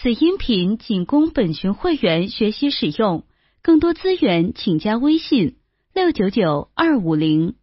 [0.00, 3.24] 此音频仅供本群会员学习使用，
[3.62, 5.56] 更多资源请加微信
[5.92, 7.56] 六九九二五零。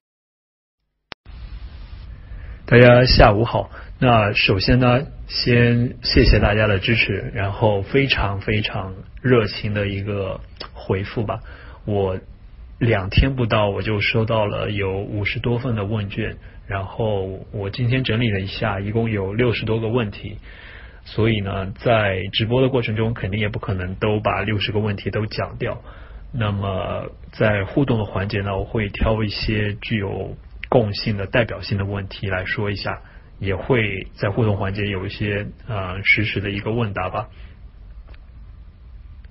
[2.65, 3.69] 大家下午好，
[4.01, 10.41] 那首先呢，先谢谢大家的支持，然后非常非常热情的一个
[10.73, 11.39] 回复吧。
[11.85, 12.19] 我
[12.79, 16.35] 两天不到，我就收到了有五十多份的问卷，
[16.67, 20.35] 然后我今天整理了一下，一共有六十多个问题。
[21.07, 25.83] 所以呢，在直播的过程中，肯定也不可能都把六十个问题都讲掉。
[26.33, 30.35] 那么在互动的环节呢，我会挑一些具有
[30.67, 33.01] 共性的代表性的问题来说一下，
[33.39, 37.29] 也会在互动环节有一些呃实时的一个问答吧。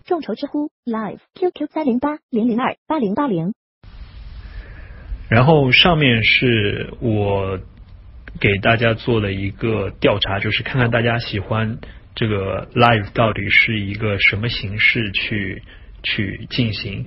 [0.05, 3.53] 众筹知乎 Live QQ 三零八零零二八零八零。
[5.29, 7.59] 然后上面是我。
[8.41, 11.79] 给大家做了一个调查，就是看看大家喜欢
[12.15, 15.63] 这个 live 到底是一个什么形式去
[16.03, 17.07] 去进行，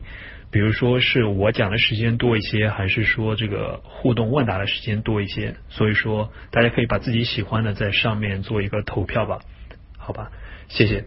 [0.51, 5.55] 比如说是我讲的时间多一些，还是说这个互动问答的时间多一些？
[5.69, 9.39] 所以说大家可以把自己喜欢的在上面做一个投票吧，
[9.97, 10.31] 好吧，
[10.69, 11.05] 谢谢。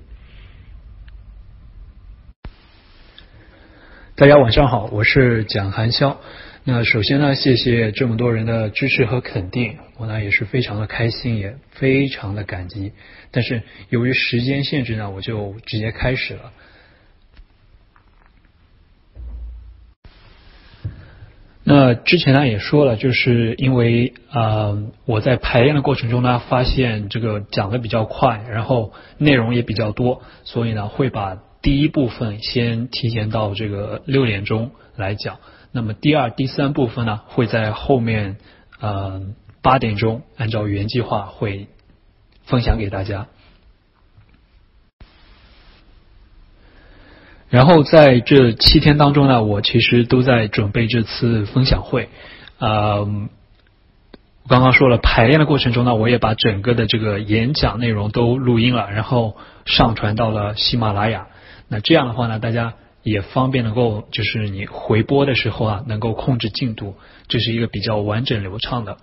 [4.16, 6.18] 大家晚上好，我是蒋寒潇。
[6.62, 12.92] 那首先呢，谢谢这么多人的支持和肯定，我呢也是非常的开心，也非常的感激。
[13.30, 16.52] 但是由于时间限制呢，我就直接开始了。
[21.64, 35.38] 那之前呢也说了，就是因为啊我在排练的过程中呢，发现这个讲的比较快，然后内容也比较多，所以呢会把第一部分先提前到这个六点钟来讲。
[35.72, 38.38] 那么第二、第三部分呢，会在后面，
[38.80, 41.68] 嗯，八点钟按照原计划会
[42.42, 43.28] 分享给大家。
[47.48, 52.08] 然后在这七天当中呢，我其实都在准备这次分享会。
[52.58, 53.28] 嗯，
[54.48, 61.28] 刚刚说了排练的过程中呢，我也把整个的这个演讲内容都录音了，然后上传到了喜马拉雅。
[61.68, 62.74] 那这样的话呢，大家。
[63.02, 66.94] 也方便能够，就是你回播的时候啊，能够控制进度，
[67.28, 68.98] 这是一个比较完整流畅的。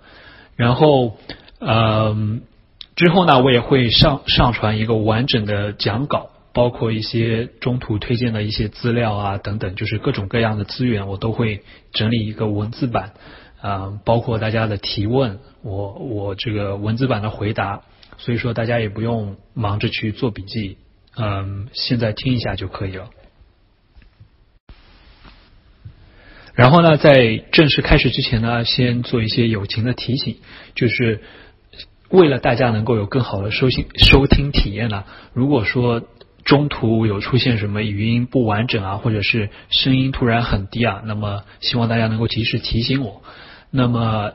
[0.56, 1.16] 然后，
[1.60, 2.42] 嗯，
[2.94, 13.14] 之后呢，我也会上上传一个完整的讲稿，包括一些中途推荐的一些资料啊等等，就是各种各样的资源，我都会整理一个文字版，
[13.60, 17.82] 啊，包括大家的提问，我我这个文字版的回答，
[18.16, 20.78] 所以说大家也不用忙着去做笔记，
[21.16, 23.10] 嗯，现在听一下就可以了。
[26.58, 30.38] 然后呢，在正式开始之前呢，先做一些友情的提醒，
[30.74, 31.20] 就是
[32.08, 35.04] 为了大家能够有更好的收听收听体验呢。
[35.32, 36.02] 如果说
[36.44, 43.22] 中途有出现什么语音不完整啊，或者是声音突然很低啊，那么希望大家能够及时提醒我。
[43.70, 44.32] 那么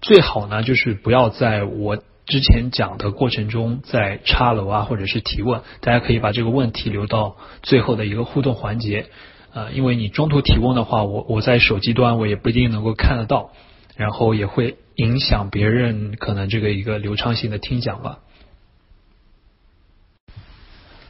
[0.00, 5.62] 最好呢，就是不要在我之前讲的过程中再插楼啊，或者是提问。
[5.80, 9.06] 大家可以把这个问题留到最后的一个互动环节。
[9.52, 13.50] 呃，因为你中途提问的话，我我在手机端我也不一定能够看得到，
[13.96, 18.20] 然后也会影响别人可能这个一个流畅性的听讲吧。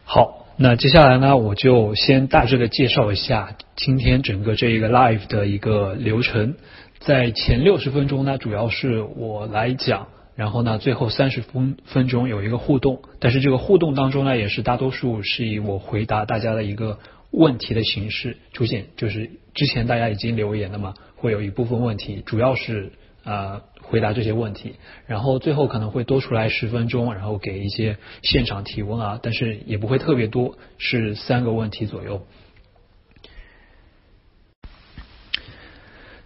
[0.04, 6.54] 好，那接下来呢，我就先大致的介绍一下今天整个这一个 live 的一个流程。
[6.98, 16.98] 在前六十分钟呢，主要是我来讲，然后呢，最后三十分分钟有一个互动，但是这个互动当中呢，也是大多数是以我回答大家的一个。
[17.30, 22.92] 问题的形式出现，就是之前大家已经留言了嘛，会有一部分问题，主要是
[23.22, 24.74] 啊回答这些问题，
[25.06, 32.26] 然后最后可能会多出来十分钟，然后给一些现场提问啊，但是也不会特别多，是三个问题左右。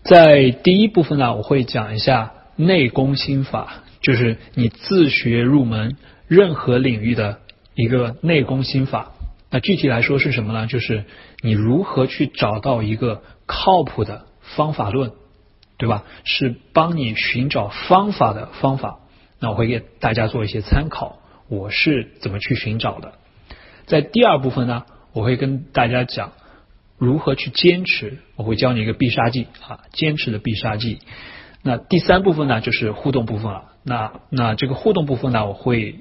[0.03, 5.97] 在第一部分呢，我会讲一下内功心法，就是你自学入门
[6.28, 7.41] 任何领域的
[7.75, 9.13] 一个内功心法。
[9.55, 10.67] 那具体来说是什么呢？
[10.67, 11.05] 就是
[11.41, 15.12] 你如何去找到一个靠谱的方法论，
[15.79, 16.03] 对吧？
[16.25, 18.99] 是帮你寻找方法的方法。
[19.39, 23.12] 那我会给大家做一些参考，我是怎么去寻找的。
[23.87, 26.33] 在第二部分呢，我会跟大家讲
[26.99, 30.99] 如何去坚持，我会教你一个必杀技啊，坚持的必杀技。
[31.62, 33.67] 那第三部分呢，就是互动部分了。
[33.85, 36.01] 那那这个互动部分呢，我会。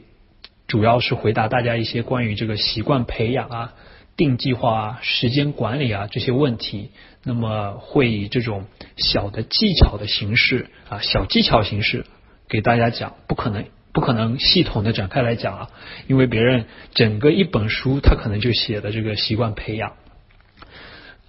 [0.73, 3.73] 主要是回答大家一些关于这个习惯培养啊、
[4.17, 6.89] 定计划啊、时间管理啊这些问题。
[7.23, 8.65] 那么会以这种
[8.97, 12.07] 小的技巧的形式啊、小技巧形式
[12.49, 15.69] 给大家讲，不可能不可能系统的展开来讲啊，
[16.07, 16.65] 因为别人
[16.95, 19.93] 整个一本书他可能就写的这个习惯培养。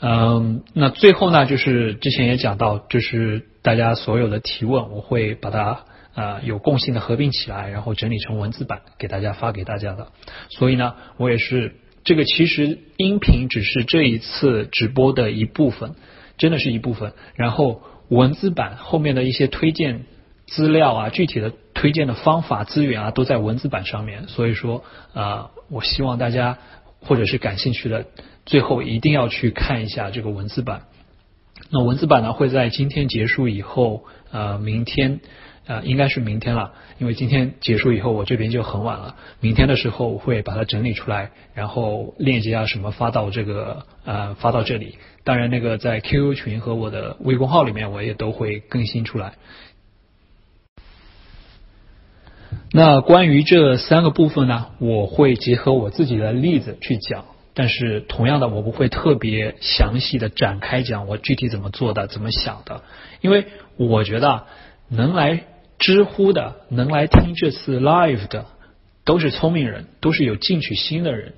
[0.00, 10.08] 嗯，那最后呢，就是之前也讲到，就是大家所有的提问，我会把它啊有共性的合并起来，然后整理成文字版给大家发给大家的。
[10.48, 15.94] 所以呢，我也是这个其实音频只是这一次直播的一部分，
[16.38, 17.12] 真的是一部分。
[17.34, 20.04] 然后文字版后面的一些推荐
[20.46, 24.28] 资料啊，具体的推荐的方法资源啊，都在文字版上面。
[24.28, 26.58] 所以说啊，我希望大家
[27.00, 28.06] 或者是感兴趣的。
[28.46, 30.82] 最后一定要去看一下这个文字版。
[31.70, 35.20] 那文字版呢会在今天结束以后，呃，明天，
[35.66, 39.16] 呃，应该是明天了，因为今天结束以后我这边就很晚了。
[39.40, 44.98] 明天的时候我会把它整理出来，然后链接啊什么发到这个呃发到这里。
[45.24, 49.34] 当然那个在 QQ 群和我的微公号里面我也都会更新出来。
[52.70, 57.24] 那关于这三个部分呢，我会结合我自己的例子去讲。
[57.56, 62.82] 但是同样的，我不会特别详细的展开讲我具体怎么做的、怎么想的，
[63.20, 63.46] 因为
[63.76, 64.44] 我觉得
[64.88, 65.44] 能来
[65.78, 68.46] 知乎的、能来听这次 live 的，
[69.04, 71.34] 都是聪明人，都是有进取心的人，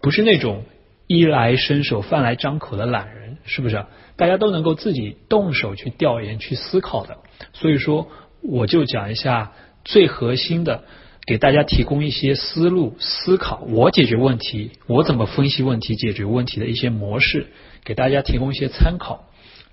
[0.00, 0.64] 不是那种
[1.06, 3.84] 衣来伸手、饭来张口的懒人，是不是？
[4.16, 7.18] 大家都能够自己动手去调研、去思考的，
[7.52, 8.08] 所以说
[8.42, 9.52] 我就讲一下
[9.84, 10.84] 最核心的。
[11.26, 17.48] 给大家提供一些思路、思考，我解决问题，我怎么分析问题、解决问题的一些模式，
[17.84, 19.26] 给大家提供一些参考，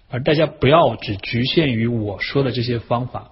[0.10, 3.32] 而大家不要只局限于我说的这些方法。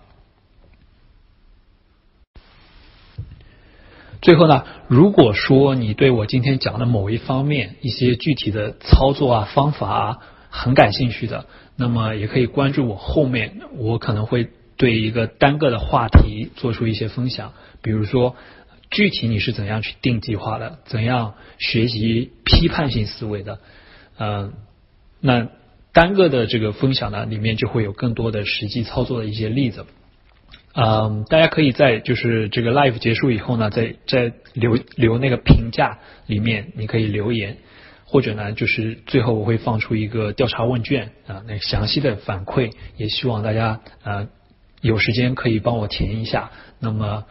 [4.24, 10.18] 最后呢，如果说你对我今天讲的某一方面一些具体的操作啊、方法啊
[10.50, 14.48] 很感兴趣的，那么也可以关注我后面，我可能会
[14.78, 17.52] 对一个单个的话题做出一些分享。
[17.82, 18.38] 比如说，
[18.90, 20.80] 具体你是怎样去定计划的？
[20.86, 23.60] 怎样学习批判性思维的？
[24.18, 24.54] 嗯，
[25.20, 25.50] 那
[25.92, 29.86] 单个的这个分享呢，里面就会有更多的实际操作的一些例子。
[30.74, 37.58] 嗯，大家可以在就是这个 live 结束以后呢，在在留留那个评价里面，你可以留言，
[38.06, 44.28] 或者呢，就是最后我会放出一个调查问卷啊，那详细的反馈，也希望大家啊
[44.82, 46.52] 有时间可以帮我填一下。
[46.80, 47.24] 那么。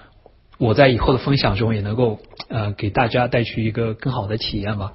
[0.58, 4.92] 我在以后的分享中也能够呃给大家带去一个更好的体验吧。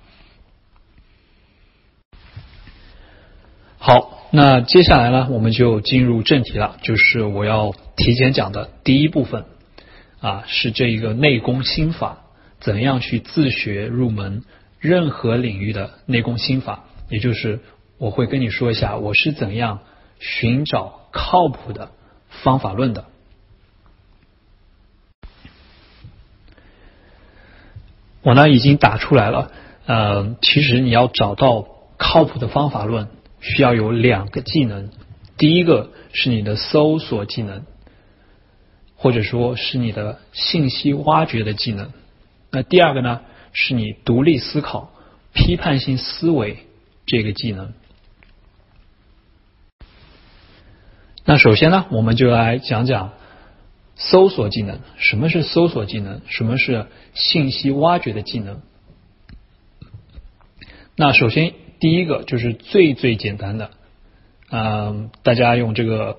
[3.78, 9.46] 好，那接下来呢，我们就进入正题了，就是我要提前讲的第一部分
[10.20, 12.18] 啊，是这一个内功心法，
[12.60, 14.44] 怎样去自学入门
[14.80, 17.62] 任何领域的内功心法，也就是
[17.98, 19.80] 我会跟你说一下我是怎样
[20.20, 21.92] 寻找靠谱的
[22.28, 23.06] 方法论的。
[28.24, 29.52] 我呢已经打出来了，
[29.86, 31.66] 呃，其实你要找到
[31.98, 33.08] 靠谱的方法论，
[33.56, 34.90] 需要有两个技能，
[35.38, 37.64] 第一个是你的搜索技能，
[38.96, 41.92] 或者说是你的信息挖掘的技能，
[42.52, 43.22] 那第二个呢
[43.54, 44.92] 是你独立思考、
[45.34, 46.58] 批判性思维
[47.06, 47.74] 这个技能。
[51.26, 53.14] 那首先呢，我们就来讲讲。
[54.00, 56.22] 搜索技能，什么是搜索技能？
[56.28, 56.86] 什么是
[57.16, 58.62] 信息挖掘的技能？
[60.96, 63.72] 那首先第一个就是最最简单的，
[64.50, 66.18] 嗯，大家用这个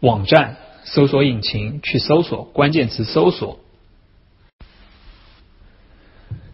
[0.00, 3.58] 网站搜索引擎去搜索关键词搜索。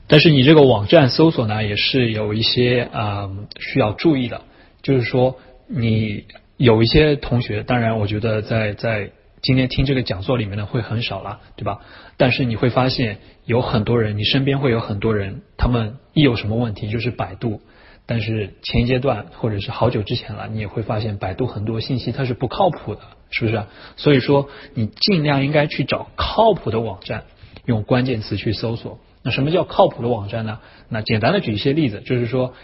[0.07, 4.43] 但是你这个网站搜索呢，也是有一些啊需要注意的，
[4.83, 6.25] 就是说你
[6.57, 9.11] 有一些同学，当然我觉得在在。
[9.47, 11.83] 今天听这个讲座里面呢会很少了，对吧？
[12.17, 17.61] 但是你会发现有很多人，你身边会有很多人，他们一有什么问题就是百度。
[18.07, 23.65] 但是前一阶段或者是好久之前了，你也会发现百度很多信息它是不靠谱的，是不是？
[23.97, 27.25] 所以说你尽量应该去找靠谱的网站，
[27.65, 28.99] 用关键词去搜索。
[29.23, 30.61] 那什么叫靠谱的网站呢？
[30.89, 32.55] 那简单的举一些例子，就是说，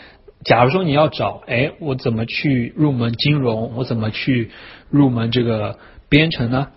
[0.44, 3.74] 假如说你要找，哎，我怎么去入门金融？
[3.76, 4.50] 我怎么去
[4.90, 5.78] 入门这个？
[6.10, 6.70] 编程呢，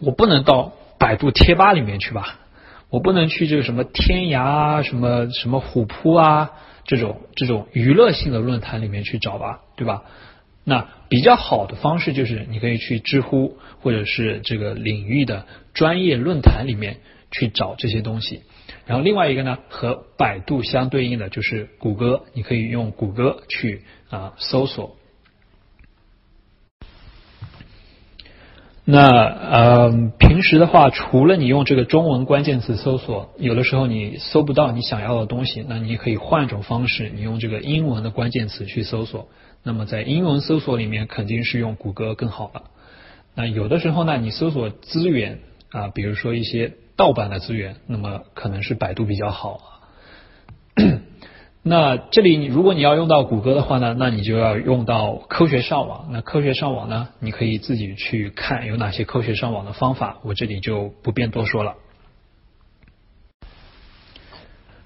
[0.00, 2.38] 我不能到百度贴吧里面去吧？
[2.88, 6.52] 我不能去这个什么天涯啊、什么什么虎扑啊
[6.86, 10.04] 这种这种娱乐性的论坛里面去找吧，对吧？
[10.64, 16.98] 那比较好的方式就是你可以去知乎或者是这个领域的专业论坛里面
[17.30, 18.42] 去找这些东西。
[18.84, 24.96] 然后另外一个呢，和百度相对应的就是谷歌，你可以用谷歌去啊搜索。
[28.88, 39.26] 那呃，平时的话，除了你用这个中文关键词搜索，有的时候你搜不到你想要的东西，那你可以换一种方式，你用这个英文的关键词去搜索。
[39.64, 42.62] 那么在英文搜索里面，肯定是用谷歌更好了。
[43.34, 45.40] 那有的时候呢，你搜索资源
[45.72, 49.66] 啊，比如说一些盗版的资源，那么可能是百度比较好啊。
[51.68, 56.06] 那这里你，如果你要用到谷歌的话呢，那你就要用到科学上网。
[56.12, 61.74] 那科学上网呢，你可以自己去看有哪些科学上网的方法，我这里就不便多说了。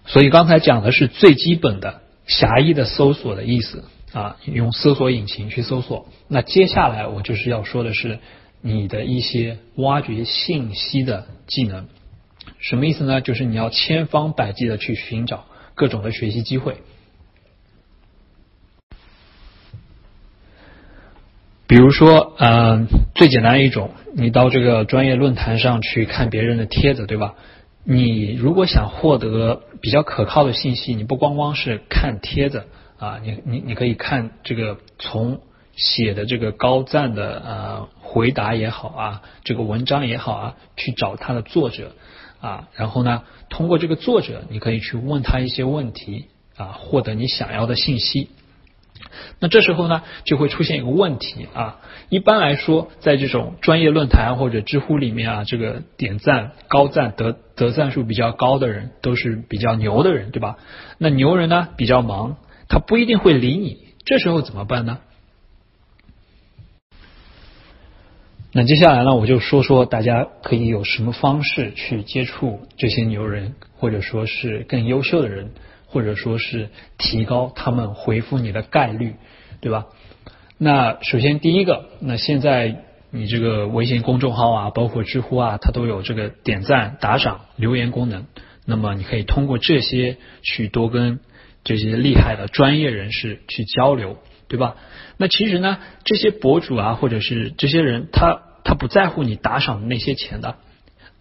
[0.07, 3.85] 所以刚才讲的是最基本的狭义的搜索的意思
[4.15, 6.09] 啊，用搜索引擎去搜索。
[6.29, 8.21] 那接下来我就是要说的是
[8.63, 11.89] 你的一些挖掘信息的技能，
[12.59, 13.21] 什么意思呢？
[13.21, 15.45] 就是你要千方百计的去寻找。
[15.81, 16.77] 各种的学习机会，
[21.67, 27.35] 比如说，嗯，最简单一种，你到这个专业论坛上去看别人的帖子，对吧？
[27.83, 32.67] 你如果想获得比较可靠的信息，你不光光是看帖子
[32.99, 35.41] 啊，你你你可以看这个从
[35.75, 41.93] 写的这个高赞的呃回答也好啊，这个文章也好啊，去找他的作者。
[42.41, 48.29] 啊，然后呢，通过这个作者，你可以去问他一些问题啊，获得你想要的信息。
[49.39, 51.81] 那这时候呢，就会出现一个问题啊。
[52.11, 60.57] 一般来说，在这种专业论坛或者知乎里面啊，这个点赞、高赞、得得赞数比较高的人，都是比较牛的人，对吧？
[60.99, 62.37] 那牛人呢，比较忙，
[62.69, 63.87] 他不一定会理你。
[64.05, 64.99] 这时候怎么办呢？
[68.53, 75.53] 那接下来呢，我就说说大家可以有什么方式去接触这些牛人，或者说是更优秀的人，
[75.87, 79.15] 或者说是提高他们回复你的概率，
[79.61, 79.87] 对吧？
[80.59, 88.27] 那首先第一个，那现在你这个微信公众号啊，包括知乎啊，它都有这个点赞、打赏、留言功能。
[88.67, 91.21] 那么你可以通过这些去多跟
[91.63, 94.17] 这些厉害的专业人士去交流。
[94.49, 94.75] 对吧？
[95.21, 100.57] 那其实呢，这些博主啊，或者是这些人，他他不在乎你打赏的那些钱的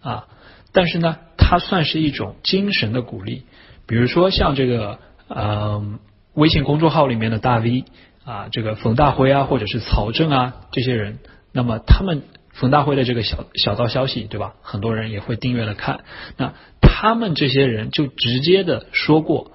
[0.00, 0.24] 啊，
[0.72, 3.42] 但是呢，他算是一种精神的鼓励。
[3.86, 5.84] 比如说像这个呃
[6.32, 7.84] 微信公众号里面的大 V
[8.24, 11.18] 啊，这个冯大辉啊，或者是曹正啊这些人，
[11.52, 12.22] 那么他们
[12.54, 14.54] 冯大辉的这个小小道消息，对吧？
[14.62, 16.04] 很多人也会订阅了看。
[16.38, 19.52] 那他们这些人就直接的说过，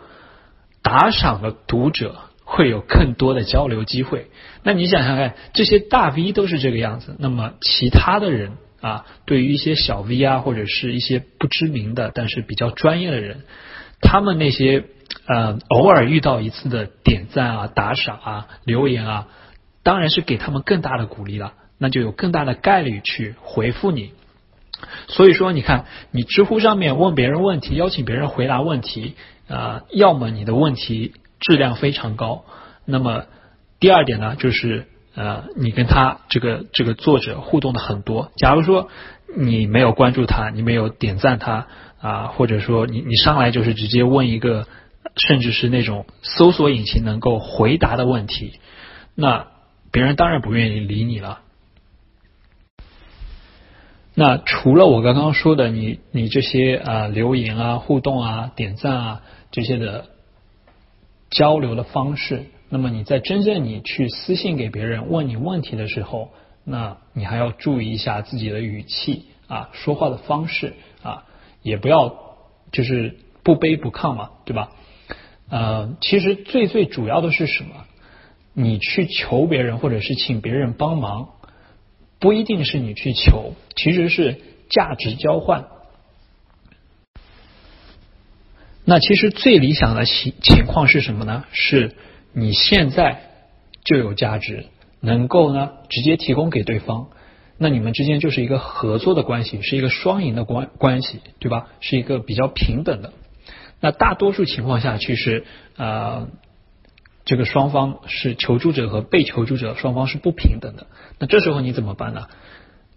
[0.84, 2.16] 打赏的读者。
[2.56, 4.28] 会有更多的交流机会。
[4.64, 13.42] 那你想想看，这些大 V 都是这个样子，那么其他的人啊，对于一些小 V 啊，或者是一些不知名的但是比较专业的人，
[14.00, 14.86] 他们那些
[15.28, 19.28] 呃偶尔遇到一次的点赞啊、打赏啊、留言啊，
[19.84, 24.14] 当然是给他们更大的鼓励了，那就有更大的概率去回复你。
[25.10, 29.16] 所以说，你看，你知乎上面问别人问题，邀请别人回答问题
[29.50, 31.12] 啊，要么你的问题。
[31.48, 32.44] 质量非常高。
[32.86, 33.26] 那么
[33.80, 38.32] 第二点呢，就是呃，你跟他这个这个作者互动的很多。
[38.36, 38.90] 假如说
[39.38, 41.68] 你没有关注他，你没有点赞他
[42.02, 44.68] 啊，或者说你你上来就是直接问一个，
[45.16, 48.60] 甚至是那种搜索引擎能够回答的问题，
[49.14, 49.48] 那
[49.92, 51.42] 别人当然不愿意理你了。
[54.16, 59.22] 那除了我刚刚说的，你你这些啊留言啊、互动啊、点赞啊
[59.52, 60.06] 这些的。
[61.30, 66.30] 交流的方式，那么你在真正你去私信给别人问你问题的时候，
[66.64, 71.26] 那你还要注意一下自己的语气啊，说话的方式啊，
[71.62, 72.16] 也不要
[72.72, 74.72] 就是不卑不亢嘛，对吧？
[75.50, 77.86] 呃，其实最最主要的是什么？
[78.54, 81.30] 你去求别人或者是请别人帮忙，
[82.20, 85.66] 不一定是你去求，其实是价值交换。
[88.88, 91.44] 那其实最理想的情情况是什么呢？
[91.52, 91.96] 是
[92.34, 93.20] 你现在
[93.84, 94.66] 就有价值，
[95.00, 97.08] 能够呢直接提供给对方，
[97.58, 101.68] 那你们之间就是一个合作的关系，是一个双赢的关关系，对吧？
[101.80, 103.12] 是一个比较平等的。
[103.82, 105.46] 那大多数情况下，其实
[105.78, 106.28] 呃，
[107.26, 110.86] 这个双方是求助者和被求助者双方是不平等的。
[111.18, 112.28] 那这时候你怎么办呢？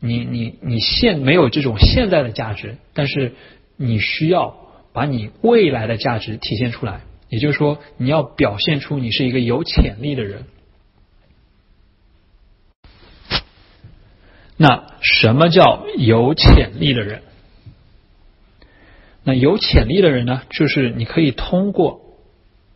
[0.00, 3.32] 你你你现没有这种现在的价值，但是
[3.78, 4.67] 你需要。
[4.98, 10.46] 把你未来的价值体现出来，也就是说，你要表现出你是一个有潜力的人。
[14.56, 17.22] 那什么叫有潜力的人？
[19.22, 22.00] 那有潜力的人呢，就是你可以通过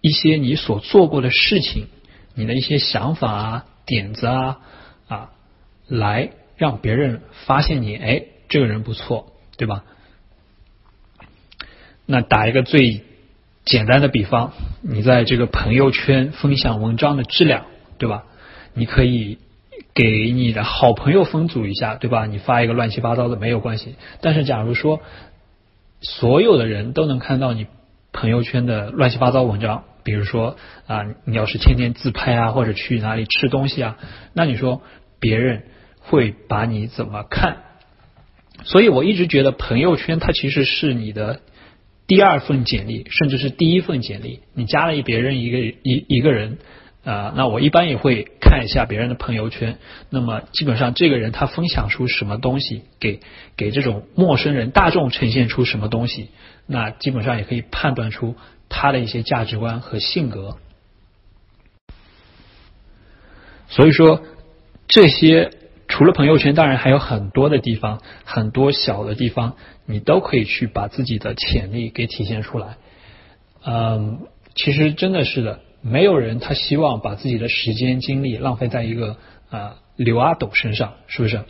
[0.00, 1.88] 一些你所做过的事情，
[2.36, 4.60] 你的一些想法啊、点子啊
[5.08, 5.32] 啊，
[5.88, 9.82] 来让别人发现你，哎，这个人不错，对吧？
[12.06, 13.02] 那打一个最
[13.64, 17.66] 简单的比方，你在这个朋友圈分享文章的质量，
[17.96, 18.24] 对吧？
[18.74, 19.38] 你可以
[19.94, 22.26] 给你的好朋友分组一下，对吧？
[22.26, 23.94] 你发一个乱七八糟的没有关系。
[24.20, 25.00] 但是假如说
[26.00, 27.68] 所有的人都能看到你
[28.12, 30.56] 朋友圈的乱七八糟文章，比如说
[30.88, 33.96] 啊，你要是天天自拍啊，或者去哪里吃东西啊，
[34.34, 34.82] 那你说
[35.20, 35.62] 别人
[36.00, 37.58] 会把你怎么看？
[38.64, 41.40] 所以我一直觉得朋友圈它其实是你的。
[42.14, 46.58] 第二份简历，甚至是第一份简历，你加了一别人一个一一个人
[47.04, 49.78] 啊，那我一般也会看一下别人的朋友圈。
[50.10, 53.20] 那么基本上这个人他分享出什么东西，给
[53.56, 56.28] 给这种陌生人大众呈现出什么东西，
[56.66, 58.36] 那基本上也可以判断出
[58.68, 60.58] 他的一些价值观和性格。
[63.68, 64.20] 所以说
[64.86, 65.61] 这些。
[65.92, 72.78] 除了朋友圈，当然还有很多的地方，很多小的地方，你都可以去把自己的潜力给体现出来。
[73.62, 74.20] 嗯，
[74.54, 79.18] 其实真的是的，没有人他希望把自己的时间精力浪费在一个
[79.50, 81.42] 啊刘阿斗身上，是不是？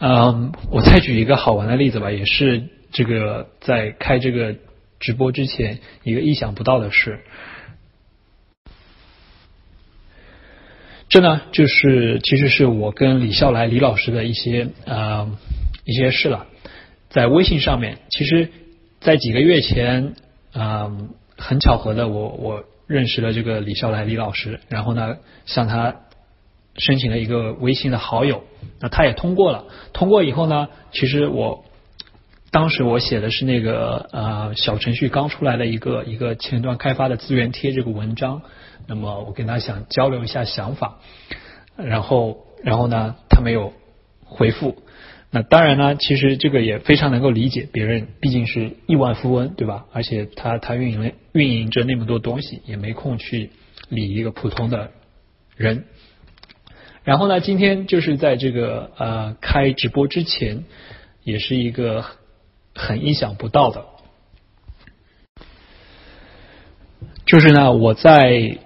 [0.00, 4.56] 嗯，我再举一个好玩的例子吧，也是这个在开这个
[4.98, 7.20] 直播之前一个意想不到的事。
[11.16, 15.26] 这呢，就是其实是我跟李笑来李老师的一些呃
[15.86, 16.46] 一些事了，
[17.08, 18.50] 在微信上面，其实，
[19.00, 20.12] 在几个月前
[20.52, 20.92] 啊，
[21.38, 26.02] 很巧合的，我我认识了这个李笑来李老师，然后呢，向他
[26.76, 28.44] 申请了一个微信的好友，
[28.78, 31.64] 那他也通过了，通过以后呢，其实我
[32.50, 38.42] 当时我写的是那个呃小程序刚出来的一个一个前端开发的资源贴这个文章。
[38.86, 40.98] 那么我跟他想交流一下想法，
[41.76, 43.72] 然后然后呢，他没有
[44.24, 44.82] 回复。
[45.30, 49.84] 那当然呢，其实这个也非常能够理解，别人毕竟是亿万富翁，对吧？
[49.92, 53.50] 而且他他运营运营着那么多东西，也没空去
[53.88, 54.92] 理一个普通的
[55.56, 55.84] 人。
[57.02, 60.64] 然后呢，今天就是在这个呃开直播之前，
[61.24, 62.04] 也是一个
[62.74, 63.84] 很意想不到的，
[67.26, 68.58] 就是呢我在。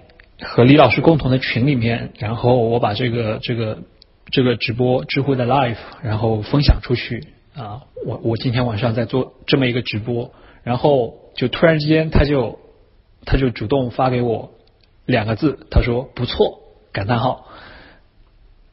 [0.43, 3.83] 和李老师共同的群里面，然后我把这个这个
[4.31, 12.57] 这个直播知乎的 live，然后分享出去啊，我我今天晚上在做这么一个直播，然后就突然之间他就
[13.23, 14.51] 他就主动发给我
[15.05, 16.59] 两个字，他说不错
[16.91, 17.45] 感叹号，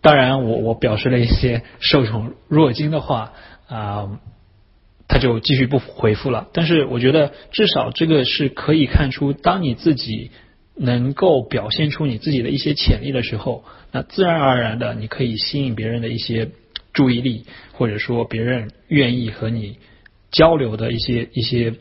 [0.00, 3.32] 当然我我表示了一些受宠若惊的话
[3.68, 4.18] 啊，
[5.06, 10.30] 他就继续不回复了，但是我觉得至少这个是可以看出，当你自己。
[10.78, 16.50] 能够表现出你自己的一些潜力的时候，那自然而然的你可以吸引别人的一些
[16.92, 19.78] 注意力，或者说别人愿意和你
[20.30, 21.74] 交流的一些一些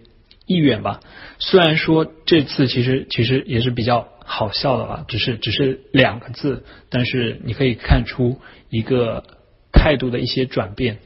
[0.46, 1.00] 意愿吧。
[1.40, 9.24] 虽然说这次其实其实也是比较好笑的吧，只是只是两个字，但是你可以看出一个
[9.72, 10.98] 态度的一些转变。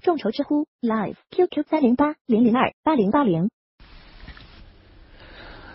[0.00, 3.50] 众筹知乎 Live QQ 三零八零零二八零八零。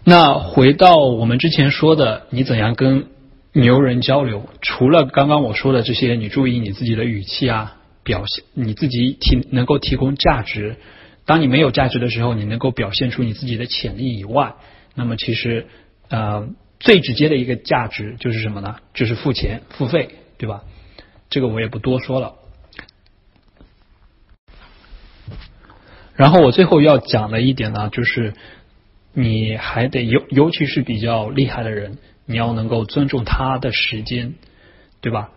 [0.04, 3.06] 那回到我们之前说的，你怎样跟
[3.54, 4.50] 牛人交流？
[4.60, 10.78] 除了刚刚我说的这些，你注意你自己的语气啊，表现你自己提能够提供价值。
[11.26, 14.56] 当你没有价值的时候，你能够表现出你自己的潜力以外，
[14.96, 15.68] 那么其实
[16.10, 18.78] 呃最直接的一个价值就是什么呢？
[18.96, 20.10] 就是付钱付费，
[20.40, 20.64] 对吧？
[21.30, 22.34] 这个我也不多说了。
[26.16, 28.34] 然后我最后要讲的一点呢，就是。
[29.14, 34.36] 你还得尤尤其是比较厉害的人，你要能够尊重他的时间，
[35.02, 35.32] 对吧？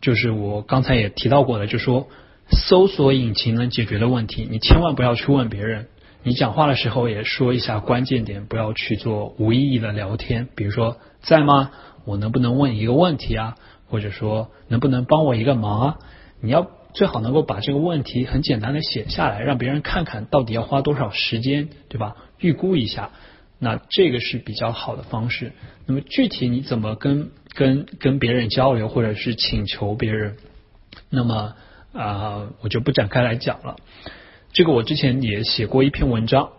[0.00, 2.08] 就是我刚才也提到过的，就说
[2.50, 5.88] 搜索引擎能解决的问题，你千万不要去问别人。
[6.22, 10.48] 你讲话的时候也说一下关键点，不要去做无意义的聊天。
[10.54, 11.70] 比如说在吗？
[12.04, 13.56] 我能不能问一个问题啊？
[13.88, 15.98] 或者说能不能帮我一个忙啊？
[16.40, 22.16] 你要最好能够把这个问题很简单的写下来，让别人看看到底要花多少时间，对吧？
[22.40, 23.10] 预估一下，
[23.58, 25.52] 那这个是比较好的方式。
[25.86, 30.36] 那么具体你怎么跟跟跟别人交流，或者是请求别人，
[31.10, 31.54] 那么
[31.92, 33.76] 啊，我就不展开来讲了。
[34.52, 36.50] 这个我之前也写过一篇文章。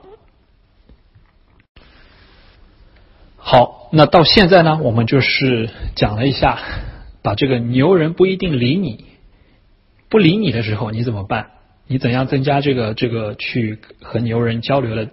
[3.38, 6.60] 好，那到现在呢，我们就是讲了一下，
[7.24, 9.06] 把这个牛人不一定理你，
[10.10, 11.52] 不理你的时候你怎么办？
[11.88, 15.10] 你怎样增加这个这个去和牛人交流的？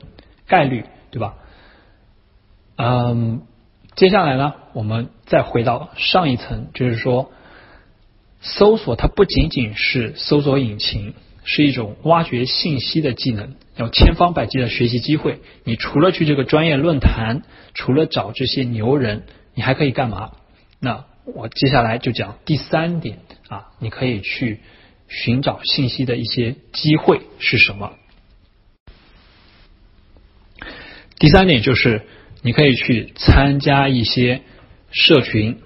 [0.48, 1.34] 概率对吧？
[2.76, 3.42] 嗯，
[3.94, 7.30] 接下来呢，我们再回到上一层，就是说，
[8.40, 15.40] 搜索它不仅仅是搜索引擎，是一种挖掘信息的技能，有千方百计的学习机会。
[15.64, 17.42] 你除了去这个专业论坛，
[17.74, 20.32] 除了找这些牛人，你还可以干嘛？
[20.80, 24.60] 那我接下来就讲第三点啊，你可以去
[25.08, 27.92] 寻找信息的一些机会是什么？
[31.18, 32.02] 第三点就是
[32.42, 34.40] 你可以去参加一些
[34.90, 35.58] 社群。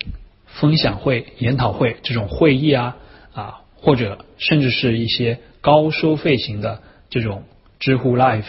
[0.60, 2.98] 分享会、研讨会这种会议啊
[3.32, 7.44] 啊，或者甚至是一些高收费型的这种
[7.80, 8.44] 知乎 Live，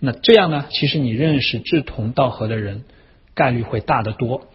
[0.00, 2.82] 那这样呢，其实你认识志同道合的人
[3.36, 4.48] 概率会大得多。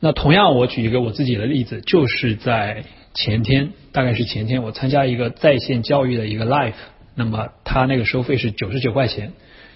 [0.00, 2.82] 那同样，我举一个我自己的例子，就是在
[3.14, 6.74] 前天，大概是前天，我参加一个在线教育的一个 Live，
[7.14, 9.32] 那么他那个收费是九十九块钱，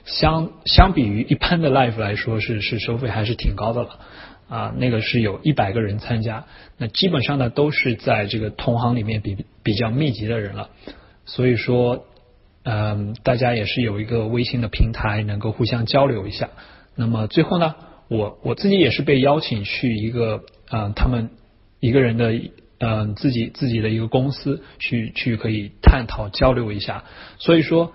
[0.09, 3.90] 相相比于一般的 Live 来说，是是收费还是挺高的了。
[4.49, 6.47] 啊，那个是有一百个人参加，
[6.79, 10.71] 那基本上呢都是在这个同行里面比比较密集的人了，
[11.27, 12.07] 所以说，
[12.62, 16.49] 嗯，大家也是有一个微信的平台能够互相交流一下。
[16.97, 17.75] 那么最后呢，
[18.09, 21.29] 我我自己也是被邀请去一个啊，他们
[21.79, 22.33] 一个人的
[22.79, 27.05] 嗯自己自己的一个公司去去可以探讨交流一下。
[27.38, 27.92] 所以说，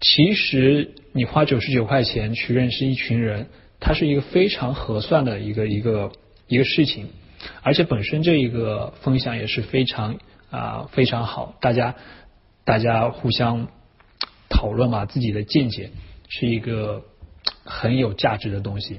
[0.00, 3.48] 其实你花九十九块钱去认识一群人。
[3.78, 6.10] 它是一个非常合算的一个一个
[6.48, 7.08] 一个事情，
[7.62, 10.16] 而且本身这一个分享也是非常
[10.50, 11.94] 啊非常好，大家
[12.64, 13.68] 大家互相
[14.48, 15.90] 讨论嘛，自己的见解
[16.26, 17.02] 是一个
[17.64, 18.98] 很有价值的东西。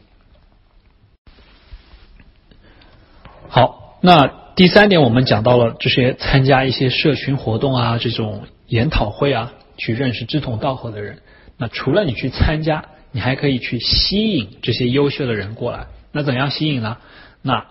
[3.50, 11.20] 好，那第三点我们讲到了这些参加一些社群活动啊，这种研讨会啊，去认识志同道合的人。
[11.58, 12.86] 那除了你去参加。
[13.13, 16.98] 你还可以去吸引这些优秀的人过来，那怎样吸引呢？
[17.42, 17.66] 那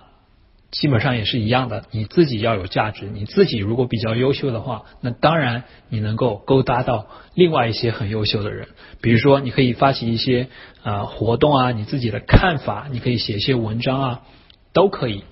[0.72, 8.68] 基本上也是一样的，你自己要有价值，你自己如果比较优秀的话，那当然你能够勾搭到另外一些很优秀的人。
[9.02, 10.48] 比如说，你可以发起一些
[10.82, 14.22] 啊活动啊，你自己的看法，你可以写一些文章啊，
[14.72, 15.22] 都可以。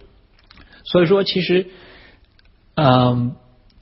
[0.85, 1.67] 所以说，其实
[2.77, 3.35] 嗯，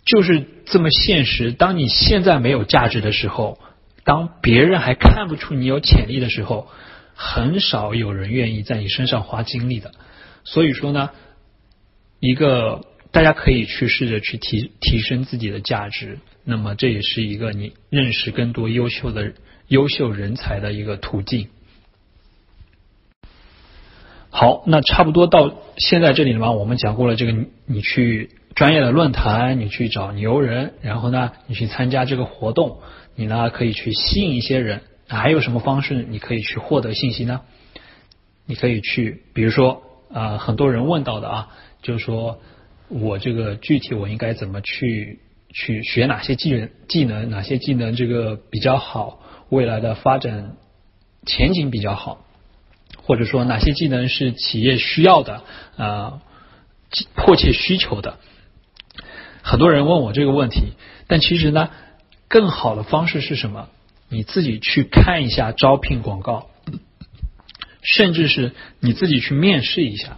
[0.07, 1.53] 就是这么现实。
[1.53, 3.61] 当你现在没有价值的时候。
[4.05, 6.67] 当别人还看不出你有潜力的时候，
[7.15, 9.93] 很少有人愿意在你身上花精力的。
[10.43, 11.11] 所以说呢，
[12.19, 19.35] 一个大家可以去试着去提提升自己的价值，那么这也是一个你认识更多优秀的
[19.69, 21.47] 优秀人才的一个途径。
[24.31, 27.33] 好，那差不多到现在这里了嘛，我们讲过了这个，
[27.67, 32.79] 你去专业的论坛，你去找牛人，然后呢，你去参加这个活动。
[33.15, 37.43] 你呢可以去吸引一些人，还有什么方式你可以去获得信息呢？
[38.47, 41.49] 你可以去，比如说啊，很多人问到的啊，
[41.83, 42.41] 就是说
[42.89, 50.57] 我这个具体我应该怎么去去学哪些技能技能，哪些技能这个比较好，未来的发展
[51.27, 52.25] 前景比较好，
[52.97, 55.43] 或者说哪些技能是企业需要的
[55.77, 56.23] 啊，
[57.15, 58.19] 迫切需求的。
[59.43, 60.73] 很多人问我这个问题，
[61.07, 61.69] 但其实呢。
[62.29, 63.69] 更好的方式是什么？
[64.09, 66.49] 你自己去看一下招聘广告，
[67.83, 70.17] 甚至是你自己去面试一下。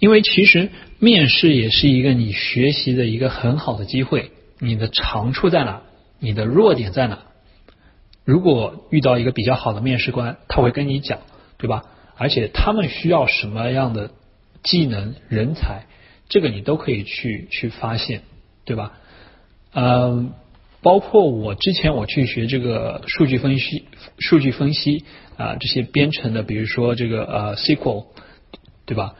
[0.00, 4.32] 因为其实面试也是一个你学习的一个很好的机会。
[4.58, 5.82] 你的长处在哪？
[6.18, 7.20] 你的弱点在哪？
[8.24, 11.20] 如果遇到一个比较好的面试官，他会跟你讲，
[11.58, 11.84] 对吧？
[12.16, 14.10] 而且他们需要什么样的
[14.62, 15.86] 技能、人才，
[16.28, 18.22] 这个你都可以去去发现。
[18.64, 18.92] 对吧？
[19.74, 20.34] 嗯，
[20.82, 23.86] 包括我之前我去学这个数据分析、
[24.20, 25.04] 数据分析
[25.36, 28.06] 啊这些编程的，比如说这个呃 SQL，
[28.86, 29.16] 对吧？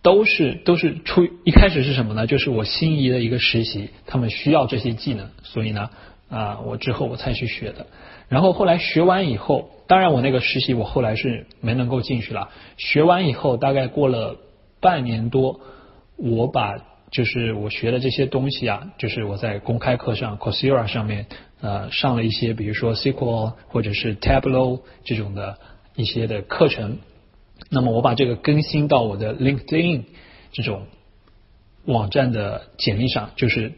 [0.00, 2.28] 都是都是出一开始是什么呢？
[2.28, 5.90] 就是我心仪的一个实习，他们需要这些技能，所以呢
[6.28, 7.88] 啊我之后我才去学的。
[8.28, 12.50] 然后后来学完以后，当然我那个实习我后来是没能够进去了。
[12.76, 14.36] 学完以后大概过了
[14.84, 15.60] 半年多，
[16.16, 16.76] 我把。
[17.10, 21.26] 就是我学的这些东西啊，就是我在公开课上 c o r s e r a 上面
[21.60, 25.56] 呃上了一些，比如说 SQL 或者是 Tableau 这种的
[25.94, 26.98] 一些的课程。
[27.70, 30.02] 那么我把这个更新到我的 LinkedIn
[30.50, 30.88] 这种
[31.84, 33.74] 网站的简历上，就是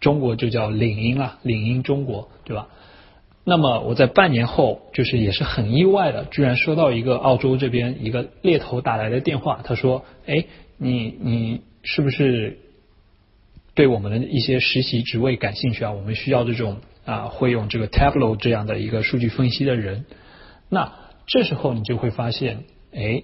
[0.00, 2.66] 中国就叫领英了，领英中国，对吧？
[3.44, 10.46] 那么我在半年后，就是也是很意外的，居然收到一个澳洲这边一个猎头打来的电话，他说：“哎，
[10.78, 12.58] 你你是不是？”
[13.76, 20.04] 对我们的一些实习职位感兴趣啊，我们需要这种啊会用这个 Tableau 这样的一个数据分析的人。
[20.68, 20.92] 那
[21.26, 23.22] 这时候你就会发现，哎，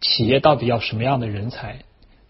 [0.00, 1.76] 企业到底要什么样的人才，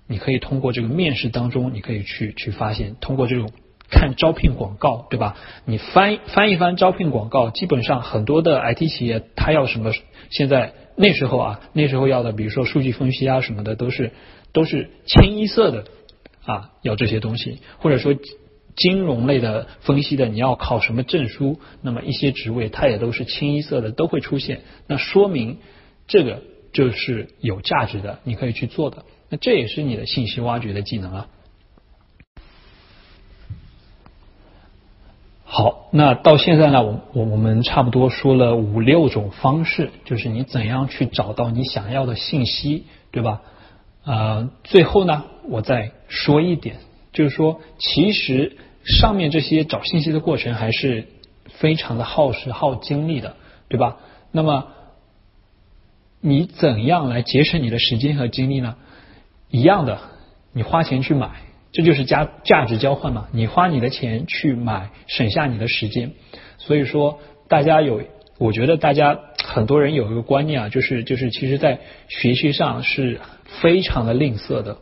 [0.06, 3.50] 你可以通过这个面试当中，你可以去去发现，通过这种
[3.90, 5.36] 看招聘广告，对吧？
[5.64, 9.92] 你翻翻一翻招聘广告，基本上很多的 IT 企业它要什么？
[10.30, 14.12] 现在那时候啊，那时候要的，比如说数据分析啊什么的，都是
[14.52, 15.84] 都是清一色的
[16.44, 18.14] 啊，要这些东西，或者说。
[18.80, 21.58] 金融类的分析的，你要考什么证书？
[21.82, 24.60] 那么一些职位它也都是清一色的，都会出现。
[24.86, 25.58] 那说明
[26.06, 29.04] 这个就是有价值的，你可以去做的。
[29.30, 31.28] 那这也是你的信息挖掘的技能啊。
[35.50, 43.40] 好，那到现在呢，我我我们差不多说了五六种方式，就是你怎样去找到你想要的信息，对吧？
[44.04, 46.76] 呃，最后呢，我再说一点，
[47.12, 48.56] 就是说其实。
[48.84, 51.08] 上面这些找信息的过程还是
[51.58, 53.36] 非常的耗时耗精力的，
[53.68, 53.98] 对吧？
[54.32, 54.68] 那么
[56.22, 58.76] 你怎样来节省你的时间和精力呢？
[59.50, 59.98] 一样的，
[60.54, 61.28] 你花钱去买，
[61.72, 63.28] 这就是价价值交换嘛。
[63.32, 66.12] 你花你的钱去买，省下你的时间。
[66.58, 68.02] 所以说，大家有，
[68.38, 73.20] 我觉得大家很多人有一个观念啊，就是就是，其实在学习上是
[73.60, 74.78] 非常的吝啬的。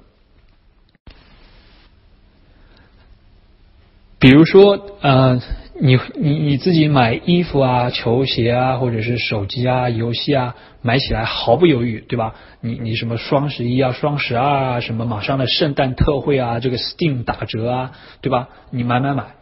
[4.19, 5.41] 比如说，呃，
[5.79, 12.37] 你你你自己买衣服啊、球鞋啊，或者是手机啊、游戏啊，买起来毫不犹豫，对吧？
[12.61, 18.49] 你你什么双十一啊、双十二啊，什么马上的圣诞特惠啊，这个 Steam 打折啊，对吧？
[18.71, 19.35] 你买买买。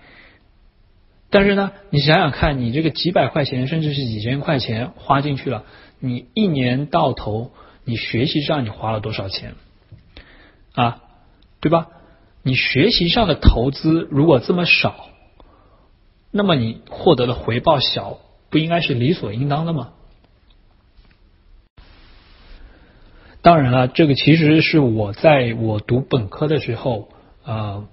[1.29, 5.65] 但是呢，你想想看，你这个几百块钱，甚至是几千块钱花进去了，
[6.01, 7.51] 你一年到头，
[7.85, 9.55] 你学习上你花了多少钱
[10.75, 11.03] 啊？
[11.61, 11.89] 对吧？
[12.43, 15.11] 你学习上的投资如果这么少，
[16.31, 19.91] 那么你获得的回报小，不应该是理所应当的吗？
[23.45, 27.11] 当然了，这个其实是我在我读本科的时候，
[27.45, 27.85] 啊，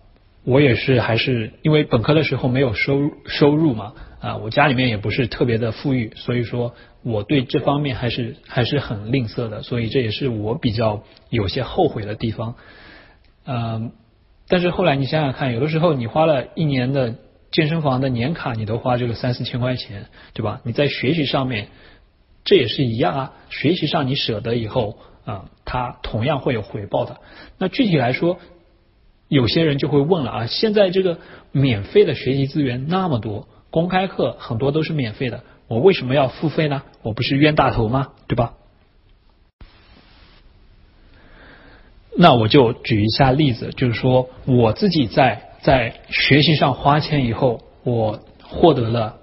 [0.46, 12.56] 我也是还是因为本科的时候没有收收入嘛，啊，我家里面也不是特别的富裕，所以说我对这方面还是还是很吝啬的，所以这也是我比较有些后悔的地方，
[13.46, 13.92] 嗯。
[14.48, 17.16] 但是后来你想想看，有的时候你花了一年的
[17.52, 20.62] 健身房的年卡，你都花这个三四千块钱，对吧？
[20.64, 21.68] 你在学习上面，
[22.46, 23.34] 这也是一样啊。
[23.50, 24.98] 学习上你舍得以后
[25.32, 27.18] 啊，它同样会有回报的。
[27.58, 28.40] 那具体来说，
[29.28, 31.20] 有些人就会问了啊，现在这个
[31.52, 36.84] 免费的学习资源那么多，公开课很多都是免费的，我为什么要付费呢？
[37.02, 38.10] 我不是冤大头吗？
[38.28, 38.54] 对吧？
[42.18, 49.16] 那我就举一下例子，就是说我自己在在学习上花钱以后，我获得了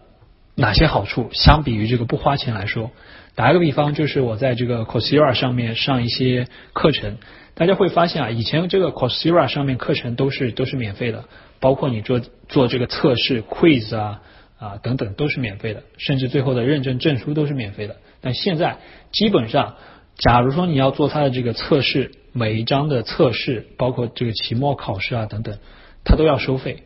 [0.54, 1.28] 哪些好处？
[1.32, 2.90] 相比于这个不花钱来说，
[3.38, 7.18] 打一个比方，就是我在这个 c o r s e r a 上面上一些课程，
[7.54, 11.24] 大家会发现啊，以前这个 c o r s e r a 上面课程都是都是免费的，
[11.60, 14.22] 包括你做做这个测试 quiz 啊
[14.58, 17.94] 啊等等都是免费的，甚至最后的认证证书都是免费的。
[18.20, 18.78] 但现在
[19.12, 19.76] 基本上，
[20.16, 25.56] 假如说你要做它的这个测试，每一章的测试，包括这个期末考试啊等等，
[26.02, 26.82] 它都要收费。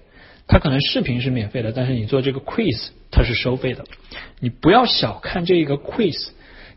[0.47, 3.85] 它可能视频是免费的，但是你做这个 quiz 它是收费的。
[4.39, 6.33] 你不要小看这个 quiz，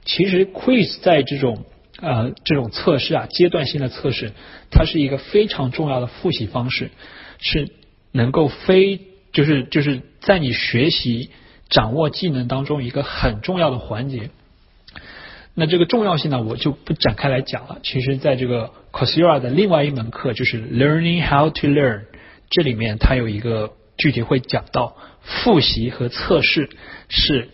[0.06, 1.66] 其实 quiz 在这种
[2.00, 4.32] 呃这种测试啊阶段性的测试，
[4.72, 6.92] 它是一个非常重要的复习方式，
[7.40, 7.70] 是
[8.12, 9.02] 能够非
[9.34, 11.32] 就是就是在你学习
[11.70, 14.30] 掌握技能当中一个很重要的环节。
[15.58, 17.80] 那这个重要性呢，我就不展开来讲了。
[17.82, 22.02] 其实，在这个 c o s e r a 的另外一门课，就是 Learning How to Learn，
[22.50, 26.70] 这里面它有一个具体会讲到，复习和测试
[27.08, 27.48] 是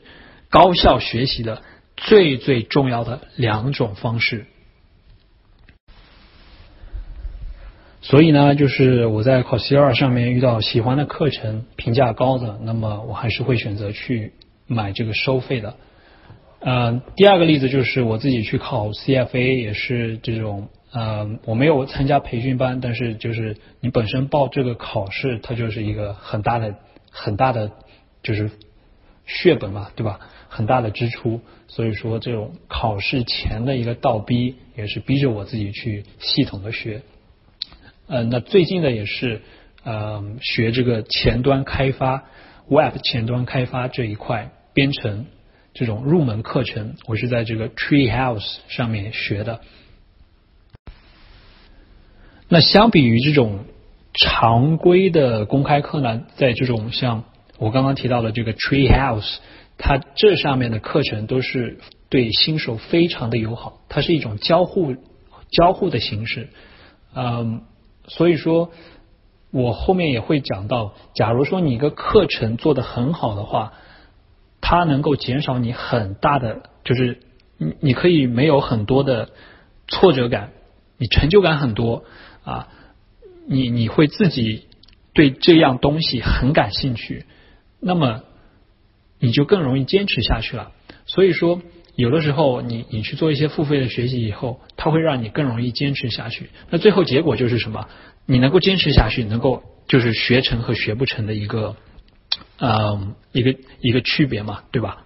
[0.49, 1.61] 高效学习的
[2.05, 4.45] 最最重要的两种方式。
[8.03, 14.33] 所以呢，就是我在考 CIRA 上面遇到喜欢的课程、评价高的，那么我还是会选择去
[14.65, 15.75] 买这个收费的。
[16.59, 26.75] 呃，第二个例子就是我自己去考 CFA，也是这种呃，我没有参加培训班，但是就是你本身报这个考试，它就是一个很大的、
[27.11, 27.71] 很大的
[28.23, 28.49] 就是
[29.33, 30.19] 血本嘛，对吧？
[30.49, 37.01] 很大的支出，所以说这种考试前的一个倒逼，也是逼着我自己去系统的学。
[38.07, 39.41] 呃，那最近的也是
[39.83, 42.25] 呃学这个前端开发
[42.67, 45.25] ，Web 前端开发这一块编程。
[45.73, 49.61] 这种入门课程，我是在这个 Treehouse 上面学的。
[52.49, 53.63] 那相比于这种
[54.13, 57.23] 常规的公开课呢，在这种像
[57.61, 59.37] 我刚刚提到的这个 Treehouse，
[59.77, 61.77] 它这上面的课程都是
[62.09, 64.95] 对新手非常的友好，它是一种交互
[65.51, 66.49] 交互的形式，
[67.13, 67.61] 嗯，
[68.07, 68.71] 所以说
[69.51, 73.73] 我后面也会讲到，假如说你一个课程做的很好的话，
[74.59, 77.19] 它能够减少你很大的，就是
[77.59, 79.29] 你你可以没有很多的
[79.87, 80.49] 挫折感，
[80.97, 82.05] 你成就感很多
[82.43, 82.69] 啊，
[83.47, 84.67] 你你会自己
[85.13, 87.27] 对这样东西很感兴趣，
[87.81, 88.23] 那么
[89.19, 90.71] 你就更容易坚持下去了。
[91.05, 91.61] 所以说。
[91.97, 96.49] 有的时候，你你去做一些付费的学习以后，它会让你更容易坚持下去。
[96.69, 97.89] 那最后结果就是什么？
[98.25, 101.75] 你能够坚持下去，能够就是学成和学不成的一个，
[102.59, 105.03] 嗯，一个一个区别嘛，对吧？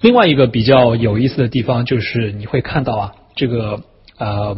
[0.00, 3.84] 另外一个比较有意思的地方就是你会看到啊，这个
[4.16, 4.56] 呃，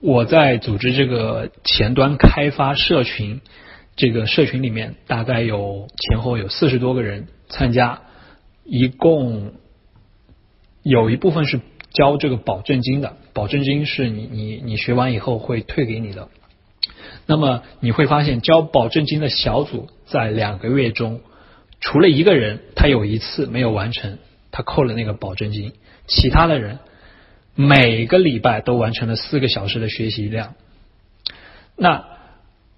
[0.00, 3.40] 我在组织这个前端开发社群，
[3.96, 7.28] 这个社群里面大概有前后有四十多个人。
[7.52, 8.02] 参加，
[8.64, 9.54] 一共
[10.84, 11.60] 有一部分是
[11.92, 16.28] 交这个保证金的，保证金是你你你学完以后会退给你的。
[17.26, 21.22] 那么你会发现，交保证金的小组在两个月中，
[21.80, 24.18] 除了一个人他有一次没有完成，
[24.52, 25.72] 他扣了那个保证金，
[26.06, 26.78] 其他的人
[27.68, 30.54] 每个礼拜都完成了四个小时的学习量。
[31.76, 32.04] 那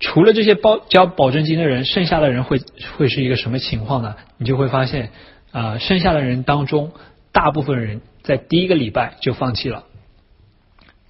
[0.01, 2.61] 除了这些包交保证金的人，剩下的人会
[2.97, 4.16] 会是一个什么情况呢？
[4.38, 5.11] 你就会发现，
[5.53, 6.90] 啊，剩下的人当中，
[7.31, 9.85] 大部分人在第一个礼拜就放弃了。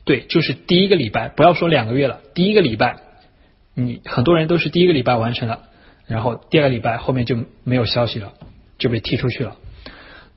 [0.05, 2.97] 对，就是第一个礼拜，不要说两个月了，第一个礼拜，
[3.75, 5.61] 你很多人都是第一个礼拜完成了，
[6.07, 8.35] 然后第二个礼拜后面就没有消息了，
[8.77, 9.57] 就被踢出去了。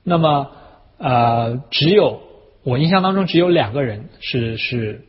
[0.04, 0.50] 那么，
[0.98, 2.22] 呃，只有
[2.66, 5.06] 我印象当中只有两个人是是。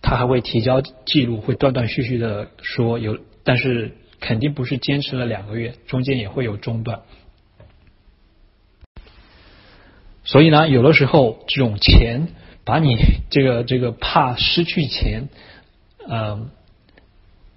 [0.00, 7.02] 他还会提交记录，会断断续续的说有，但是肯定不是坚持了两个月，中间也会有中断。
[10.24, 12.28] 所以呢，有的时候这种钱
[12.64, 12.96] 把你
[13.28, 15.28] 这个这个怕失去钱，
[16.08, 16.50] 嗯，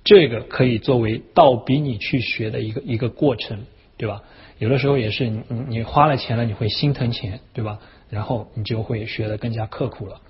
[0.03, 3.65] 这个可以作为倒逼你去学的一个一个过程，
[3.97, 4.23] 对吧？
[4.57, 7.79] 有的时候也是你你花了钱了，你会心疼钱，对吧？
[8.11, 10.21] 然后你就会学的更加刻苦了。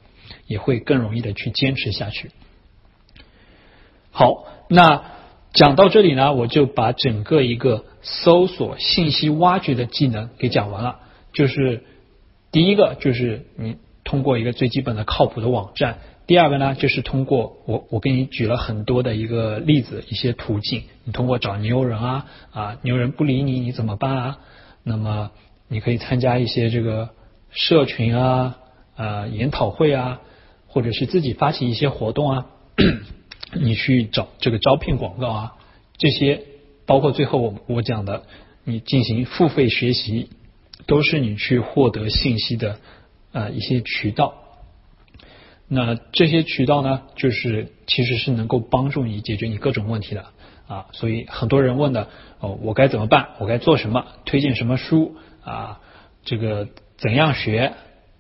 [0.48, 2.32] 也会更容易的去坚持下去。
[4.12, 5.04] 好，那
[5.52, 11.00] 讲到这里呢，我就把整个一个搜索信息挖掘的技能给讲完了。
[11.34, 11.84] 就是
[12.50, 15.96] 第一个，就是你通过一个最基本的靠谱的网站；
[16.28, 24.40] 第二个呢，就是通过我我给你举了很多的一个例子，一些途径，你通过找牛人啊啊，牛人不理你，你怎么办啊？
[24.84, 25.32] 那么
[25.68, 27.10] 你可以参加一些这个
[27.52, 28.58] 社群啊
[28.96, 30.22] 啊研讨会啊。
[30.74, 32.46] 或者是自己发起一些活动啊，
[33.52, 35.56] 你去找这个招聘广告啊，
[35.98, 36.44] 这些
[36.86, 38.24] 包括最后我我讲的，
[38.64, 40.30] 你进行付费学习，
[40.88, 42.80] 都是你去获得信息的
[43.34, 44.34] 啊一些渠道。
[45.68, 50.28] 那这些渠道呢，就是其实是能够帮助你解决你各种问题的
[50.68, 50.86] 啊。
[50.94, 52.08] 所以很多人问的
[52.40, 53.32] 哦，我该怎么办？
[53.40, 54.06] 我该做什么？
[54.24, 55.82] 推荐什么书啊？
[56.24, 56.70] 这个
[57.02, 57.74] 怎样学？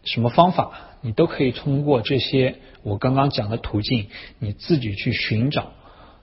[0.03, 0.71] 什么方法？
[1.01, 4.07] 你都可以通过这些我刚刚讲的途径，
[4.39, 5.73] 你自己去寻找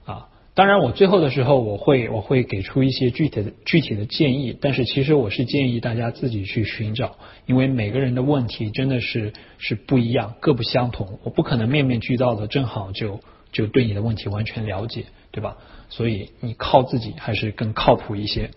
[0.05, 0.27] 啊。
[0.55, 11.19] 当然，我最后的时候我会我会给出一些具体的具体的建议，但是其实我是建议大家自己去寻找，因为每个人的问题真的是是不一样，各不相同。
[11.23, 13.21] 我不可能面面俱到的，正好就
[13.53, 15.55] 就对你的问题完全了解，对吧？
[15.89, 18.51] 所以你靠自己还是更靠谱一些。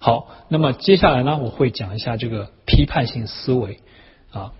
[0.00, 3.78] 好，那么接下来呢，我会讲一下这个批判性思维
[4.32, 4.52] 啊。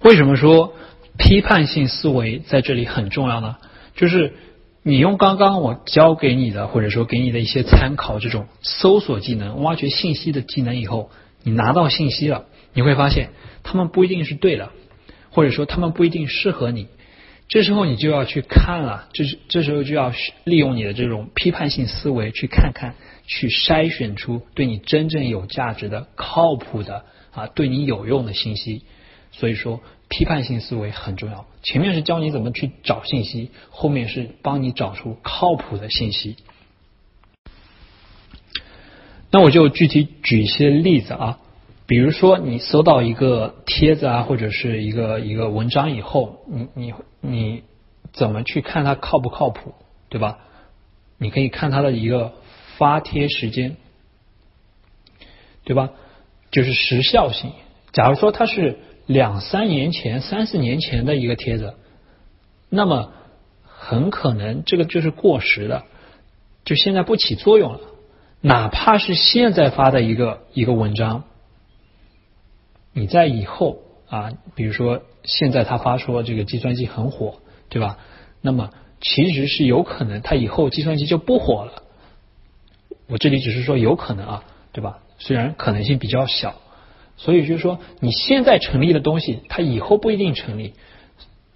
[0.00, 0.72] 为什么说
[1.18, 3.56] 批判性思维在这里很重要呢？
[3.94, 4.32] 就是
[4.82, 11.10] 你用刚刚我教给你的，或者说给你的一些参考，这种搜索技能、挖掘信息的技能以后，
[11.42, 14.70] 你拿到信息了，你会发现他们不一定是对的，
[15.30, 16.88] 或者说他们不一定适合你。
[17.48, 22.94] 这时候你就要去看了，这是这时候就要利用你的这种批判性思维去看看，
[23.26, 28.82] 去筛选出对你真正有价值的、靠谱的啊，对你有用的信息。
[29.32, 31.46] 所以说，批判性思维很重要。
[31.62, 36.36] 前面是教你怎么去找信息，后面是帮你找出靠谱的信息。
[39.30, 41.38] 那我就具体举一些例子啊，
[41.86, 47.62] 比如说你搜到一个帖子啊，或者是一个一个文章以后，你你你
[48.12, 49.74] 怎么去看它靠不靠谱，
[50.08, 50.38] 对吧？
[51.18, 52.32] 你可以看它的一个
[52.80, 53.76] 发帖时间，
[55.62, 55.90] 对吧？
[56.50, 57.52] 就是时效性。
[57.92, 58.78] 假如说它是。
[59.06, 61.74] 两三年前、三四年前的一个帖子，
[62.68, 63.12] 那么
[63.64, 65.82] 很可能这个就是过时的，
[66.64, 67.80] 就现在不起作用了。
[68.40, 71.24] 哪怕是现在发的一个一个文章，
[72.92, 73.78] 你在以后
[74.08, 77.98] 啊，比如说现在他发说这个计算机很火，对吧？
[78.40, 78.70] 那么
[79.00, 81.82] 其实是有可能他以后计算机就不火了。
[83.10, 85.00] 我这里只是说有可能啊，对吧？
[85.18, 86.54] 虽然可能性比较小，
[87.16, 90.74] 所以就是说你现在成立的东西，它以后不一定成立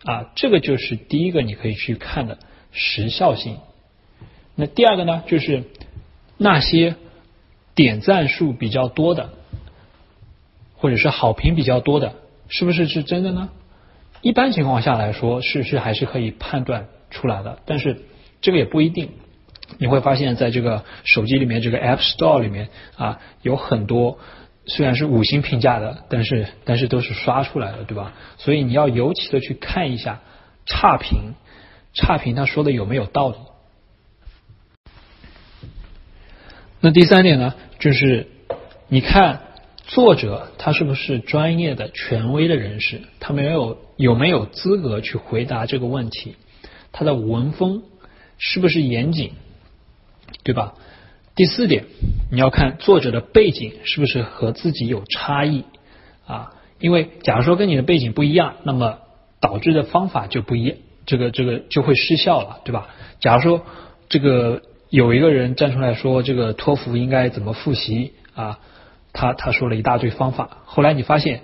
[0.05, 0.31] 啊。
[0.35, 2.39] 这个就是第一个你可以去看的
[2.73, 3.59] 时效性。
[4.55, 5.65] 那第二个呢，就是
[6.37, 6.97] 那些
[7.75, 9.31] 点赞数比较多的，
[10.77, 12.15] 或者是好评比较多的，
[12.49, 13.49] 是不是是真的呢？
[14.23, 18.03] 一般情况下来说，是是还是可以判断出来的，但是
[18.41, 19.11] 这个也不一定。
[19.79, 24.19] 你会发现在这个手机里面，这个 App Store 里面啊，有很多
[24.67, 28.13] 虽然是五星评价的，但是但是都是刷出来的，对吧？
[28.39, 30.21] 所以你要尤其的去看一下
[30.67, 31.35] 差评，
[31.93, 33.37] 差评他说的有没有道理。
[36.81, 38.29] 那第三点呢，就是
[38.89, 39.41] 你看
[39.87, 46.37] 作者他是不是专业的、权威的人士，他没有有没有资格去回答这个问题？
[46.93, 47.83] 他的文风
[48.39, 49.33] 是不是严谨？
[50.45, 50.75] 对吧？
[51.35, 51.87] 第四点，
[52.31, 55.65] 你要看作者的背景是不是和自己有差异
[56.27, 56.53] 啊？
[56.79, 58.99] 因为假如说跟你的背景不一样，那么
[59.41, 60.77] 导致的方法就不一样，
[61.07, 62.87] 这个这个就会失效了，对吧？
[63.19, 63.63] 假如说
[64.09, 68.61] 这个有一个人站出来说这个托福应该怎么复习啊，
[69.13, 71.41] 他他说了一大堆方法，后来你发现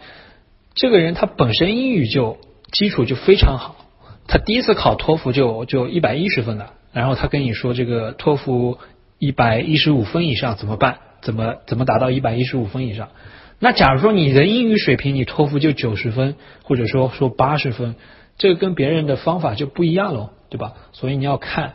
[0.74, 2.38] 这个人他本身英语就
[2.70, 3.86] 基础就非常好，
[4.28, 6.74] 他第一次考托福就就一百一十分的。
[6.92, 8.78] 然后他跟你说这个托福
[9.20, 10.98] 一百一十五分以上怎么办？
[11.20, 13.10] 怎么怎么达到一百一十五分以上？
[13.58, 17.94] 那假如说你的英语水平你托福就九十分，或者说说八十分，
[18.38, 20.72] 这个跟别人的方法就不一样喽，对吧？
[20.92, 21.74] 所以你要看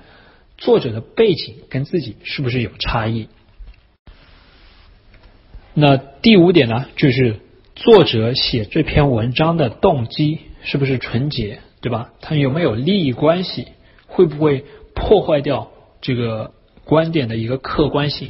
[0.58, 3.30] 作者的背景跟自己是不是有差异。
[5.76, 7.40] 那第五点呢，就是
[7.76, 12.10] 作者写这篇文章的动机是不是纯洁，对吧？
[12.22, 13.68] 他有没有利益关系？
[14.08, 14.66] 会不会？
[14.98, 16.54] 破坏掉这个
[16.86, 18.30] 观点的一个客观性。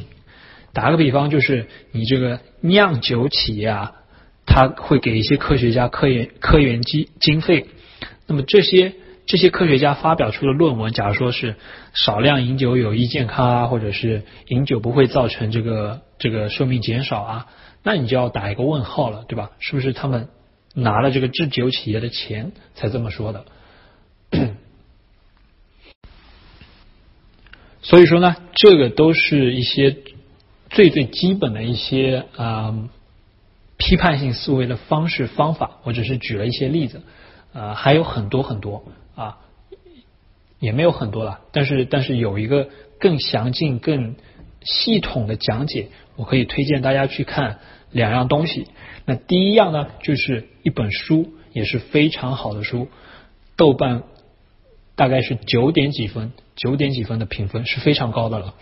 [0.72, 3.92] 打个比方，就是你这个酿酒企业啊，
[4.44, 7.68] 他会给一些科学家科研科研经经费。
[8.26, 8.92] 那么这些
[9.24, 11.56] 这些科学家发表出的论文，假如说是
[11.94, 17.46] 少量饮酒有益健康啊，或者是饮酒不会造成这个这个寿命减少啊，
[17.82, 19.52] 那你就要打一个问号了，对吧？
[19.58, 20.28] 是不是他们
[20.74, 23.46] 拿了这个制酒企业的钱才这么说的？
[27.88, 29.96] 所以说呢，这个都是一些
[30.70, 32.74] 最最基本的一些啊
[33.76, 37.02] 批判性思维的方式方法，我只是举了一些例子，
[37.52, 38.82] 啊还有很多很多
[39.14, 39.38] 啊，
[40.58, 42.68] 也没有很多了，但是但是有一个
[42.98, 44.16] 更详尽、更
[44.62, 47.60] 系统的讲解，我可以推荐大家去看
[47.92, 48.66] 两样东西。
[49.04, 52.88] 那第一样呢，就是一本书，也是非常好的书，
[53.54, 54.02] 豆瓣
[54.96, 56.32] 大概是九点几分。
[56.56, 58.54] 九点几分的评分是非常高的了。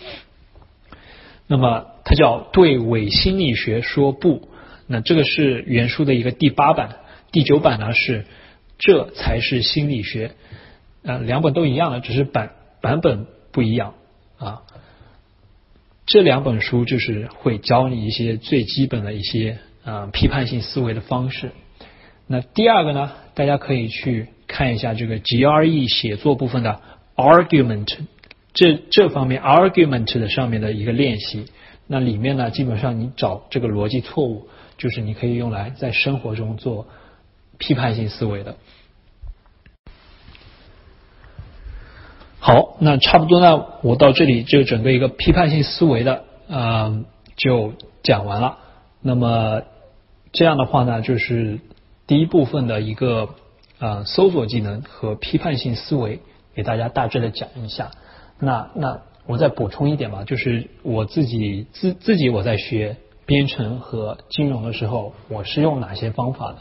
[1.47, 4.49] 那么它叫对伪心理学说不。
[4.87, 6.97] 那这个是原书的一个第八版，
[7.33, 8.27] 第九版呢是
[8.79, 10.33] 这才是心理学。
[11.03, 13.95] 呃，两本都一样的，只是版版本不一样
[14.39, 14.63] 啊。
[16.07, 21.53] 这两本书就是会教你一些最基本的一些啊批判性思维的方式。
[22.27, 26.81] 那第二个呢，大家可以去看一下这个 GRE 写作部分的。
[27.17, 27.97] Argument
[28.53, 31.47] 这这方面 argument 的上面的一个练习，
[31.87, 34.49] 那里面呢，基本上你找这个逻辑错误，
[34.79, 36.87] 就是你可以用来在生活中做
[37.59, 38.57] 批判性思维的。
[42.39, 47.05] 好，那差不多呢，我到这里就整个一个批判性思维的啊
[47.37, 48.59] 就讲完了。
[49.01, 49.63] 那么
[50.33, 51.59] 这样的话呢，就是
[52.07, 53.31] 第一部分的一个
[53.79, 56.21] 啊搜索技能和批判性思维。
[56.55, 57.91] 给大家大致的讲一下，
[58.39, 62.97] 那那我再补充一点吧，就是我自己自自己我在学
[63.27, 66.59] 编程和金融的时候，我是用哪些方法的？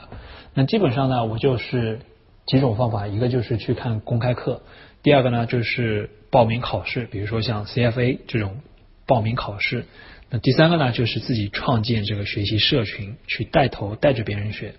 [0.54, 2.00] 那基本上呢，我就是
[2.46, 4.62] 几种方法，一个就是去看公开课，
[5.02, 8.62] 第二个呢就是报名考试，比如说像 CFA 这种
[9.06, 9.86] 报名考试，
[10.30, 14.76] 那第三个呢就是自己创建这个学习社群，去带头带着别人学，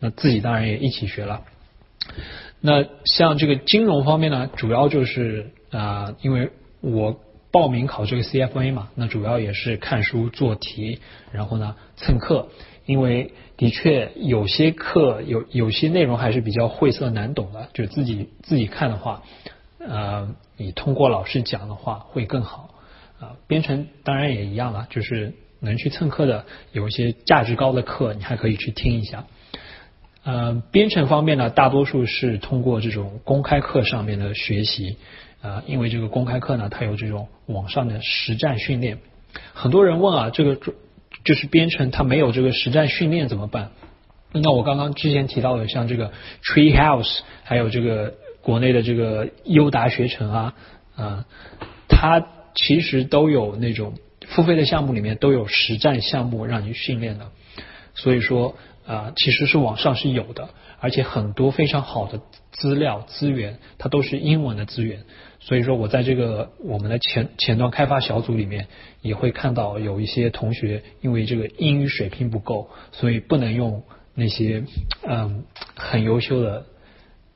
[0.00, 1.44] 那自己当然也一起学了。
[2.60, 6.50] 那像这个金融方面呢，主要就是啊，因为
[6.80, 10.98] 我报名考这个 CFA 嘛，那主要也是看书做题，
[11.32, 12.48] 然后呢蹭课，
[12.84, 19.22] 因为的确有些课有有些内容还是比较晦涩难懂的，就自己自己看的话，
[19.78, 22.74] 呃，你通过老师讲的话会更好
[23.20, 29.26] 啊，编程当然也一样了，就是能去蹭课的，有一些价值高的课，你还可以去听一下。
[30.24, 34.96] 呃，编程方面呢，大多数是通过这种公开课上面的学习，
[35.40, 38.98] 啊，因为这个公开课呢，它有这种网上的实战训练。
[39.54, 40.58] 很多人问啊，这个
[41.24, 43.70] 就是编程它没有这个实战训练怎么办？
[44.32, 46.12] 那我刚刚之前提到的，像这个
[46.42, 50.54] Treehouse，还有这个国内的这个优达学程啊，
[50.96, 51.24] 啊，
[51.88, 53.94] 它其实都有那种
[54.26, 57.26] 付费的项目里面都有实战项目让你训练的，
[57.94, 58.54] 所以说
[58.88, 60.48] 啊，其实是网上是有的，
[60.80, 62.20] 而且很多非常好的
[62.50, 65.04] 资料资源，它都是英文的资源，
[65.38, 68.66] 所以说我在这个我们的前前端开发小组里面
[69.02, 73.84] 也会看到有一些同学因为这个英语水平不够，所以不能用。
[74.20, 74.64] 那些
[75.06, 75.44] 嗯
[75.76, 76.66] 很优秀的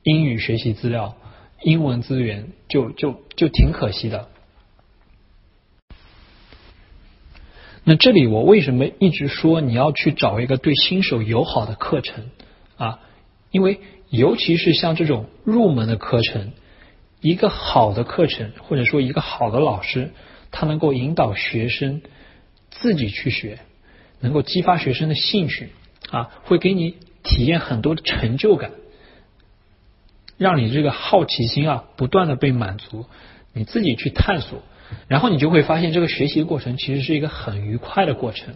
[0.03, 1.15] 英语学习资料、
[1.61, 4.27] 英文资源，就就就挺可惜的。
[7.83, 12.29] 那这里我为什么一直说你要去找一个对新手友好的课程
[12.77, 12.99] 啊？
[13.51, 13.79] 因为
[14.09, 16.51] 尤其是像这种入门的课程，
[17.21, 20.11] 一个好的课程或者说一个好的老师，
[20.51, 22.01] 他能够引导学生
[22.69, 23.59] 自己去学，
[24.19, 25.69] 能够激发学生的兴趣。
[26.09, 28.71] 啊，会给你体验很多的成就感，
[30.37, 33.05] 让你这个好奇心啊不断的被满足，
[33.51, 34.61] 你自己去探索，
[35.07, 38.55] 然后你就会发现这个学习过程其实是一个很愉快的过程。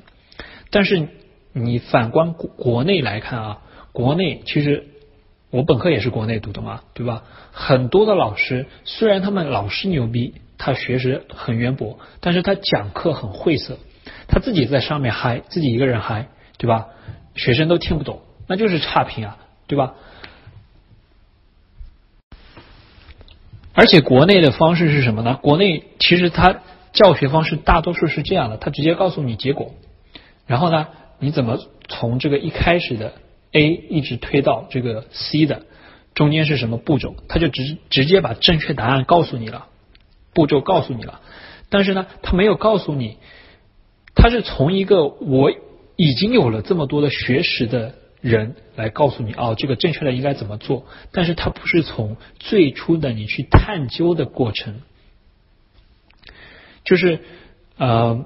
[0.69, 1.07] 但是
[1.53, 3.57] 你反观国国内来看啊，
[3.91, 4.87] 国内其实
[5.49, 7.23] 我本科也是国内读的嘛，对吧？
[7.51, 13.77] 很多的老师虽然他们老师牛逼，他学识很渊博，但是他讲课很晦涩，
[14.27, 16.27] 他自己在上面嗨，自己一个人嗨，
[16.57, 16.87] 对吧？
[17.35, 19.95] 学生都听不懂，那就是差评啊，对吧？
[23.77, 25.37] 而且国内的方式是什么呢？
[25.39, 26.61] 国内其实它
[26.93, 29.75] 教学方式大多数是这样的，它直接告诉你结果，
[30.47, 30.87] 然后呢，
[31.19, 33.13] 你怎么从这个一开始的
[33.51, 35.61] A 一直推到这个 C 的
[36.15, 39.67] 中间是什么步骤，他就直直接把正确答案告诉你了，
[40.33, 41.21] 步骤告诉你了，
[41.69, 43.17] 但是呢，他没有告诉你，
[44.15, 45.51] 他是从一个我。
[45.99, 54.81] 已经有了这么多的学识的人来告诉你哦，这个正确的应该怎么做，但是它不是从最初的你去探究的过程，
[56.83, 57.19] 就是
[57.77, 58.25] 呃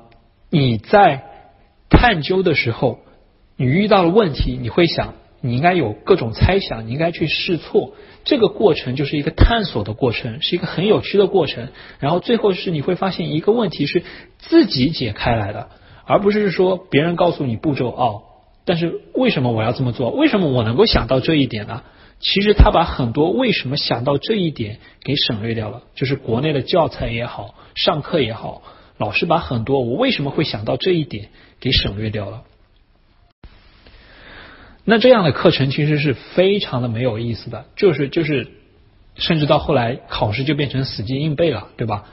[0.49, 1.23] 你在
[1.89, 2.99] 探究的时候，
[3.57, 11.69] 你遇到了问题，你会想你应该有各种猜想，你应该去试错，这个过程就是一个探索的过程，是一个很有趣的过程，
[11.99, 14.03] 然后最后是你会发现一个问题是
[14.37, 15.69] 自己解开来的。
[16.05, 18.23] 而不是说别人告诉你步骤哦，
[18.65, 20.11] 但是为什么我要这么做？
[20.11, 21.83] 为什么我能够想到这一点呢？
[22.19, 28.61] 其实他把很多为什么想到这一点给省略掉了，就是国内的教材也好，上课也好，
[28.97, 32.43] 老师把很多我为什么会想到这一点给省略掉了。
[34.85, 38.47] 那这样的课程其实是非常的没有意思的，就是就是，
[39.15, 42.05] 甚至到后来考试就变成死记硬背了，对吧？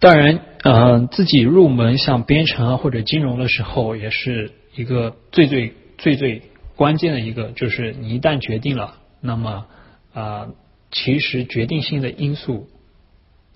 [0.00, 6.40] 当然，嗯，自己入门像编程啊或者金融的时候，也是一个最最最最
[6.74, 9.66] 关键的一个，就是你一旦决定了，那么
[10.14, 10.48] 啊，
[10.90, 12.66] 其实决定性的因素，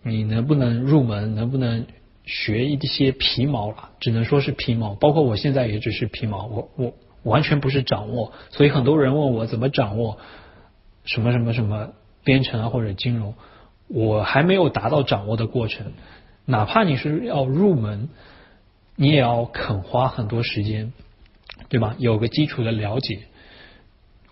[0.02, 1.86] 你能不能入门，能不能
[2.26, 4.94] 学一些皮毛了，只能说是皮毛。
[4.94, 6.92] 包括我现在也只是皮毛，我我
[7.22, 8.34] 完全不是掌握。
[8.50, 10.18] 所以很多人问我怎么掌握
[11.04, 11.88] 什么什么什么
[12.22, 13.32] 编程啊或者金融，
[13.88, 15.94] 我还没有达到掌握的过程。
[16.50, 18.08] 哪怕你是要入门，
[18.96, 20.94] 你也要肯花很多时间，
[21.68, 21.94] 对吧？
[21.98, 23.20] 有个基础的了解，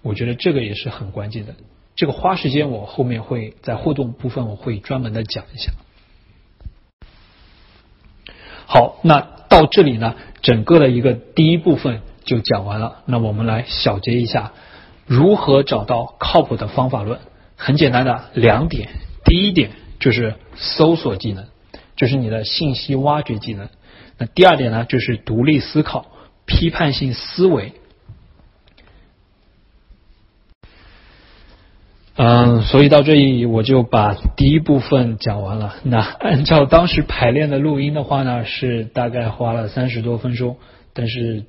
[0.01, 1.55] 我觉得这个也是很关键的。
[1.95, 5.73] 这个花时间，我后面会在互动部分我会专门的讲一下。
[8.65, 13.03] 好，那到这里呢，整个的一个第一部分就讲完了。
[13.05, 14.53] 那我们来小结一下，
[15.05, 17.21] 如何找到靠谱的方法论？
[17.57, 18.89] 很简单的两点，
[19.27, 21.47] 第一点就是搜索技能。
[21.97, 23.69] 就是你的信息挖掘技能。
[24.19, 26.07] 那第二点呢，就是独立思考、
[26.45, 27.73] 批判性思维。
[32.19, 35.75] 嗯，所以到这里我就把第一部分讲完了。
[35.83, 40.57] 那按照当时排练的录音的话呢，是大概花了三十多分钟，
[40.95, 41.45] 但是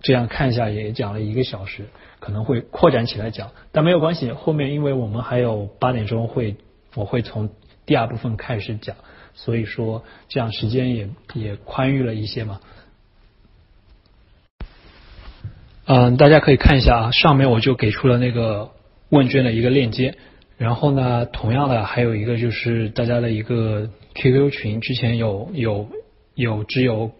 [0.00, 1.86] 这样看一下也讲了一个小时，
[2.18, 4.32] 可能会扩展起来讲，但没有关系。
[4.32, 6.56] 后面因为我们还有八点钟会，
[6.96, 7.50] 我会从
[7.86, 8.96] 第二部分开始讲。
[9.34, 12.60] 所以说，这样时间也也宽裕了一些嘛。
[15.84, 18.70] 嗯，大家可以看一下啊，上面我就给出了那个
[19.08, 20.16] 问卷的一个链接，
[20.56, 25.88] 然后呢，同样的还有一个就是大家的一个 QQ 群，之前有有
[26.34, 27.10] 有只有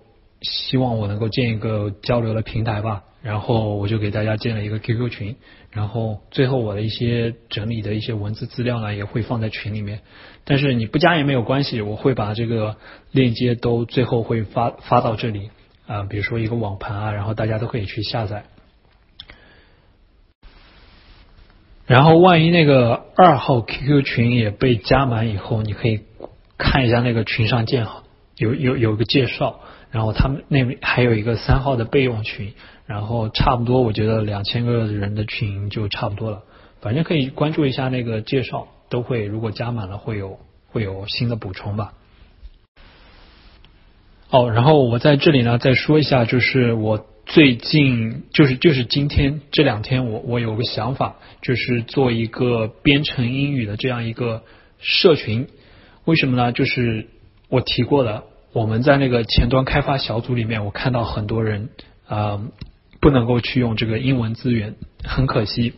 [0.40, 5.36] 希望我能够建一个交流的平台吧，然后我就给大家建了一个 QQ 群，
[5.70, 10.00] 然后最后我的一些整理的一些文字资料呢也会放在群里面，
[10.44, 12.76] 但是你不加也没有关系，我会把这个
[13.10, 15.50] 链接都最后会发发到这里
[15.86, 18.44] 啊，比如说一个网盘啊，然后大家都可以去下载。
[21.86, 26.00] 然后万一那个二号 QQ 群也被加满以后，你可以
[26.56, 28.04] 看一下那个群上建好
[28.36, 32.54] 有有有个介绍，然后他们那边还有一个三号的备用群，
[32.86, 36.44] 然后差不多我觉得两千个人的群就差不多了，
[36.80, 40.38] 反正可以关注一下那个介绍，都会如果加满了会有
[40.68, 41.94] 会有新的补充吧。
[44.30, 47.06] 哦，然后我在这里呢再说一下，就是我。
[47.24, 54.42] 最近就是就是今天这两天，我我有个想法，就是做一个编程英语的这样一个
[54.80, 55.46] 社群。
[56.04, 56.50] 为什么呢？
[56.50, 57.06] 就是
[57.48, 61.70] 我提过的，我们在那个前端开发小组里面，我看到很多人
[62.08, 62.42] 啊
[63.00, 64.74] 不能够去用这个英文资源，
[65.04, 65.74] 很可惜。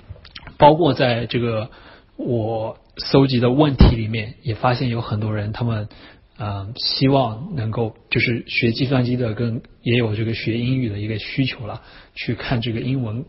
[0.57, 1.71] 包括在这个
[2.17, 5.89] 我搜集的问题里面，也发现有很多人他们。
[6.37, 11.83] 啊，希望能够就是学计算机的，跟也有这个学英语的一个需求了，
[12.17, 13.25] 去看这个英文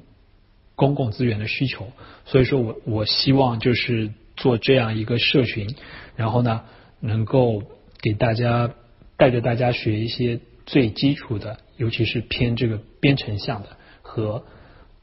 [0.74, 1.92] 公共资源的需求。
[2.26, 5.76] 所以说我我希望就是做这样一个社群，
[6.16, 6.64] 然后呢，
[7.00, 7.62] 能够
[8.02, 8.74] 给大家
[9.18, 14.44] 带着大家学一些最基础的，尤其是偏这个编程项的和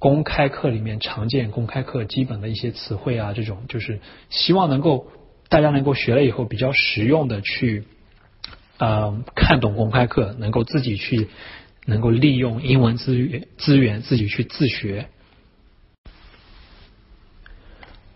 [0.03, 4.01] 公开课里面常见公开课基本的一些词汇啊，这种就是
[4.31, 5.07] 希望能够
[5.49, 7.85] 大家能够学了以后比较实用的去。
[8.79, 11.29] 呃，看懂公开课，能够自己去，
[11.87, 15.07] 能够利用英文资源资源自己去自学。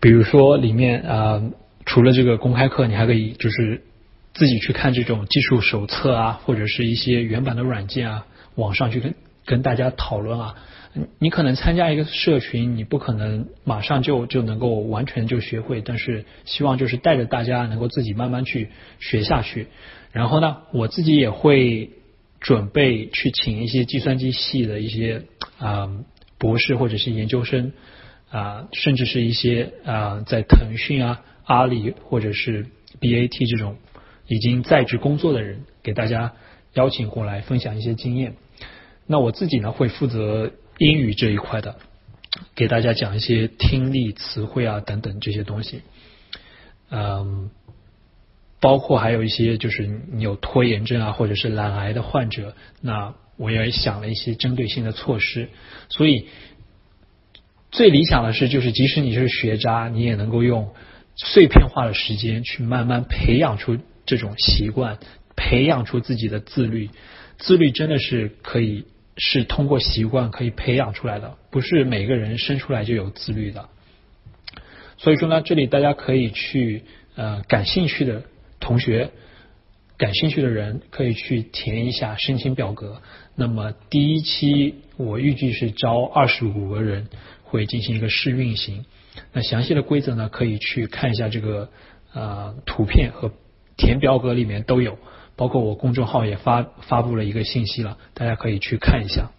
[0.01, 1.41] 比如说里面啊，
[1.85, 3.81] 除了这个公开课，你还可以就是
[4.33, 8.25] 自己去看这种技术手册啊，或者是一些原版的软件啊，
[8.55, 9.15] 网上去跟
[9.45, 10.55] 跟大家讨论啊。
[11.19, 18.69] 你可能参加一个社群，你不可能马上就就能够完全就学会，但是希望就是带着大家能够自己慢慢去
[18.99, 19.67] 学下去。
[20.11, 21.91] 然后呢，我自己也会
[22.39, 25.23] 准备去请一些计算机系的一些
[25.57, 25.89] 啊
[26.37, 27.73] 博士或者是研究生
[28.29, 32.65] 啊，甚至是一些啊在腾讯啊、阿里或者是
[32.99, 33.77] BAT 这种
[34.27, 36.33] 已经在职工作的人，给大家
[36.73, 38.35] 邀请过来分享一些经验。
[39.05, 41.77] 那我自己呢，会负责英语这一块的，
[42.55, 45.81] 给大家讲一些听力词汇啊等等这些东西，
[46.89, 47.49] 嗯。
[48.59, 55.49] 包括还有一些就是你有拖延症啊，或者是懒癌的患者，那我也想了一些针对性的措施。
[55.89, 56.25] 所以
[57.71, 60.73] 最理想的是，就是即使你是学渣，你也能够用
[61.15, 64.97] 碎片化的时间去慢慢培养出这种习惯，
[65.35, 66.89] 培养出自己的自律。
[67.37, 68.85] 自律真的是可以
[69.17, 73.67] 是通过习惯可以培养出来的，不是每个人生出来就有自律的。
[74.97, 76.83] 所以说呢，这里大家可以去
[77.15, 78.23] 呃感兴趣的。
[78.59, 79.11] 同学
[79.97, 83.01] 感兴趣的人可以去填一下申请表格。
[83.35, 87.07] 那么第一期我预计是招二十五个人，
[87.43, 88.83] 会进行一个试运行。
[89.31, 91.69] 那详细的规则呢，可以去看一下这个
[92.13, 93.31] 呃图片和
[93.77, 94.97] 填表格里面都有，
[95.37, 99.31] 包括我公众号也发发布了一个信息了，大家可以去看一下。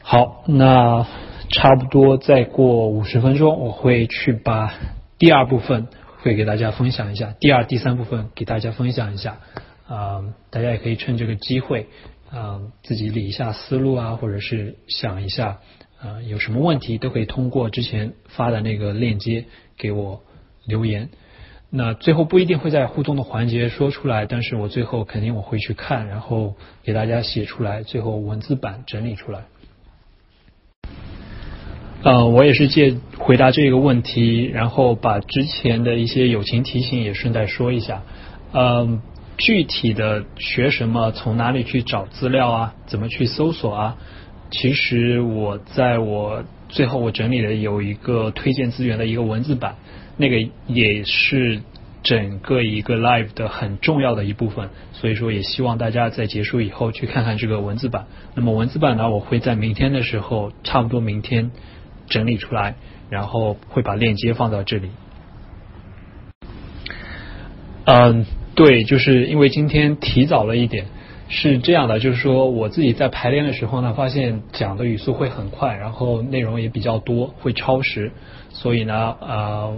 [0.00, 1.06] 好，那
[1.50, 4.72] 差不多再过五十分钟，我会去把
[5.18, 5.88] 第二部分。
[6.24, 9.40] 会给大家分享一下第二、第三部分，给大家分享一下
[9.86, 11.88] 啊，大家也可以趁这个机会
[12.30, 15.58] 啊，自己理一下思路啊，或者是想一下
[16.00, 19.44] 啊，有什么问题都可以通过之前发的那个链接
[19.76, 20.22] 给我
[20.64, 21.10] 留言。
[21.76, 26.54] 那最后不一定会在互动的环节说出来，但是我最后肯定我会去看，然后
[26.84, 29.40] 给大家写出来，最后文字版整理出来。
[32.04, 38.02] 呃，我也是借回答这个问题，然后把之前的一些友情提醒也顺带说一下。
[38.52, 39.02] 嗯，
[39.36, 43.96] 具体的学什么，从哪里去找资料啊，怎么去搜索啊？
[44.52, 49.74] 其实我在我最后我整理的有一个推荐资源的一个文字版，
[50.16, 51.60] 那个也是
[52.02, 54.70] 整个一个 live 的很重要的一部分。
[54.92, 58.06] 所以说，也希望大家在结束以后去看看这个文字版。
[58.34, 61.50] 那么文字版呢，我会在明天的时候，差不多明天。
[62.06, 62.74] 整理出来，
[63.08, 64.90] 然后会把链接放到这里。
[67.86, 70.84] 嗯，对，就是因为今天提早了一点，
[71.30, 78.12] 是这样的，就是说我自己在排练的时候呢，发现讲的语速会很快，然后内容也比较多，会超时，
[78.50, 79.74] 所以呢，呃，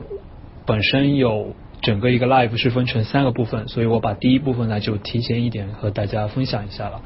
[0.66, 7.00] 本身有整个一个 live 是分成三个部分，所以我把第一部分呢就提前一点和大家分享一下了。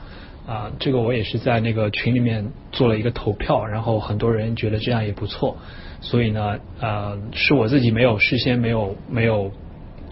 [0.47, 5.59] 啊，这个我也是在那个群里面做了一个投票，然后很多人觉得这样也不错，
[6.01, 9.53] 所以呢，呃，是我自己没有事先没有没有。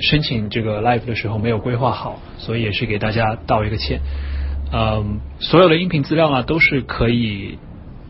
[0.01, 3.99] 申请这个 live 的时候没有规划好，所以也是给大家道一个歉。
[4.72, 7.59] 嗯，所有的音频资料呢都是可以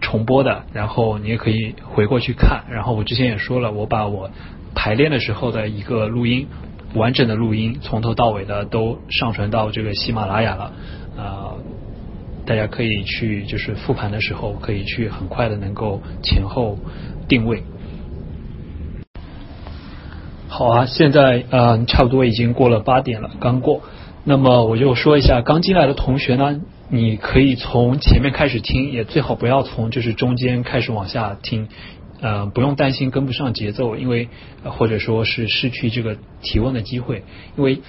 [0.00, 2.64] 重播的，然后你也可以回过去看。
[2.70, 4.30] 然后我之前也说了，我把我
[4.74, 6.46] 排练的时候的一个录音，
[6.94, 10.72] 完整的录音从头到尾的都上传到这个喜马拉雅了。
[11.16, 11.54] 啊，
[12.46, 16.78] 大家可以去就是复盘的时候，可以去很快的能够前后
[17.28, 17.62] 定位。
[20.48, 23.82] 好啊，现在呃差不多已经过了八点了，刚过。
[24.24, 26.60] 那么我就说一下，刚进来的同学呢，
[26.90, 31.68] 你可以从前面开始听，也最好不要从就是中间开始往下听，
[32.20, 34.28] 呃，不用担心跟不上节奏，因为
[34.64, 37.24] 或者说是失去这个提问的机会，
[37.56, 37.80] 因为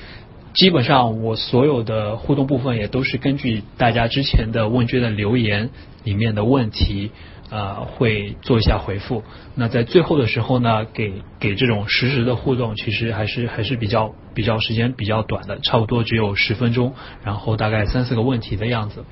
[0.54, 5.70] 基本上我所有的互动部分也都是根据大家之前的问卷的留言
[6.04, 7.12] 里面的问题。
[7.50, 9.24] 呃，会做一下回复。
[9.56, 16.94] 那在最后的时候呢，给给这种实时的互动，其实还是还是比较比较时间比较短的，差不多只有十分钟，
[17.24, 19.04] 然后大概三四个问题的样子。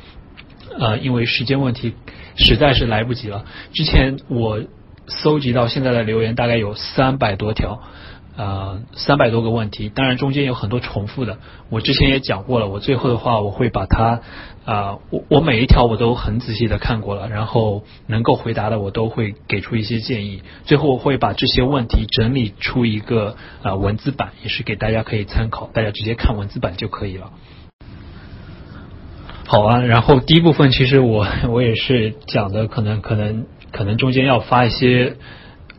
[0.79, 1.93] 呃，因为时间问题
[2.35, 3.45] 实在是来不及了。
[3.73, 4.61] 之前我
[5.07, 7.81] 搜集到现在的留言大概有三百多条。
[8.37, 11.39] 呃，三百多个问题，当然中间有很多重复的。
[11.71, 14.21] 我之前也讲过了，我最后的话我会把它
[14.63, 20.43] 啊，我我每一条我都很仔细的看过了，然后能够回答的我都会给出一些建议。
[20.65, 27.31] 最后我会把这些问题整理出一个啊文字版，也是给大家可以参考，大家直接看文字版就可以了。
[29.47, 35.15] 好啊，然后第一部分其实我我也是讲的，可能可能可能中间要发一些。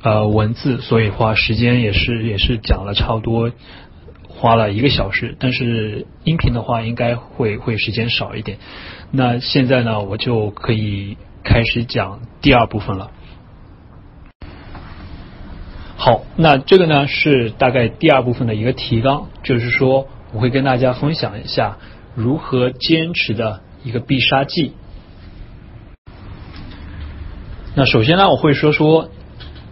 [0.01, 3.51] 呃，文字，所以话时间也是也是讲了差不多，
[4.29, 5.37] 花了一个小时。
[5.41, 8.59] 但是音频的话，应该会会时间少一点。
[9.11, 13.11] 那现在呢，我就可以开始讲第二部分了。
[15.97, 21.79] 好，那这个呢是大概第二部分的一个提纲，就是说我会跟大家分享一下
[22.15, 24.75] 如何坚持的一个必杀技。
[27.75, 29.11] 那首先呢，我会说说。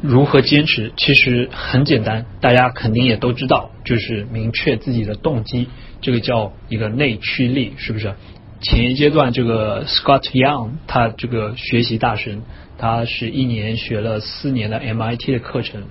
[0.06, 0.92] 如何坚持？
[0.96, 5.68] 其实很简单，大家肯定也都知道，就是明确自己的动机，
[6.00, 8.14] 这个叫一个内驱力，是不是？
[8.60, 12.42] 前一阶段，这个 Scott Young 他这个学习大神，
[12.78, 15.82] 他是一年学了四年的 MIT 的课程，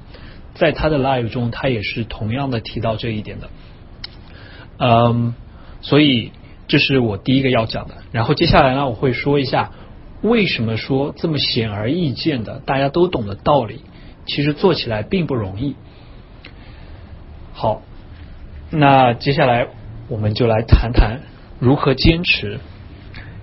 [0.53, 3.49] 在他的 live 中，他也是同样的提到这一点的。
[4.79, 5.35] 嗯，
[5.81, 6.31] 所以
[6.67, 7.95] 这是我第一个要讲的。
[8.11, 9.71] 然后接下来呢，我会说一下
[10.21, 13.81] 为什么说这么显而易见的，大家都懂的道理。
[14.25, 15.75] 其实做起来并不容易。
[17.53, 17.81] 好，
[18.69, 19.67] 那接下来
[20.07, 21.21] 我们就来谈谈
[21.59, 22.59] 如何坚持。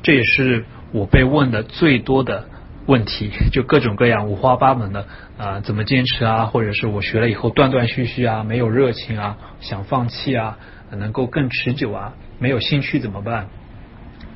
[0.02, 2.46] 这也是我被问的最多的
[2.86, 5.06] 问题， 就各种各样五花八门的
[5.38, 6.46] 啊，怎么坚持啊？
[6.46, 10.58] 或者是我学了以后断断续续啊，没有热情啊，想放弃啊，
[10.90, 13.48] 能够更持久啊，没有兴趣怎么办？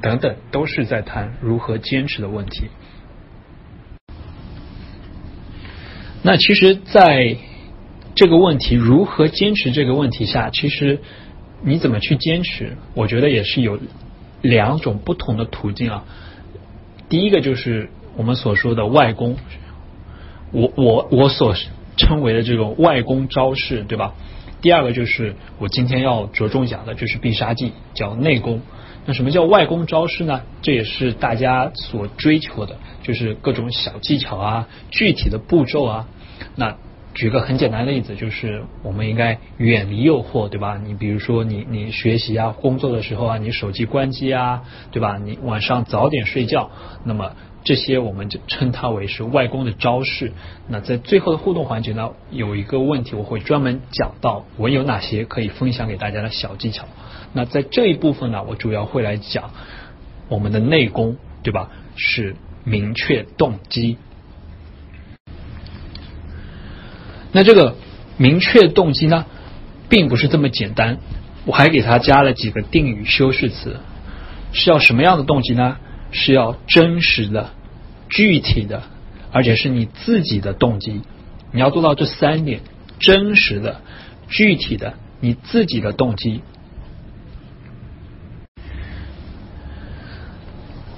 [0.01, 2.68] 等等，都是在谈如何坚持的问题。
[6.27, 7.37] 那其实，在
[8.16, 10.99] 这个问题如何坚持这个问题下，其实
[11.62, 12.77] 你怎么去坚持？
[12.95, 13.79] 我觉得也是有
[14.43, 16.05] 两种不同的途径啊。
[17.09, 19.37] 第一个就是我们所说的外功，
[20.51, 21.55] 我我我所
[21.97, 24.12] 称为的这种外功招式，对吧？
[24.61, 28.62] 第二个就是我今天要着重讲的，就是必杀技，叫内功。
[29.05, 30.43] 那什么叫外功招式呢？
[30.61, 36.09] 这也是大家所追求的，就是各种小技巧啊，具体的步骤啊。
[36.55, 36.76] 那
[37.14, 40.78] 举个很简单的例子，就是我们应该远离诱惑，对吧？
[40.84, 45.16] 你比如说你你学习啊、工作的时候啊，你手机关机啊，对吧？
[45.16, 46.70] 你晚上早点睡觉，
[47.05, 47.32] 那么
[47.64, 50.32] 这些我们就称它为是外功的招式。
[50.68, 56.84] 那在最后的互动环节呢，有一个问题我会专门讲到我有哪些可以分享给大家的小技巧。
[57.32, 59.53] 那在这一部分呢，我主要会来讲
[60.28, 61.70] 我们的内功，对吧？
[61.97, 63.97] 是明确动机。
[67.37, 67.76] 那这个
[68.16, 69.26] 明确动机呢，
[69.91, 70.97] 并不是这么简单。
[71.45, 73.76] 我还给他加了几个定语修饰词，
[74.55, 75.76] 是要什么样的动机呢？
[76.12, 77.51] 是要真实的、
[78.09, 78.84] 具体的，
[79.32, 81.03] 而且是你自己的动机。
[81.53, 82.62] 你要做到这三点：
[83.01, 83.82] 真实的、
[84.30, 86.41] 具体的、你自己的动机。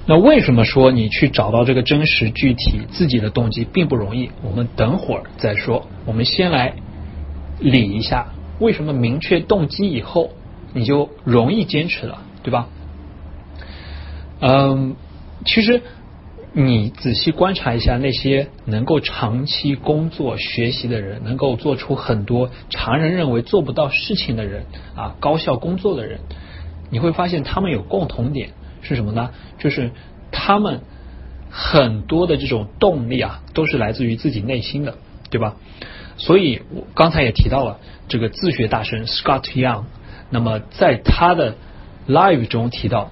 [0.09, 4.31] 那为什么说你去找到这个真实具体自己的动机并不容易？
[4.41, 5.85] 我们等会儿再说。
[6.07, 6.73] 我们先来
[7.59, 10.31] 理一下，为什么明确动机以后
[10.73, 12.69] 你就容易坚持了，对吧？
[14.39, 14.95] 嗯，
[15.45, 15.83] 其实
[16.53, 24.63] 你仔细观察一下那些能够长期工作学习的人，能够做出很多常人认为做不到事情的人
[24.95, 26.21] 啊，高效工作的人，
[26.89, 28.49] 你会发现他们有共同点。
[28.89, 29.29] 是什么呢？
[29.59, 29.91] 就是
[30.31, 30.81] 他们
[31.49, 34.95] 很多的这种动力啊，都是来自于自己内心的，
[35.29, 35.55] 对吧？
[36.17, 39.83] 所以我刚才也提到了这个自学大神 Scott Young，
[40.29, 41.55] 那么在他的
[42.07, 43.11] Live 中提到，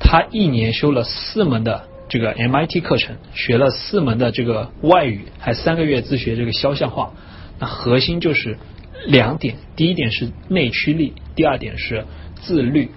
[0.00, 7.12] 他一年修了四门的这个 MIT 课程，学了四门的这个外语，还三个月自学这个肖像画。
[7.58, 8.58] 那核心就是
[9.06, 12.04] 两点：第一点是内驱力，第二点是
[12.34, 12.90] 自律。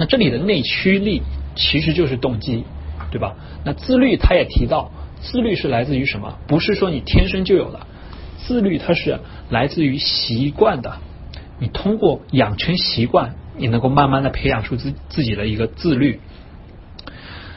[0.00, 1.20] 那这里的内驱力
[1.56, 2.64] 其实就是动机，
[3.10, 3.36] 对吧？
[3.66, 4.90] 那自律他也提到，
[5.20, 6.38] 自律是来自于什么？
[6.48, 7.80] 不是说你天生就有的，
[8.38, 9.20] 自律它是
[9.50, 10.96] 来自于习惯的。
[11.58, 16.18] 你通过养成习惯，你能够慢慢的培养出自自己的一个自律。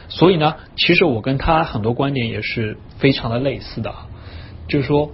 [0.08, 3.94] 所以呢，其实我跟他很多观点也是非常的类似的，
[4.68, 5.12] 就是说，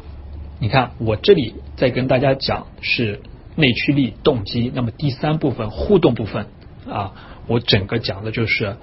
[0.59, 3.20] 你看我这里在跟大家讲是
[3.55, 6.47] 内驱力动机，那么第三部分互动部分。
[6.91, 7.12] 啊，
[7.47, 8.76] 我整个讲的就是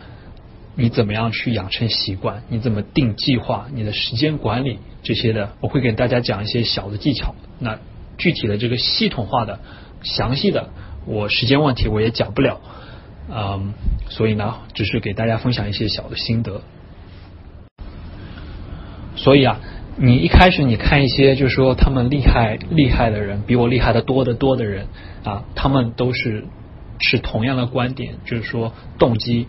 [0.76, 7.36] 你怎么样去养成习惯，你怎么定计划，你的时间管理这些的，我会给大家讲一些小的技巧。
[7.60, 7.80] 那
[8.18, 9.60] 具体的这个系统化的、
[10.04, 10.70] 详细的，
[11.06, 12.62] 我时间问题我也讲不了，
[13.30, 13.74] 嗯，
[14.10, 16.62] 所以呢，只是给大家分享一些小的心得。
[19.16, 19.60] 所以啊，
[19.98, 24.88] 你一开始你看一些就是说他们厉害厉害的人，比我厉害的多得多的人
[25.24, 26.46] 啊，他们都是。
[27.00, 29.48] 是同样的观点，就是说动机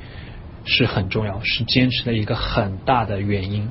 [0.64, 3.70] 是很重要，是坚持的一个很大的原因。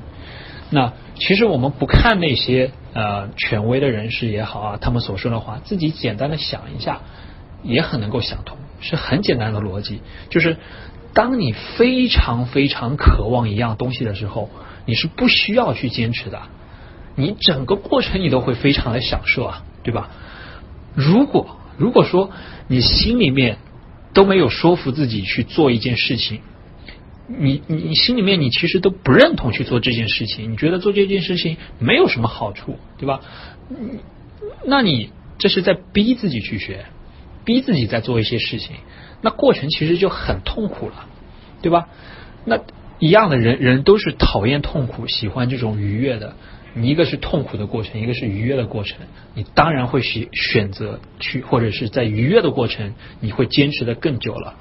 [0.70, 7.00] 那其实我们不看那些呃权威的人士也好啊，他们所说的话，自己简单的想一下，
[7.62, 10.02] 也很能够想通，是很简单的逻辑。
[10.28, 10.58] 就是
[11.14, 14.50] 当你非常非常渴望一样东西的时候，
[14.84, 16.42] 你是不需要去坚持的，
[17.14, 20.10] 你整个过程你都会非常的享受啊，对吧？
[20.94, 22.30] 如果如果说
[22.66, 23.56] 你心里面
[24.12, 26.40] 都没有说服自己去做一件事情，
[27.26, 33.20] 你你你心里面你其实都不认同去做这件事情，你觉得做这件事情没有什么好处，对吧？
[33.70, 33.98] 嗯
[34.64, 36.86] 那你这是在逼自己去学，
[37.44, 38.76] 逼自己在做一些事情，
[39.20, 41.06] 那过程其实就很痛苦了，
[41.60, 41.88] 对吧？
[42.44, 42.60] 那
[42.98, 46.34] 一样的人人都是讨厌痛苦，喜欢这种愉悦的。
[46.86, 48.98] 一个是痛苦的过程，一个是愉悦的过程，
[49.34, 54.54] 你当然会选选择去，或者是在愉悦的过程，你会坚持的更久了。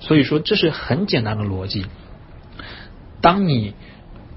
[0.00, 1.86] 所以说，这是很简单的逻辑。
[3.20, 3.74] 当你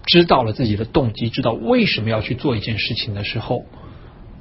[0.06, 3.66] 知道了自己的动机，知道为什么要去做一件事情的时候，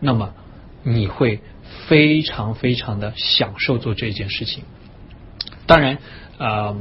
[0.01, 0.35] 那么
[0.83, 1.41] 你会
[1.87, 4.65] 非常非常的享受做这件事情。
[5.67, 5.99] 当然，
[6.39, 6.77] 呃，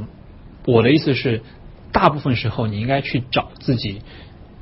[0.66, 1.42] 我的意思是，
[1.92, 4.02] 大部分时候你应该去找自己。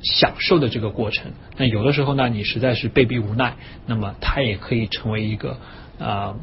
[0.03, 5.57] 享受的这个过程，那有的时候呢，你实在是被逼无奈，那么它也可以成为一个
[5.97, 6.35] 啊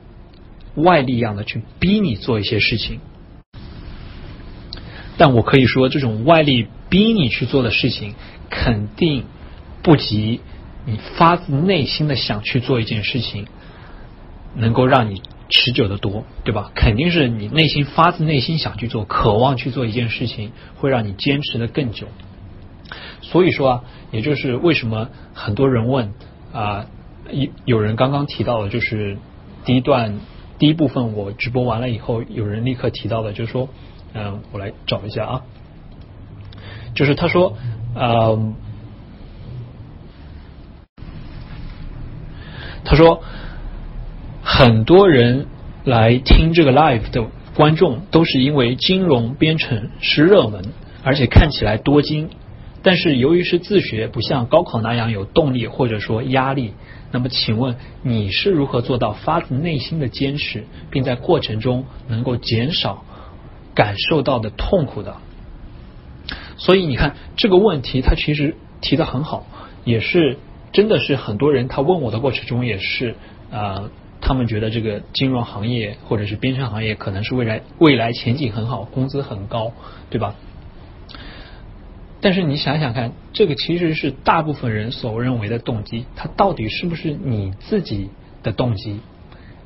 [0.74, 3.00] 外力一样的去逼你做一些事情。
[5.18, 8.14] 但我可以说，这种外力逼你去做的事情，
[8.48, 9.24] 肯定
[9.82, 10.40] 不及
[10.86, 13.46] 你发自内心的想去做一件事情，
[14.54, 16.72] 能够让你持久的多，对吧？
[16.74, 22.06] 肯定是你内心发自内心想去做，渴望去做一件事情，会让你坚持的更久。
[23.22, 26.12] 所以说啊，也就是为什么很多人问
[26.52, 26.86] 啊，
[27.30, 29.18] 有有人刚刚提到了，就是
[29.64, 30.18] 第一段
[30.58, 33.68] 第一部分我直播完了以后，有人立刻提到了，就是说，
[34.14, 35.42] 嗯，我来找一下啊，
[36.94, 37.56] 就是他说，
[37.94, 38.54] 嗯，
[42.84, 43.22] 他说
[44.42, 45.46] 很多人
[45.84, 47.24] 来听这个 live 的
[47.54, 50.64] 观众都是因为金融编程是热门，
[51.04, 52.30] 而且看起来多金。
[52.82, 56.72] 但是由于是自学，不像高考那样有动力或者说压力，
[57.12, 63.04] 那么请问你是如何做到发自内心的坚持，并在过程中能够减少
[63.74, 65.16] 感受到的痛苦的？
[66.56, 69.46] 所以你看这个问题，他其实提的很好，
[69.84, 70.38] 也是
[70.72, 73.14] 真的是很多人他问我的过程中也是
[73.50, 73.90] 啊，
[74.22, 79.72] 他们觉得这个金融行业或者是编程行业可能是未来未来前景很好，工资很高，
[80.08, 80.34] 对吧？
[82.20, 88.10] 但是你想想看，这个其实是大部分人所认为的动机，它到底是不是你自己
[88.42, 89.00] 的动机？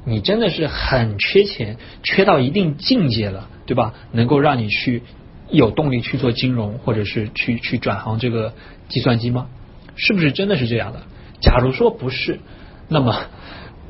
[0.04, 3.94] 你真的是很缺钱，缺到一定境界了，对吧？
[4.12, 5.02] 能够让你去
[5.50, 8.54] 有动力去做金融，或者是去去转行这个
[8.88, 9.48] 计算机吗？
[9.96, 11.02] 是不是真的是这样的？
[11.40, 12.38] 假如说不是，
[12.88, 13.26] 那么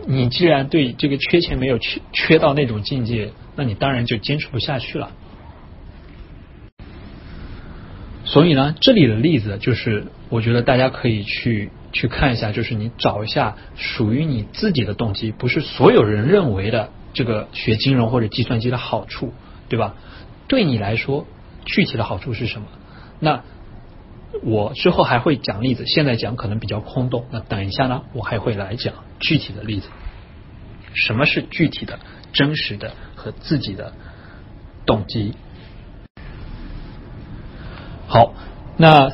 [0.06, 5.10] 你既然对这个缺钱没有缺缺到那种境界，那你当然就坚持不下去了。
[8.34, 19.32] 所以呢，这里的例子就是，我觉得大家可以去去看一下，就是你找一下属于你自己的动机，不是所有人认为的这个学金融或者计算机的好处，
[19.68, 19.94] 对吧？
[20.48, 21.28] 对你来说，
[21.64, 22.66] 具体的好处是什么？
[23.20, 23.44] 那
[24.42, 27.26] 我之后还会讲例子，现在讲可能比较空洞。
[27.30, 29.88] 那等一下呢，我还会来讲具体的例子。
[30.92, 32.00] 什么是具体的、
[32.32, 33.92] 真实的和自己的
[34.86, 35.34] 动机？
[38.06, 38.34] 好，
[38.76, 39.12] 那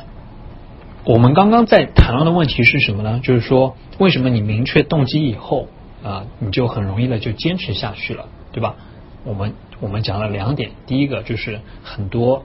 [1.03, 3.19] 我们刚刚在谈论的问题是什么呢？
[3.23, 5.67] 就是说，为什么你明确动机以后
[6.03, 8.75] 啊，你就很容易的就坚持下去了，对吧？
[9.23, 12.43] 我们我们讲了两点，第一个就是很多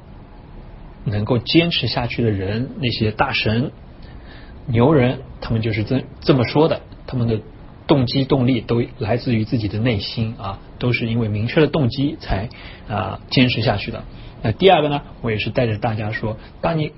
[1.05, 3.73] 能够坚持下去的人，那些大神、
[4.67, 7.41] 牛人，他们就是这这么说的，他们的
[7.87, 12.49] 动机动力都来自于自己的内心啊，都是因为明确的动机才
[12.89, 14.05] 啊坚持下去的。
[14.43, 16.93] 那第二个呢，我也是带着大家说，当你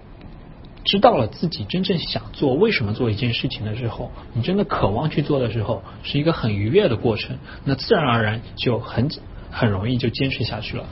[0.85, 9.09] 知道了自己真正想做、为什么做一件事情的时候，你真的渴望去做的时候，是一个很愉悦的过程，那自然而然就很
[9.51, 10.85] 很容易就坚持下去了。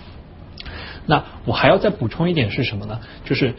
[1.07, 3.01] 那我还要再补充一点是什么呢？
[3.25, 3.55] 就是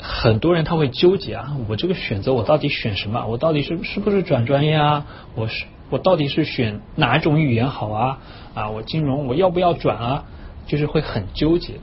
[0.00, 3.26] 很多人他会纠结啊，我这个选择我到底选什么？
[3.26, 5.06] 我到底是是不是转专业啊？
[5.34, 8.18] 我是我到底是选哪种语言好啊？
[8.54, 10.24] 啊，我金融我要不要转啊？
[10.66, 11.74] 就是会很纠结。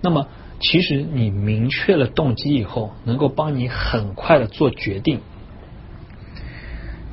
[0.00, 0.28] 那么，
[0.60, 5.20] 其实你明确了动机以后，能够帮你很快的做决定，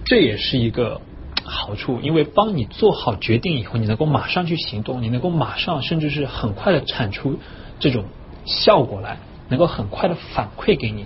[0.06, 1.02] 这也是一个
[1.44, 2.00] 好处。
[2.02, 7.40] 因为帮你做好决定以后，你能够马上去行动，你能够马上甚至是很快的产出
[7.80, 8.06] 这种
[8.46, 9.18] 效果来，
[9.50, 11.06] 能够很快的反馈给你。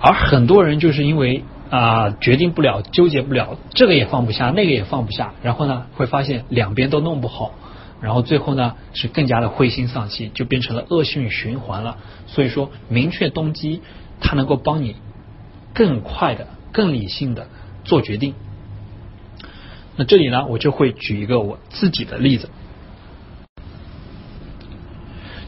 [0.00, 7.52] 而很多人就是因为啊决定不了，纠结不了，这个也放不下，那个也放不下，然后呢会发现两边都弄不好。
[8.00, 11.98] 然后最后呢，是更加的灰心丧气，就变成了恶性循环了。
[12.26, 13.80] 所以说，明确动机，
[14.20, 14.96] 它能够帮你
[15.72, 17.48] 更快的、更理性的
[17.84, 18.34] 做决定。
[19.96, 22.50] 那这里呢，我就会举一个我自己的例子，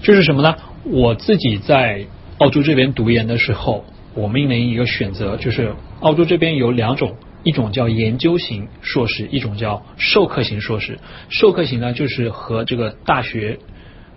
[0.02, 0.56] 就是什么呢？
[0.84, 2.06] 我自己在
[2.38, 3.84] 澳洲这边读研的时候，
[4.14, 7.16] 我面临一个选择，就是澳洲这边有两种。
[7.46, 10.98] 一种叫研究型硕士，一种叫授课型硕士。
[11.28, 13.60] 授课型呢，就是和这个大学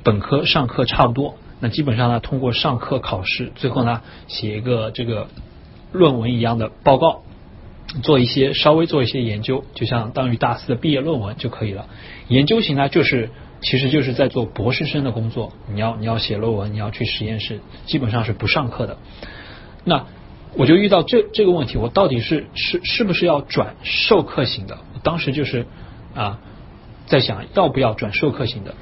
[0.04, 1.36] 本科上课差不多。
[1.60, 5.28] 那基本上呢，通过上课考试，最后呢，写一个这个
[5.92, 7.22] 论文一样的报告，
[8.02, 11.86] 做一些稍微做一些研究，就像当于大四的毕业论文就可以了。
[12.30, 13.30] 研究型呢，就是
[13.62, 18.98] 其实就是在做博士生的工作，你要你要写论文，你要去实验室，基本上是不上课的。
[19.86, 20.08] 那
[20.58, 24.80] 我就遇到这这个问题，我到底是是是不是要转授课型的？
[24.96, 25.68] 我当时就是
[26.16, 26.40] 啊，
[27.06, 28.74] 在想要不要转授课型的。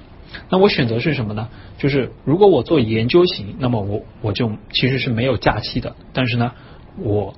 [0.50, 1.50] 那我选择是什么呢？
[1.78, 5.96] 就是如果我做研究型，那么我我就其实是没有假期的。
[6.14, 6.54] 但是呢，
[7.00, 7.36] 我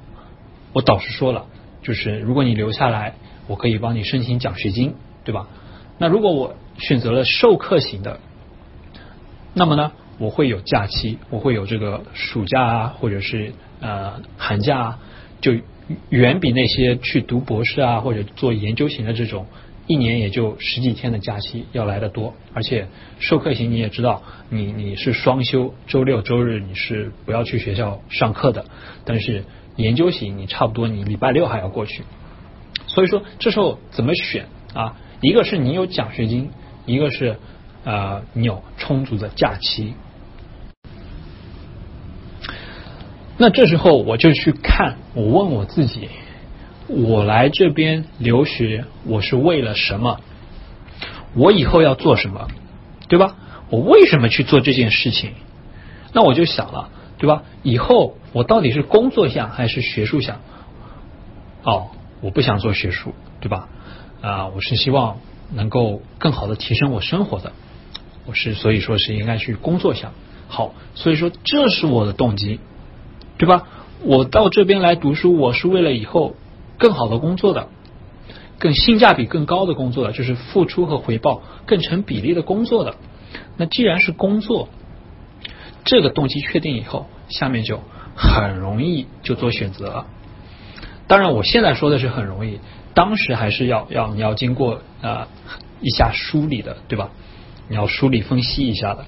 [0.73, 1.45] 我导师说了，
[1.81, 3.15] 就是如果你留下来，
[3.47, 5.47] 我可以帮你申请奖学金，对吧？
[5.97, 8.19] 那如果我选择了授课型的，
[9.55, 13.53] 那么呢，我会有假期，我会有这个暑假啊，或者是。
[13.79, 14.97] 呃，寒假
[15.41, 15.53] 就
[16.09, 19.47] 远比那些去读博士啊或者做研究型的这种
[19.87, 22.87] 一年也就十几天的假期要来的多，而且
[23.19, 28.65] 授课型你也知道，你你是双休，周六周日你是不要去学校上课的，
[29.03, 29.43] 但是
[29.77, 32.03] 研究型你差不多你礼拜六还要过去，
[32.85, 34.95] 所以说这时候怎么选啊？
[35.21, 36.51] 一个是你有奖学金，
[36.85, 37.37] 一个是
[37.83, 39.95] 呃你有充足的假期。
[43.41, 46.09] 那这时候我就去看，我问我自己，
[46.89, 50.19] 我来这边留学，我是为了什么？
[51.35, 52.49] 我以后要做什么？
[53.07, 53.37] 对吧？
[53.69, 55.31] 我为什么去做这件事情？
[56.11, 57.43] 那我就想了，对吧？
[57.63, 60.41] 以后我到底是工作想还是学术想？
[61.63, 63.69] 哦，我不想做学术，对吧？
[64.19, 65.19] 啊，我是希望
[65.53, 67.53] 能够更好的提升我生活的，
[68.25, 70.11] 我是所以说是应该去工作想。
[70.49, 72.59] 好，所以说这是我的动机。
[73.39, 73.63] 对吧？
[74.03, 76.35] 我到这边来读书，我是为了以后
[76.77, 77.69] 更好的工作的，
[78.59, 82.95] 更性价比更高的工作的，就是付出和回报更成比例的工作的。
[83.55, 84.67] 那既然是工作，
[85.85, 87.79] 这个动机确定以后，下面就
[88.13, 90.05] 很容易就做选择了。
[91.07, 92.59] 当然，我现在说的是很容易，
[92.93, 95.27] 当时还是要要你要经过呃
[95.81, 97.09] 一下梳理的，对吧？
[97.69, 99.05] 你要梳理分析一下的。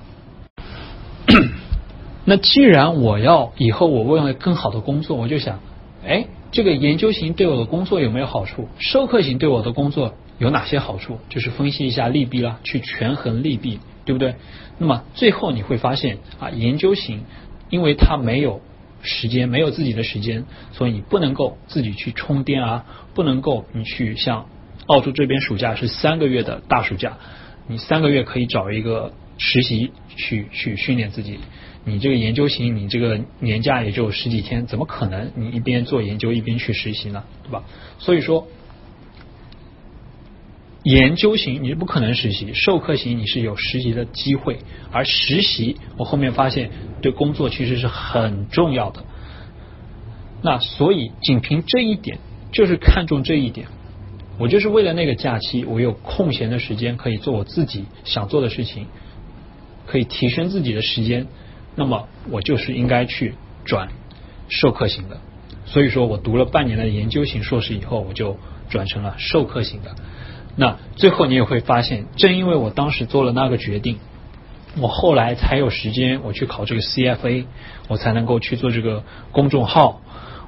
[2.25, 5.59] 那既然我要以后我为了更好的工作，我就想，
[6.05, 8.67] 哎，这个研究型对我的工作有没有好处？
[8.77, 11.17] 授课型对我的工作有哪些好处？
[11.29, 14.35] 就是分析一下利弊啦，去权衡利弊，对不对？
[14.77, 17.23] 那么最后你会发现啊，研究型
[17.69, 18.61] 因为它没有
[19.01, 24.45] 时间，没有自己的时间，所以你不能够自己去充电啊，不能够你去像
[24.85, 27.17] 澳洲这边暑假是三个月的大暑假，
[27.67, 31.39] 你三个月可以找一个实习去去训练自己。
[31.83, 37.23] 你这个研究型，你这个年假也就十几天，怎么可能你一边做研究一边去实习呢？
[37.43, 37.63] 对吧？
[37.97, 38.47] 所以说，
[40.83, 44.59] 研究型你是不可能实习，授课型你是有实习的机会，
[44.91, 46.69] 而实习我后面发现
[47.01, 49.03] 对工作其实是很重要的。
[50.43, 52.19] 那所以仅凭这一点，
[52.51, 53.67] 就是看重这一点，
[54.37, 58.85] 我就是为了那个假期，我有空闲的时间可以做我自己想做的事情，
[59.87, 61.25] 可以提升自己的时间。
[61.75, 63.89] 那么我就是应该去转
[64.49, 65.17] 授课型的，
[65.65, 68.37] 所以说我读了半年的研究型硕士以后，我就
[68.69, 69.95] 转成了授课型的。
[70.57, 73.99] 那最后你也会发现，正因为我当时做了那个决定，
[74.77, 77.45] 我后来才有时间我去考这个 CFA，
[77.87, 80.01] 我才能够去做这个公众号，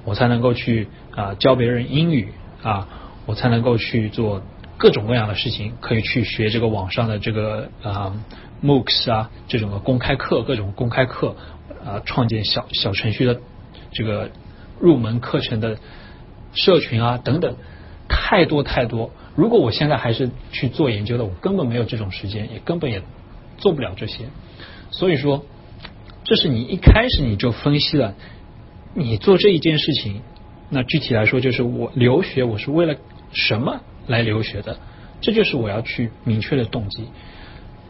[0.03, 2.89] 我才能够去啊教别人英语啊，
[3.25, 4.41] 我才能够去做
[4.77, 8.13] 各种各样的事情，可以去学这个网上的这个啊。
[8.63, 11.35] MOOCs 啊，这种的公开课，各种公开课
[11.85, 13.41] 啊，创建小小程序的
[13.91, 14.31] 这个
[14.79, 15.77] 入门课程的
[16.53, 17.55] 社群啊，等等，
[18.07, 19.11] 太多太多。
[19.35, 23.01] 如果我现在还是去做研究的，我根本没有这种时间，也根本也
[23.57, 24.25] 做不了这些。
[24.91, 25.43] 所以说，
[26.23, 28.15] 这是你一开始你就分析了，
[28.93, 30.21] 你做这一件事情，
[30.69, 32.95] 那具体来说就是我留学，我是为了
[33.33, 34.77] 什么来留学的？
[35.19, 37.07] 这就是我要去明确的动机。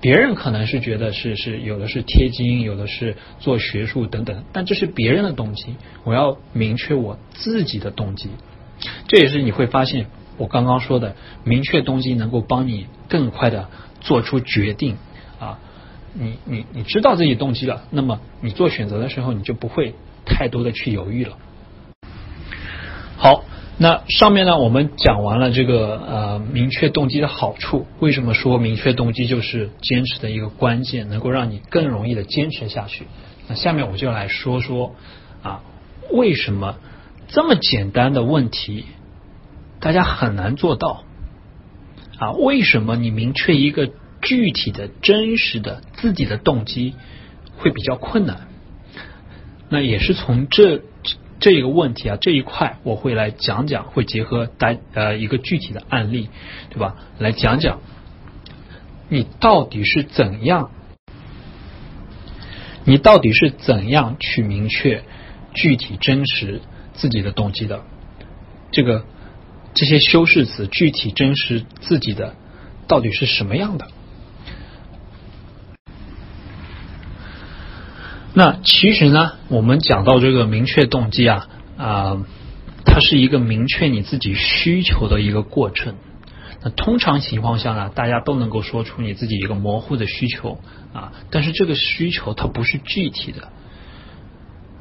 [0.03, 8.29] 别人可能是觉得是是有的是贴金，有的是做学术等等，但这是别人的动机，我要明确我自己的动机。
[9.07, 13.69] 这也是你会发现我刚刚说的，明确动机能够帮你更快的
[14.01, 14.97] 做出决定
[15.39, 15.57] 啊。
[16.13, 19.95] 你你你知道自己动机了，那么你做选择的时候你就不会
[20.25, 21.37] 太多的去犹豫了。
[23.75, 27.87] 那上面呢，我们讲完了这个呃明确动机的好处。
[27.99, 33.07] 为什么说明确动机就是坚持的一个关键，能够让你更容易的坚持下去？
[33.47, 34.95] 那下面我就来说说
[35.41, 35.61] 啊，
[36.11, 36.77] 为什么
[37.27, 38.85] 这么简单的问题
[39.79, 41.03] 大家很难做到？
[42.19, 43.89] 啊，为什么你明确一个
[44.21, 46.93] 具体的真实的自己的动机
[47.57, 48.47] 会比较困难？
[49.69, 50.83] 那也是从这。
[51.39, 56.29] 这一个问题啊，这一块我会来讲讲，会结合单呃一个具体的案例，
[56.69, 56.95] 对吧？
[57.19, 57.81] 来讲讲
[59.09, 60.71] 你到底是怎样，
[62.85, 65.03] 你到底是怎样去明确
[65.53, 66.61] 具体真实
[66.93, 67.83] 自己的动机的？
[68.71, 69.05] 这个
[69.73, 72.35] 这些修饰词，具体真实自己的
[72.87, 73.87] 到底是什么样的？
[78.35, 82.25] 那其实呢，我们讲到这个明确动机啊啊，
[82.83, 85.95] 它是一个明确你自己需求的一个过程。
[86.63, 90.59] 那通常情况下呢，大家都能够说出你自己一个模糊的需求
[90.93, 93.49] 啊，但是这个需求它不是具体的。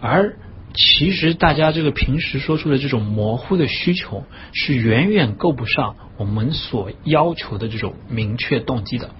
[0.00, 0.36] 而
[0.74, 4.24] 其实大家这个平时说出的这种模糊的需求，
[4.54, 9.10] 是远远够不上我们所要求的这种明确动机的。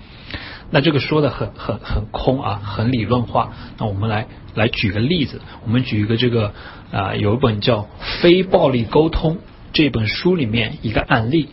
[0.75, 3.53] 那这个说的很很很空啊，很理论化。
[3.79, 6.55] 那我们来来举个例子，我们举一个这个
[6.91, 7.81] 啊，有一本叫
[8.23, 9.37] 《非暴力沟通》
[9.75, 11.49] 这本书里面一个案例。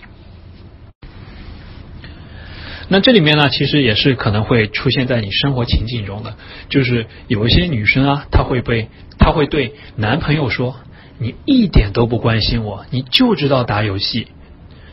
[2.87, 6.35] 那这里面呢，其实也是可能会出现在你生活情景中的，
[6.69, 8.87] 就是有一些女生啊，她会被
[9.19, 10.77] 她会对男朋友说
[11.19, 14.29] ：“你一点都不关心我，你就知道打游戏，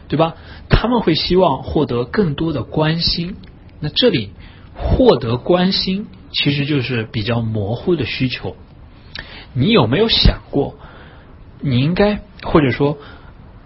[0.09, 0.35] 对吧？”
[0.69, 3.36] 他们会希望获得更多的关心。
[3.81, 4.32] 那这里
[4.74, 8.57] 获得关心，其实就是比较模糊的需求。
[9.53, 10.77] 你有没有想过，
[11.61, 12.98] 你应该或者说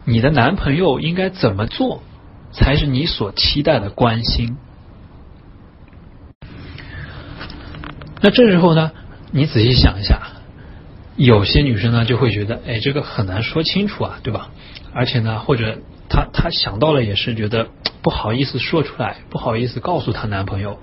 [0.04, 2.02] 你的男朋友应该怎么做，
[2.52, 4.56] 才是你所期待的关心？
[8.20, 8.92] 那这时候呢，
[9.30, 10.20] 你仔细想一下，
[11.16, 14.50] 有些女生呢就会觉得，哎，这个很难说清楚啊，对吧？
[14.92, 15.78] 而且呢，或者
[16.10, 17.68] 她她想到了也是觉得。
[18.02, 20.78] 不好意思说出来，不好意思告诉她男朋友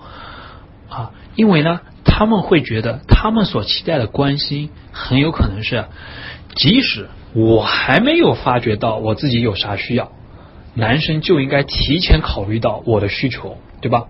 [0.88, 5.86] 啊，因为呢，他们会觉得他们所期待的关心很有可能是，
[6.54, 10.12] 即使我还没有发觉到我自己有啥需要，
[10.76, 14.06] 男生就应该提前考虑到我的需求，对吧？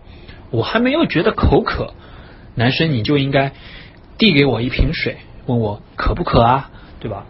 [0.52, 1.94] 我还没有觉得口渴，
[2.56, 3.54] 男生你就应该
[4.18, 5.16] 递给我一瓶水，
[5.46, 7.24] 问我渴不渴啊，对吧？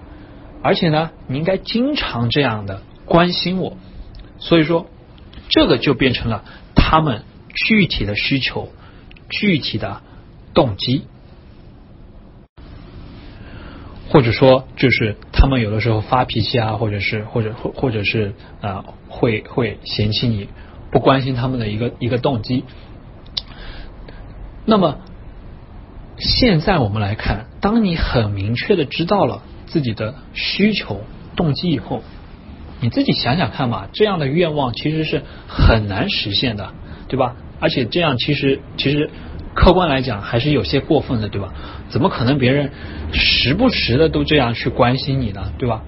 [0.63, 3.77] 而且呢，你应该经常这样的关心我。
[4.37, 4.85] 所以说，
[5.49, 6.43] 这个就变成了
[6.75, 7.23] 他们
[7.55, 8.69] 具体的需求、
[9.29, 10.01] 具体的
[10.53, 11.07] 动机。
[14.09, 20.47] 或者说，就是他们有的时候发脾气啊，或者是或者或或者是啊，会会嫌弃你，
[20.91, 22.63] 不关心他们的一个一个动机。
[24.65, 24.99] 那么
[26.17, 31.01] 现在我们来看，当你很明确的知道了自己的需求
[31.35, 32.01] 动机以后，
[32.79, 36.73] 你自己想想看嘛，这样的愿望其实是很难实现的，
[37.07, 37.35] 对吧？
[37.59, 39.09] 而且这样其实其实。
[39.59, 41.51] 客观来讲，还是有些过分的，对吧？
[41.89, 42.69] 怎么可能别人
[43.11, 45.81] 时不时的都这样去关心你呢，对吧？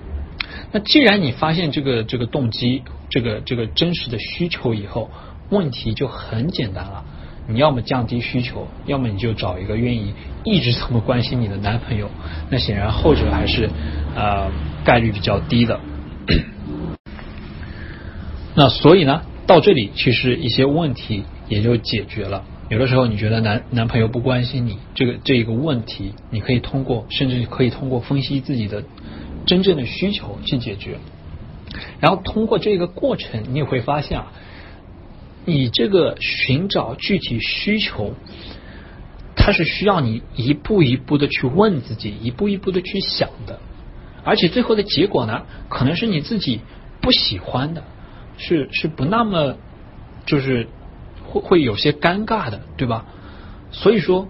[0.72, 5.10] 那既然你发现这个这个动机，这个这个真实的需求以后，
[5.48, 7.02] 问题就很简单了。
[7.48, 10.12] 你要么降低需求，要么你就找一个愿意
[10.44, 12.10] 一直这么关心你的男朋友。
[12.50, 13.70] 那显然后者还是
[14.14, 14.50] 呃
[14.84, 15.80] 概率比较低的。
[18.54, 22.44] 那所以呢，到这里其实一些问题也就解决了。
[22.68, 28.84] 有的时候你觉得男男朋友不关心你，这个这一个问题，你可以通过，甚至可以通过分析自己的
[29.46, 30.96] 真正的需求去解决。
[32.00, 34.32] 然后通过这个过程，你也会发现啊，
[35.44, 38.14] 你这个寻找具体需求，
[39.36, 43.58] 它是需要你一步一步的去问自己，一步一步的去想的，
[44.24, 46.60] 而且最后的结果呢，可能是你自己
[47.00, 47.82] 不喜欢的，
[48.38, 49.56] 是是不那么
[50.26, 50.68] 就是。
[51.24, 53.06] 会会有些尴尬的，对吧？
[53.70, 54.28] 所以说，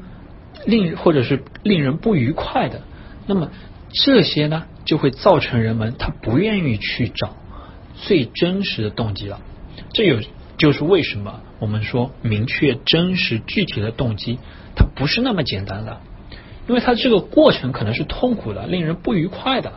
[0.67, 2.83] 令或者是令人不愉快的，
[3.27, 3.51] 那么
[3.91, 7.35] 这些呢，就会造成人们他不愿意去找
[7.97, 9.41] 最真实的动机了。
[9.93, 10.21] 这有
[10.59, 14.39] 就是为什么我们说明确真实具体的动机，
[14.77, 16.03] 它不是那么简单的，
[16.69, 19.73] 因为它这个过程可能是痛苦的，令人不愉快的。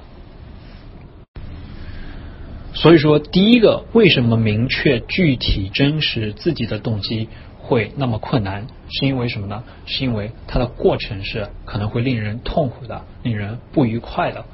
[2.73, 8.67] 所以说，第一个，为什么明确具体真实自己的动机会那么困难？
[8.89, 9.63] 是因为什么呢？
[9.85, 14.45] 是因为它的过程是可能会令人痛苦的，令人不愉快的。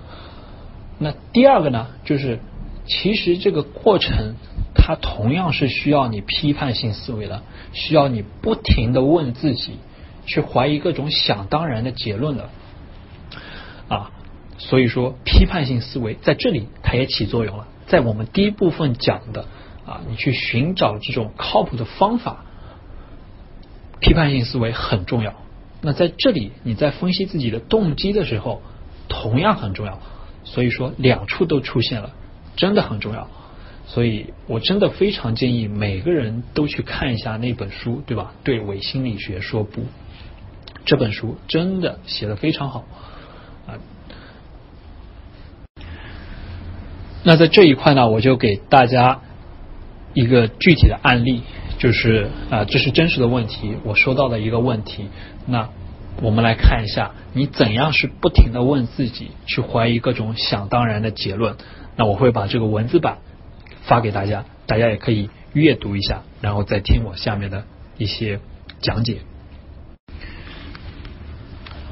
[0.99, 2.40] 那第二个呢，就是
[2.86, 4.36] 其实这个过程
[4.76, 7.41] 它同样是需要你批判性思维的，
[7.74, 9.80] 需要你不停的问自己，
[10.32, 12.49] 去怀疑各种想当然的结论的
[13.90, 14.12] 啊。
[14.58, 17.68] 所以说，批判性思维在这里它也起作用了。
[17.88, 19.45] 在我们第一部分讲的
[19.86, 22.45] 啊，你去寻找这种靠谱的方法，
[23.99, 25.34] 批判性思维很重要。
[25.82, 28.62] 那在这里，你在分析自己的动机的时候，
[29.08, 29.99] 同样很重要。
[30.44, 32.12] 所以说，两处都出现了，
[32.56, 33.28] 真的很重要。
[33.88, 38.34] 所以我真的非常建议每个人都去看一下那本书，对吧？
[38.44, 39.82] 对伪心理学说不，
[40.86, 42.86] 这本书真的写的非常好
[43.68, 43.78] 啊。
[47.24, 49.22] 那在这一块呢，我就给大家
[50.14, 51.44] 一个具体的案例，
[51.78, 55.10] 就是啊，这是真实的问题，我收到的一个问题。
[55.45, 55.70] 那
[56.22, 61.58] 我们来看一下，你怎样是不停的问自己，去怀疑各种想当然的结论。
[61.95, 63.20] 那我会把这个文字版
[63.84, 67.66] 发给大家，大家也可以阅读一下，然后再听我下面的
[67.98, 68.40] 一些
[68.82, 69.20] 讲解。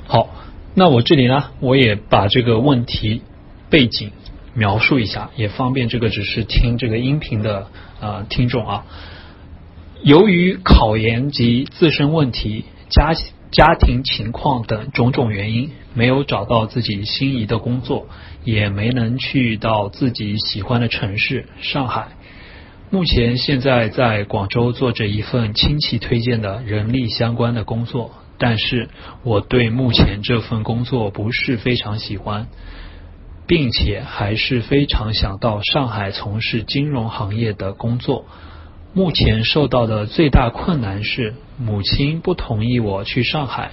[0.09, 0.31] 好，
[0.73, 3.21] 那我这里呢，我也把这个问题
[3.69, 4.11] 背景。
[4.55, 7.67] 描述一下，也方便这个只是听这个音频的
[8.01, 8.85] 啊听众啊。
[10.01, 13.13] 由于考研及自身问题、家
[13.51, 18.07] 家庭情况等种种原因，没有找到自己心仪的工作，
[18.43, 22.07] 也没能去到自己喜欢的城市上海。
[22.89, 28.89] 目前现在在广州做着一份亲戚推荐的人力相关的工作，但是
[29.23, 32.47] 我对目前这份工作不是非常喜欢。
[33.49, 38.25] 并且还是非常想到上海从事金融行业的工作。
[38.93, 43.71] 目前受到的最大困难是母亲不同意我去上海，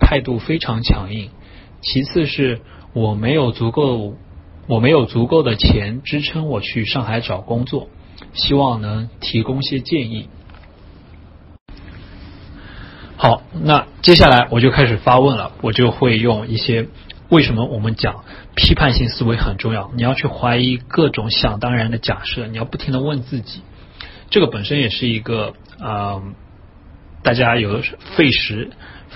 [0.00, 1.30] 态度非常强硬。
[1.82, 2.62] 其次是
[2.94, 4.16] 我没有足够，
[4.66, 7.86] 我没有足够的钱支撑我去上海找工作。
[8.34, 10.28] 希望能提供些建议。
[13.22, 16.88] 好，那接下来我就开始发问了，我就会用一些。
[17.28, 18.24] 为什么我们讲
[18.56, 19.92] 批判性思维很重要？
[19.94, 23.60] 你要去怀疑各种想当然的假设，你要不停的问自己，
[24.28, 26.20] 这个本身也是一个啊，
[27.22, 28.70] 大家有的是费时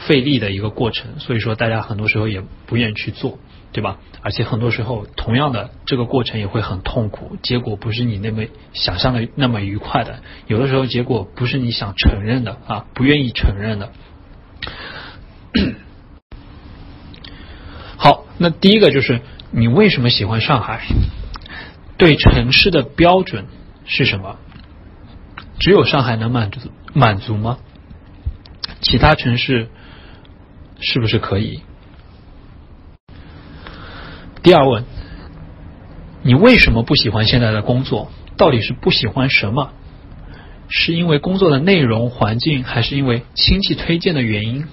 [0.06, 3.40] 费力的一个过程，所以说大家很多时候也不愿意去做。
[3.72, 3.98] 对吧？
[4.22, 10.20] 而且很多时候，同样的这个过程也会很痛苦，结果不是你那么想象的那么愉快的。
[10.47, 13.93] 有的时候，结果不是你想承认的啊，不愿意承认的。
[17.98, 19.20] 好，那第一个就是
[19.51, 20.86] 你为什么喜欢上海？
[21.98, 23.47] 对城市的标准
[23.84, 24.36] 是什么？
[25.59, 27.59] 只有上海能满足满足吗？
[28.82, 29.68] 其他城市
[30.80, 31.62] 是不是可以？
[34.47, 34.85] 第二问，
[36.23, 38.12] 你为什么不喜欢现在的工作？
[38.36, 39.73] 到底是不喜欢什么？
[40.68, 44.66] 是因为工作的内容、环境，还是因为亲戚推荐的原因？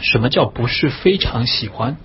[0.00, 1.98] 什么叫不是非常喜欢？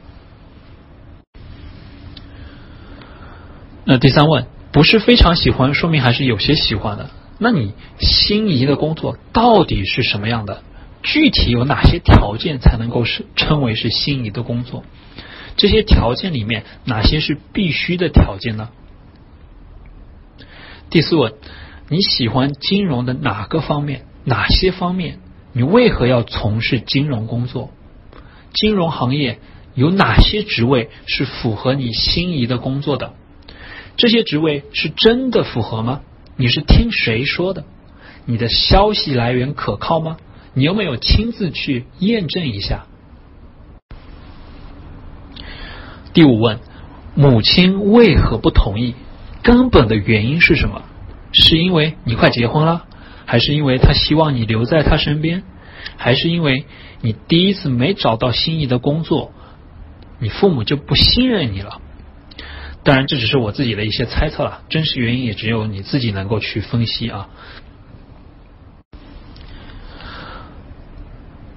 [3.84, 7.10] 那第三问，不是非常喜欢，说明还是有些喜欢的。
[7.40, 10.62] 那你心仪的工作到底是什么样的？
[11.02, 14.84] 具体有哪些条件才能够是称为是心仪的工作？
[15.58, 18.70] 这些条件里面哪些是必须的条件呢？
[20.90, 21.34] 第四问，
[21.90, 24.06] 你喜欢金融的哪个方面？
[24.24, 25.20] 哪些方面？
[25.54, 27.72] 你为何要从事金融工作？
[28.54, 29.40] 金融行业
[29.74, 33.14] 有哪些职位是符合你心仪的工作的？
[33.98, 36.02] 这些职位是真的符合吗？
[36.36, 37.66] 你是听谁说的？
[38.26, 40.18] 你的消息来源可靠吗？
[40.54, 42.88] 你有没有亲自去验证一下？
[46.16, 46.60] 第五问：
[47.14, 48.96] 母亲为何不同意？
[49.44, 50.82] 根本的原因是什么？
[51.34, 52.86] 是因为你快结婚了，
[53.26, 55.44] 还是因为他希望你留在他身边，
[55.98, 56.66] 还是因为
[57.02, 59.34] 你第一次没找到心仪的工作，
[60.18, 61.82] 你父母就不信任你了？
[62.84, 67.28] 当然，这只是我自己的一些猜测了，真实原因也只有你自己能够去分析啊。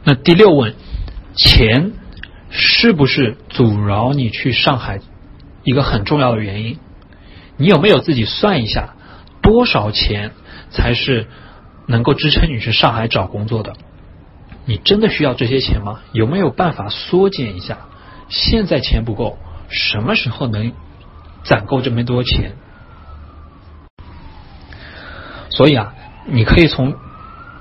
[0.03, 0.75] 那第六问，
[1.37, 1.93] 钱
[2.51, 5.01] 是不是阻挠你去上海
[5.65, 6.79] 一个很重要的原因？
[7.57, 8.95] 你有没有自己算一下，
[9.43, 10.33] 多少钱
[10.70, 11.27] 才是
[11.87, 13.75] 能够支撑你去上海找工作的？
[14.65, 16.01] 你真的需要这些钱吗？
[16.12, 17.79] 有没有办法缩减一下？
[18.29, 19.39] 现在钱不够，
[19.69, 20.73] 什么时候能？
[21.45, 22.57] 攒够这么多钱，
[25.51, 25.95] 所以啊，
[26.27, 26.95] 你可以从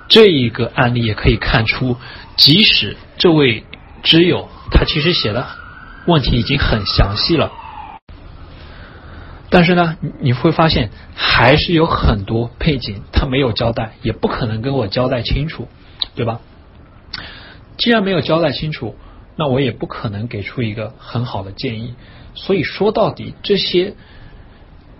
[0.10, 1.96] 这一个案例也可以看出，
[2.36, 3.64] 即使这位
[4.02, 5.48] 知友他其实写的
[6.06, 7.52] 问题已经很详细了，
[9.50, 15.68] 但是呢，你会发现还是有很多背景他没有交代，也不可能跟我交代清楚，
[16.16, 16.42] 对吧？
[17.78, 18.96] 既然没有交代清楚，
[19.36, 21.96] 那我也不可能给出一个很好的建议。
[22.34, 23.96] 所以说到底，这些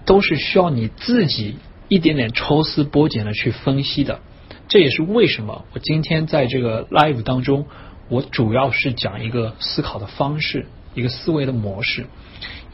[0.06, 1.58] 都是需要你自己
[1.88, 4.20] 一点点抽丝剥茧的去分析的。
[4.68, 7.68] 这也是为什么我今天在这个 live 当中，
[8.10, 12.06] 我主要是讲一个思考的方式，一个思维的模式。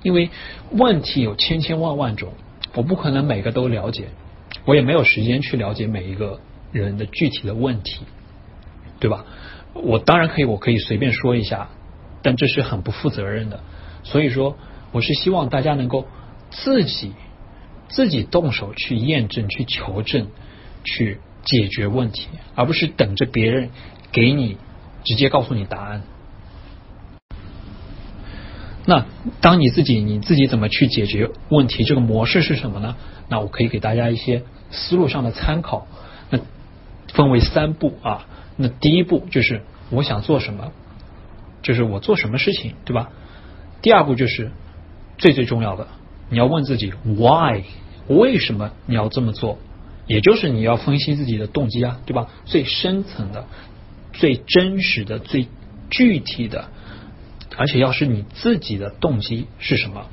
[0.01, 0.29] 因为
[0.71, 2.33] 问题有千千万万种，
[2.73, 4.09] 我不可能每个都了解，
[4.65, 6.39] 我也没有时间去了解每一个
[6.71, 8.01] 人的具体的问题，
[8.99, 9.25] 对吧？
[9.73, 11.69] 我当然可以，我可以随便说一下，
[12.21, 13.61] 但这是很不负责任的。
[14.03, 14.57] 所以说，
[14.91, 16.05] 我是希望大家能够
[16.51, 17.13] 自己
[17.87, 20.27] 自己动手去验证、去求证、
[20.83, 23.69] 去解决问题，而不是等着别人
[24.11, 24.57] 给你
[25.03, 26.01] 直接告诉你答案。
[28.85, 29.05] 那
[29.39, 31.83] 当你自己你自己怎么去解决问题？
[31.83, 32.95] 这个模式是什么呢？
[33.29, 35.87] 那我可以给大家一些思路上的参考。
[36.29, 36.39] 那
[37.13, 38.27] 分为三步啊。
[38.57, 40.71] 那第一步就是我想做什么，
[41.61, 43.09] 就是我做什么事情，对吧？
[43.81, 44.51] 第二步就是
[45.17, 45.87] 最最重要的，
[46.29, 47.63] 你要问自己 why
[48.07, 49.57] 为什么你要这么做，
[50.07, 52.27] 也就是你要分析自己的动机啊，对吧？
[52.45, 53.45] 最深层的、
[54.13, 55.47] 最真实的、最
[55.89, 56.69] 具体的，
[57.57, 60.05] 而且要是你自己的动机是什么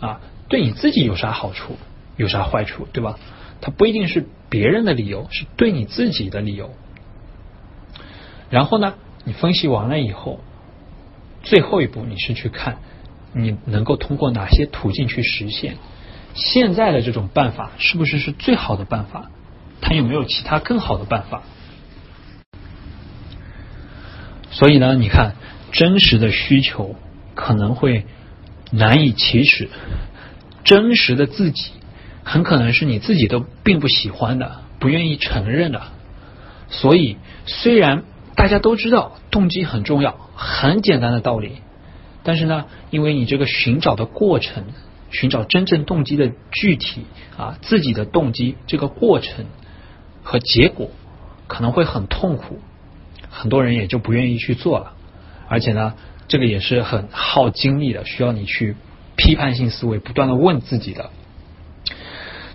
[0.00, 0.20] 啊？
[0.48, 1.76] 对你自己有啥好处，
[2.16, 3.18] 有啥坏处，对吧？
[3.60, 6.70] 它不一定是别人的理由，是对你自己的理由。
[8.50, 8.94] 然后呢，
[9.24, 10.40] 你分析完了以后，
[11.42, 12.78] 最后一步你是去看。
[13.34, 15.76] 你能够通过哪些途径去实现？
[16.34, 19.30] 现在的这种办法是不是是最好的办法？
[19.80, 21.42] 它有没有其他更好的办法？
[24.52, 25.34] 所以呢，你看，
[25.72, 26.94] 真实的需求
[27.34, 28.04] 可能会
[28.70, 29.68] 难以启齿，
[30.62, 31.72] 真实的自己
[32.22, 35.82] 很可能是你自己都并不喜欢的，不愿意承认的。
[36.68, 37.16] 所以，
[37.46, 38.04] 虽然
[38.34, 41.56] 大家都知道动机很重要，很简单的道理。
[42.22, 44.64] 但是呢，因为你这个寻找的过程，
[45.10, 47.04] 寻找真正动机的具体
[47.36, 49.46] 啊，自己的动机这个过程
[50.22, 50.90] 和结果
[51.48, 52.60] 可能会很痛苦，
[53.32, 54.92] 很多人也就不愿意去做了。
[55.48, 55.94] 而且呢，
[56.28, 58.76] 这个也是很耗精力的，需要你去
[59.16, 61.10] 批判性思维，不断的问自己的。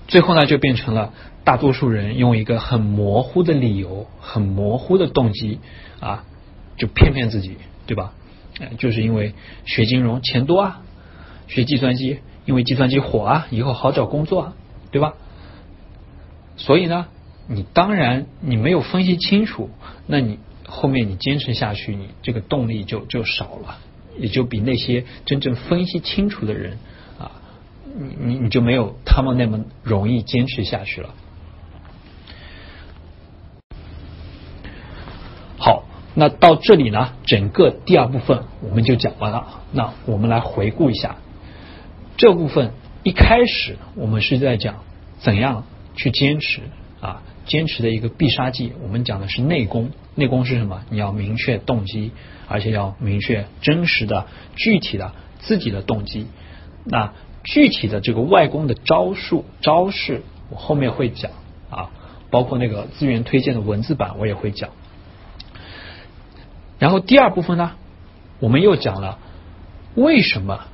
[0.07, 1.11] 最后呢，就变成了
[1.43, 5.59] 大多数人用一个很模糊的理由、很模糊的动机
[5.99, 6.23] 啊，
[6.77, 8.13] 就骗骗自己，对吧？
[8.77, 9.33] 就是因为
[9.65, 10.81] 学金融钱多啊，
[11.47, 14.53] 学计算机因为计算机火啊，以后好找工作，啊，
[14.91, 15.13] 对吧？
[16.55, 17.05] 所以呢，
[17.47, 19.69] 你当然你没有分析清楚，
[20.07, 23.79] 那你后面你坚持下去，你这个动力就就少了，
[24.19, 26.77] 也就比那些真正分析清楚的人
[27.17, 27.31] 啊。
[27.97, 31.15] 你你你就没有他们那么容易坚持下去了。
[35.57, 39.63] 好，那到这里呢，整个第二部分我们就讲完了。
[39.71, 41.15] 那我们来回顾一下
[42.17, 42.73] 这部分，
[43.03, 44.83] 一开始我们是在讲
[45.19, 45.63] 怎样
[45.95, 46.61] 去坚持
[47.01, 48.73] 啊，坚持的一个必杀技。
[48.83, 50.83] 我们讲的是内功，内功是什么？
[50.89, 52.11] 你要明确动机，
[52.47, 56.27] 而且要明确真实的、具体的自己的动机。
[56.83, 57.13] 那
[57.43, 61.31] 具体的这个外功的招数招式，我后面会讲
[61.69, 61.89] 啊，
[62.29, 64.69] 包括那个资源推荐的文字版我也会讲。
[66.77, 67.71] 然后第二部分呢，
[68.39, 69.17] 我们又讲了
[69.95, 70.65] 为什么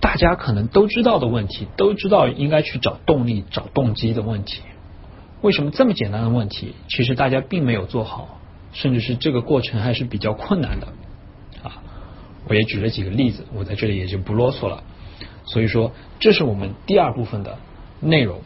[0.00, 4.60] 大家可能都知道的问题，都知道应该去找动力、找动机的问题，
[5.42, 8.40] 为什么这么简单的问题，其实大家并没有做好，
[8.72, 10.86] 甚至是这个过程还是比较困难的
[11.62, 11.82] 啊。
[12.48, 14.82] 我也举了几个例子，我在这里也就不啰嗦了。
[15.44, 17.58] 所以说，这是我们第二部分的
[18.00, 18.40] 内容。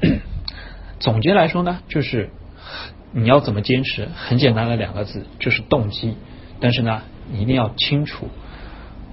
[0.98, 2.30] 总结来说呢，就是
[3.12, 6.14] 你要怎么坚持，很简单的两个字，就是动机。
[6.60, 8.28] 但是呢，你一定要清楚，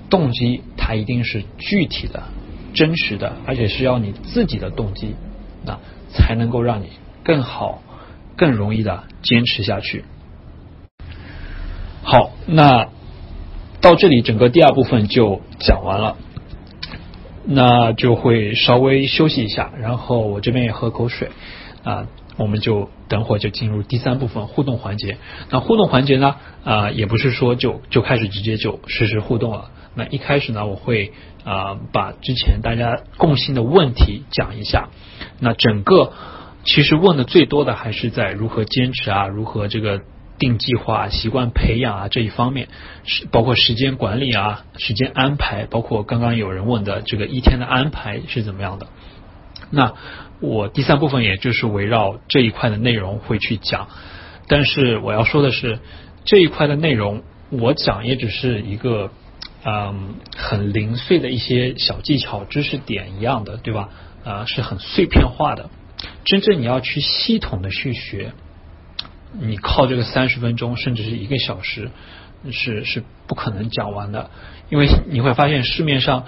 [0.10, 2.24] 动机它一定是具体的、
[2.74, 5.16] 真实的，而且是要你自己的动机，
[5.66, 5.78] 那
[6.14, 6.90] 才能够让你
[7.24, 7.82] 更好、
[8.36, 10.06] 更容易的坚持下去。
[12.04, 12.90] 好，那
[13.82, 16.18] 到这里，整个第二部分就讲完了。
[17.44, 21.32] 那就会稍微休息一下，然后我这边也喝口水
[21.84, 22.06] 啊，
[22.38, 25.18] 我们就等会儿就进入第三部分互动环节。
[25.50, 29.72] 那互动环节呢啊，也不是说就就开始直接就实时互动了。
[29.96, 31.14] 那一开始呢，我会
[31.44, 34.90] 啊把之前大家共性的问题讲一下。
[35.42, 36.14] 那整个
[36.64, 40.00] 其实问的最多的还是在如何坚持啊，如何这个。
[40.40, 42.68] 定计划、习惯培养啊这一方面，
[43.04, 48.88] 是包括时间管理啊、时间安排，包括刚刚有人问的这个一天的安排是怎么样的。
[49.70, 49.94] 那
[50.40, 53.88] 我第三部分也就是围绕这一块的内容会去讲，
[54.48, 55.78] 但是我要说的是
[56.26, 59.12] 这一块的内容，我讲也只是一个
[59.64, 63.90] 嗯很零碎的一些小技巧、知识点一样的，对吧？
[64.24, 65.70] 啊，是很碎片化的。
[66.26, 68.34] 真正你要去系统的去学。
[69.40, 71.90] 你靠这个三十分钟甚至是一个小时
[72.52, 74.30] 是是不可能讲完的，
[74.70, 76.26] 因为你会发现市面上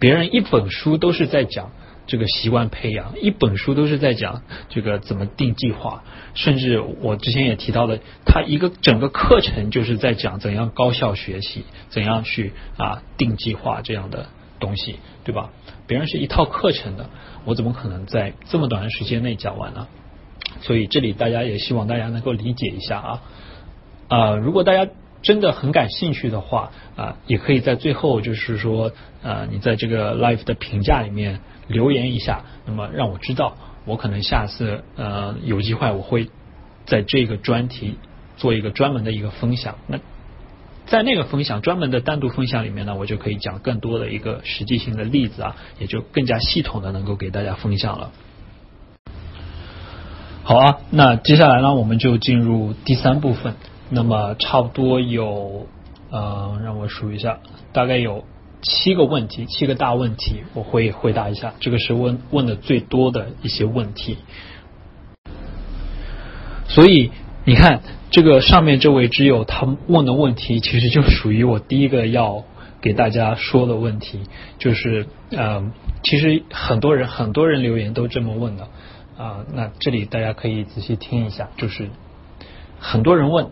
[0.00, 1.70] 别人一本书都是在讲
[2.08, 6.02] 这个习惯培养，一本书都是在讲这个怎么定计划，
[6.34, 14.26] 甚至我之前也提到的，他一个整个课程就是在讲怎样高效学习，怎样去啊定计划这样的
[14.58, 15.50] 东西，对吧？
[15.86, 17.10] 别人是一套课程的，
[17.44, 19.86] 我怎么可能在这么短的时间内讲完呢？
[20.62, 23.22] 所以这里大家也希望大家能够理解一下啊
[24.08, 24.34] 啊！
[24.34, 24.90] 如果大家
[25.22, 28.92] 真的很感兴趣的话啊，也可以在最后就是说
[29.22, 36.28] 啊，你在这个 live 的评价里面留言一下，那么让我知道，我可能下次呃有机会我会
[36.84, 37.96] 在这个专题
[38.36, 39.76] 做一个专门的一个分享。
[39.86, 39.98] 那
[40.90, 48.10] 在那个分享专门的单独分享里面呢，我就可以讲更多的一个实际性的例子啊，也就更加系统的能够给大家分享了。
[50.42, 53.54] 好啊，那接下来呢，我们就进入第三部分。
[53.88, 55.68] 那么差不多有，
[56.10, 57.38] 呃，让我数一下，
[57.72, 58.24] 大概有
[58.60, 61.54] 七个问题，七个大问题，我会回答一下。
[61.60, 64.18] 这个是问问的最多的一些问题。
[66.68, 67.12] 所以
[67.44, 67.80] 你看，
[68.10, 72.44] 这个上面这位知友他问的问题，其实就属于我第一个要
[72.80, 74.20] 给大家说的问题，
[74.58, 75.72] 就是呃，
[76.02, 78.68] 其实很多人很多人留言都这么问的。
[79.16, 81.90] 啊，那这里大家可以仔细听一下，就是
[82.78, 83.48] 很多人问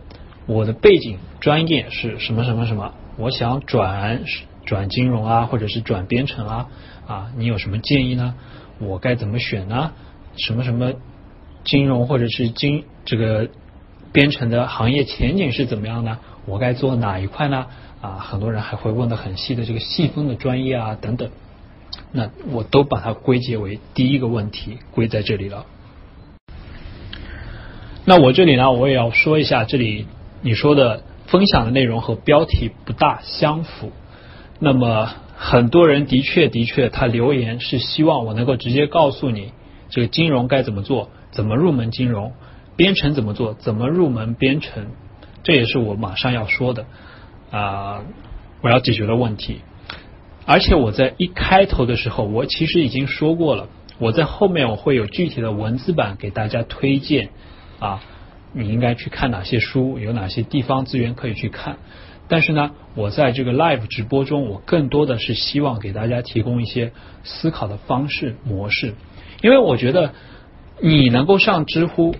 [0.47, 4.23] 我的背景专业是什么什么什么，我想转
[4.65, 6.67] 转金融啊，或者是转编程啊，
[7.07, 8.33] 啊，你有什么建议呢？
[8.79, 9.91] 我该怎么选呢？
[10.37, 10.93] 什么什么
[11.63, 13.49] 金融或者是金这个
[14.11, 16.19] 编程的行业前景是怎么样呢？
[16.45, 17.67] 我该做哪一块呢？
[18.01, 21.29] 啊，很多人还会问的很细的这个细分的专业啊等等。
[22.11, 25.65] 那我都把它归结为第一个问题，归在这里了。
[28.05, 30.07] 那我这里呢，我也要说一下，这里
[30.41, 33.91] 你说的分享的内容和标题不大相符。
[34.59, 39.51] 那么很多人的确的确，他留言是希望我能够直接告诉你
[39.89, 42.33] 这个金融该怎么做，怎么入门金融，
[42.79, 44.87] 编程怎么做，怎么入门编程，
[45.43, 46.85] 这也是我马上要说的
[47.51, 48.03] 啊，
[48.61, 49.59] 我要解决的问题。
[50.45, 57.31] 而且我在一开头的时候，我其实已经说过了，我在后面我会有具体的文字版给大家推荐
[57.79, 58.01] 啊，
[58.53, 61.79] 你应该去看哪些书，有哪些地方资源可以去看。
[62.29, 66.93] 但是呢，我在这个 live 直播中，我更多的是希望给大家提供一些
[67.25, 68.93] 思考的方式模式，
[69.41, 70.13] 因为我觉得
[70.79, 72.15] 你能够上知乎，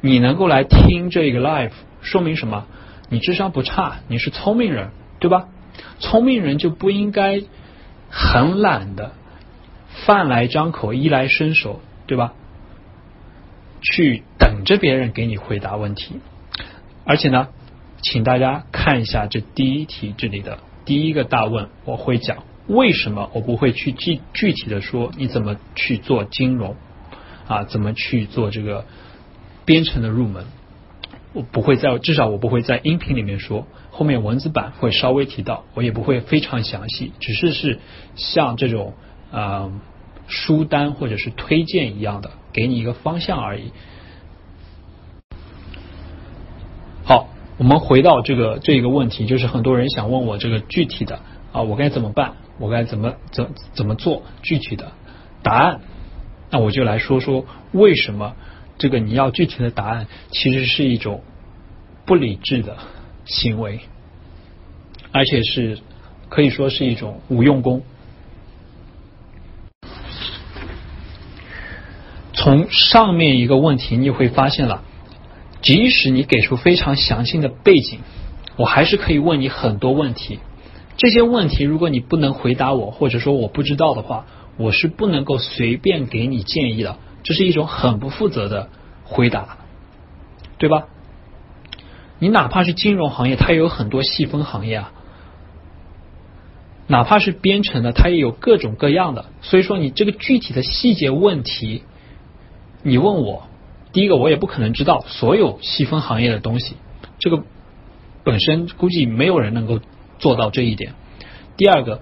[0.00, 2.66] 你能够来听这个 live，说明什么？
[3.08, 5.48] 你智商不差，你是聪明人，对吧？
[5.98, 7.42] 聪明人就不应该
[8.10, 9.12] 很懒的，
[10.06, 12.34] 饭来张口，衣来伸手，对吧？
[13.80, 16.20] 去等着别人给你回答问题。
[17.04, 17.48] 而且呢，
[18.02, 26.76] 请大家看一下这第一题这里的第一个大问，我会讲为什么我不会去具具体的说你怎么去做金融
[27.46, 28.84] 啊，怎么去做这个
[29.68, 30.46] 编程的入门。
[31.34, 37.78] 我不会在，至少我不会在音频里面说，后面文字版会稍微提到，我也不会非常详细，只是是
[38.16, 38.94] 像这种
[39.30, 39.70] 啊
[40.26, 43.72] 书单或者是推荐一样的，给你一个方向而已。
[47.04, 47.28] 好，
[47.58, 51.20] 我们回到这个这一个问题，就是很多人想问我这个具体的
[51.52, 52.36] 啊，我该怎么办？
[52.58, 54.22] 我该怎么怎怎么做？
[54.40, 54.92] 具体的
[55.42, 55.82] 答案，
[56.50, 58.34] 那我就来说说为什么。
[58.78, 61.22] 这个你要具体的答案，其实是一种
[62.06, 62.76] 不理智的
[63.24, 63.80] 行为，
[65.12, 65.78] 而且是
[66.28, 67.82] 可以说是一种无用功。
[72.32, 74.84] 从上面一个问题，你会发现了，
[75.60, 77.98] 即使你给出非常详细的背景，
[78.56, 80.38] 我还是可以问你很多问题。
[80.96, 84.26] 这些问题，如果你不能回答我，或者说我不知道的话，
[84.56, 86.96] 我是不能够随便给你建议的。
[87.28, 88.70] 这是一种很不负责的
[89.04, 89.58] 回答，
[90.56, 90.86] 对吧？
[92.18, 94.92] 你哪怕是金融行业，它也有很多细分行业啊；
[96.86, 99.26] 哪怕是编程的，它也有各种各样的。
[99.42, 101.82] 所以说，你这个具体的细节问题，
[102.82, 103.46] 你问我，
[103.92, 106.76] 第一个我也不可能知道所有细分行业的东西，
[107.18, 107.42] 这个
[108.24, 109.80] 本身估计没有人能够
[110.18, 110.94] 做到这一点。
[111.58, 112.00] 第二个，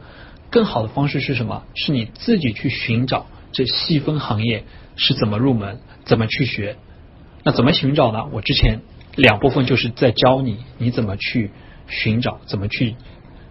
[0.51, 1.65] 更好的方式是什么？
[1.75, 4.63] 是你自己去寻找这细分行业。
[4.97, 5.81] 是怎么入门？
[6.05, 6.77] 怎么去学？
[7.45, 8.27] 那怎么寻找呢？
[8.33, 8.81] 我之前
[9.15, 11.51] 两部分就是在教你，你怎么去
[11.87, 12.97] 寻找，怎么去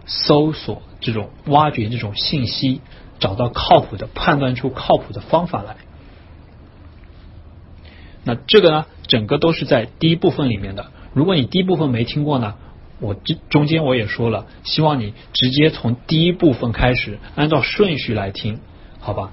[0.04, 2.80] 搜索这种挖掘这种信息，
[3.18, 5.76] 找到靠谱的，判断出靠谱的方法来。
[8.24, 10.90] 那这个呢，整个都是在第一部分里面的。
[11.14, 12.56] 如果你第一部分没听过呢，
[13.00, 18.60] 我这中间我也说了，希望你直接从第一部分开始，按照顺序来听，
[18.98, 19.32] 好吧？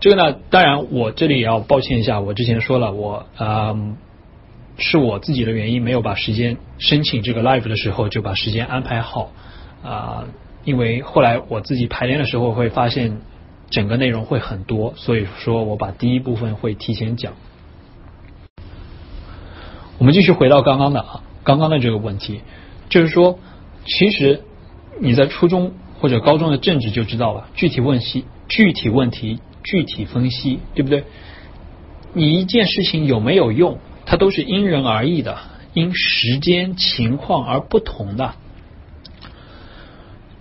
[0.00, 3.98] 这个呢，当然我这里也要抱歉一下，我之前说了，我嗯
[4.78, 9.30] 是我自己的原因，没有把时间申请这个 live 的时候就把时间安排好
[9.84, 10.24] 啊，
[10.64, 13.18] 因为后来我自己排练的时候会发现
[13.68, 17.34] 整个内容会很多，所以说我把第一部分会提前讲。
[19.98, 22.40] 我们继续回到刚刚的啊，刚刚的这个问题，
[22.88, 23.38] 就是说，
[23.84, 24.44] 其实
[24.98, 29.40] 你在初中或者高中的政治就知道了，具体问题具体问题。
[29.62, 31.04] 具体分析，对不对？
[32.12, 35.38] 你一件事情有没有用，它都是因人而异的，
[35.74, 38.34] 因时间情况而不同的。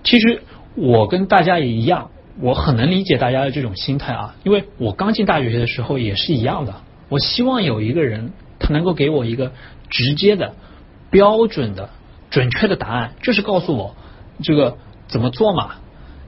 [0.04, 0.42] 其实
[0.76, 2.10] 我跟大家也一样，
[2.42, 6.82] 我很能理解大家的这种心态啊，因为我刚进大学的时候也是一样的。
[7.10, 9.52] 我希望有一个人，他能够给我一个
[9.90, 10.56] 直接的、
[11.12, 11.90] 标准的、
[12.30, 13.96] 准确的答案，就是告诉我
[14.42, 14.78] 这个
[15.08, 15.76] 怎么做嘛。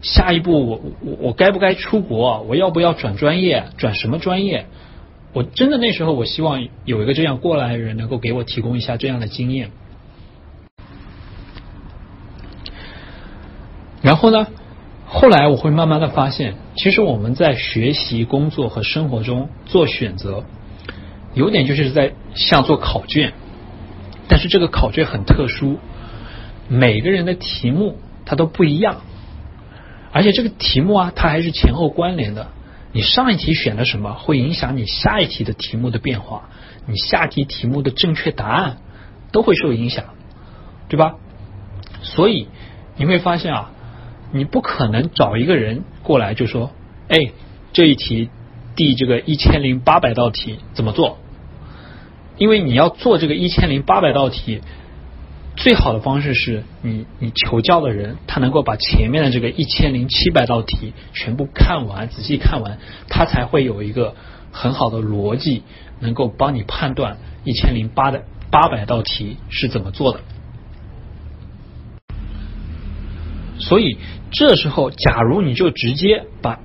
[0.02, 2.42] 下一步我我我该不该出国？
[2.42, 3.66] 我要不要转专业？
[3.78, 4.66] 转什么专业？
[5.34, 9.72] 我真的那时候我希望有一个这样过来的人能够给我提供一下这样的经验。
[14.02, 14.48] 然后呢，
[15.06, 20.44] 后来我会慢慢的发现，其实我们在学习、工作和生活中做选择，
[21.36, 23.34] 有点就是在像做考卷，
[24.28, 25.78] 但是这个考卷很特殊，
[26.68, 29.02] 每个人的题目它都不一样。
[30.12, 32.48] 而且这个题目啊，它还是前后关联的。
[32.94, 36.50] 你上一题选了什么，会影响你下一题的题目的变化。
[36.86, 38.78] 你下题题目的正确答案
[39.32, 40.06] 都会受影响，
[40.90, 41.16] 对吧？
[42.02, 42.48] 所以
[42.98, 43.72] 你会发现啊，
[44.34, 46.72] 你不可能找一个人过来就说
[47.08, 47.18] ：“哎，
[47.72, 48.30] 这一题
[48.76, 51.18] 第这个一千零八百道题怎么做？”
[52.38, 54.62] 因为你要做这个一千零八百道题，
[55.58, 62.80] 最好的方式是你你求教的人，他能够把前面的这个一千零七百道题全部看完，仔细看完，
[63.10, 64.16] 他才会有一个
[64.52, 65.64] 很好的逻辑，
[66.00, 70.22] 能够帮你判断一千零八的八百道题是怎么做的。
[73.60, 73.98] 所以
[74.32, 76.60] 这时候，假如你就直接把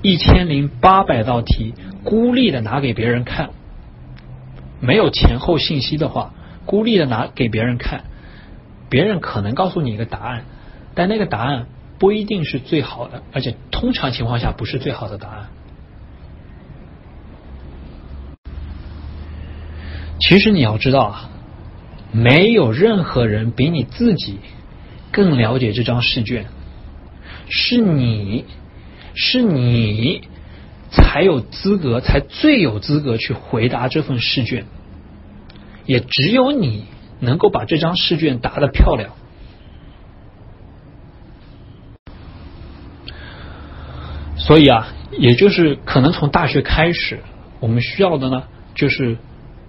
[0.00, 3.50] 一千零八百道题孤立的拿给别人看，
[4.80, 6.32] 没有前后信息的话，
[6.64, 8.04] 孤立的拿给别人看。
[8.88, 10.44] 别人可能告诉你一个答案，
[10.94, 11.66] 但那个答案
[11.98, 15.48] 不一定是最好的，而且通常情况下不是最好的答案。
[20.20, 21.30] 其实你要知道啊，
[22.12, 24.38] 没有任何人比你自己
[25.12, 26.46] 更了解这张试卷，
[27.48, 28.44] 是你
[29.14, 30.22] 是你
[30.90, 34.64] 才有资格，才最有资格去回答这份试卷，
[35.86, 36.84] 也只有你。
[37.20, 39.10] 能够把这张试卷答的漂亮，
[44.36, 44.88] 所以啊，
[45.18, 47.20] 也就是可能从大学开始，
[47.60, 49.18] 我们需要的呢，就是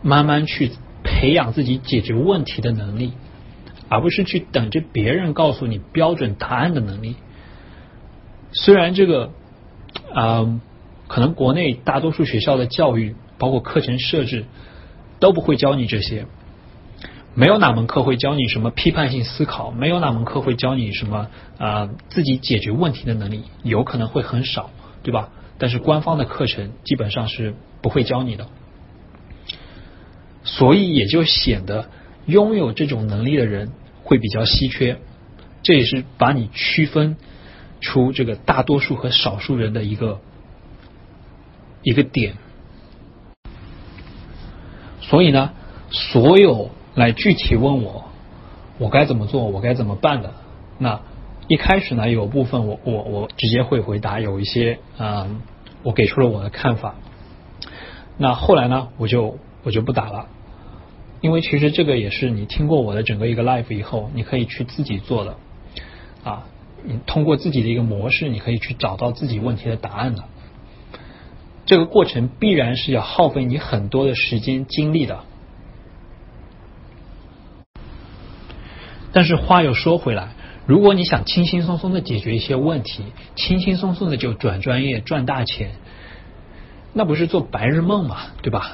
[0.02, 0.72] 慢慢去
[1.04, 3.14] 培养自己解决问题的能力，
[3.90, 7.16] 而不是去等着别人告诉你标准答案的能力。
[8.52, 9.32] 虽然这个
[10.14, 10.60] 啊，
[11.08, 14.46] 可能国内大多数学校的教育，包括课程设置，
[15.20, 16.26] 都不会教你这些。
[17.36, 21.28] 没有哪门课会教你什么批判性思考，没有哪门课会教你什么
[21.58, 24.72] 啊自己解决问题的能力，有可能会很少，
[25.04, 25.30] 对吧？
[25.58, 28.48] 但是官方的课程基本上是不会教你的，
[30.44, 31.90] 所以也就显得
[32.26, 33.72] 拥有这种能力的人
[34.04, 35.00] 会比较稀缺，
[35.62, 37.16] 这也是把你区分
[37.80, 40.20] 出这个大多数和少数人的一个
[41.84, 42.36] 一个点。
[45.02, 45.54] 所以呢，
[45.92, 46.72] 所有。
[46.96, 48.06] 来具体问我，
[48.78, 50.34] 我该怎么做，我该怎么办的？
[50.78, 51.02] 那
[51.48, 55.28] 一开始呢，有部分我我我直接会回答，有一些啊，
[55.84, 56.96] 我给出了我的看法。
[58.18, 60.28] 那后来呢，我就我就不打了，
[61.22, 65.36] 因为其实这个也是你听过我的整个一个 life 以后，你可以去自己做的
[66.24, 66.44] 啊，
[66.84, 70.26] 你通过自己的一个模式，你可以去找到自己问题的答案的。
[71.66, 75.20] 这个过程必然是要耗费你很多的时间精力的。
[79.12, 80.30] 但是话又说回来，
[80.66, 83.04] 如果你想轻轻松松的解决一些问题，
[83.36, 85.72] 轻轻松松的就转专业赚大钱，
[86.94, 88.72] 那不是做白日梦嘛，对吧？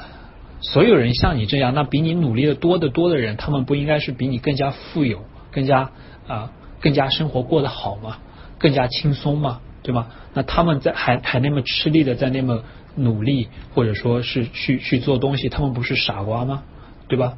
[0.62, 5.92] 所有人像你这样，那比你努力的多得多的人，他们不应该是比你更加富有、更加
[6.28, 6.52] 啊、
[6.82, 8.18] 更加生活过得好吗？
[8.58, 9.62] 更加轻松吗？
[9.84, 10.08] 对吗？
[10.34, 12.64] 那他们在还还那么吃力的在那么
[12.96, 16.64] 努力，或者说是去去做东西，他们不是傻瓜吗？
[17.08, 17.38] 对吧？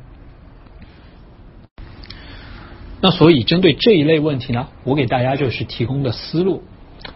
[3.08, 6.66] 那所以针对这一类问题呢，我给大家就是提供的思路，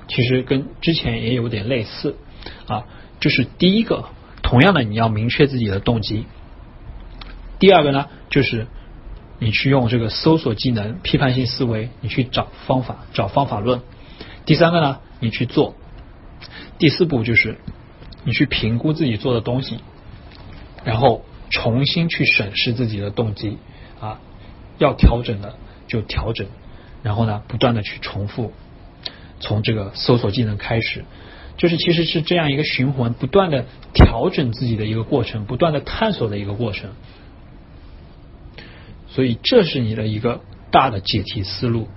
[0.08, 2.16] 其实跟之前也有点类似
[2.66, 2.86] 啊。
[3.20, 4.06] 就是第一个，
[4.42, 6.24] 同样的你要明确自己的动机；
[7.60, 8.68] 第二个呢，就是
[9.38, 13.80] 你去用这个搜索技能、批判性思维，你去找方法、找方法论；
[14.46, 15.74] 第三个呢，你去做；
[16.80, 17.58] 第四步就是
[18.24, 19.80] 你去评估自己做的东西，
[20.86, 23.58] 然后重新去审视自己的动机
[24.00, 24.22] 啊，
[24.78, 25.56] 要调整的。
[25.92, 26.48] 就调整，
[27.04, 28.54] 然后呢，不断的去重复，
[29.42, 31.04] 从这个搜索技能开始，
[31.58, 36.92] 就是其实是这样一个循环，不断的调整自己的一个过程，不断的探索的一个过程。
[39.10, 40.40] 所以这是你的一个
[40.72, 41.90] 大的解题思路。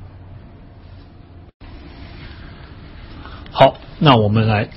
[3.52, 4.70] 好，那我们来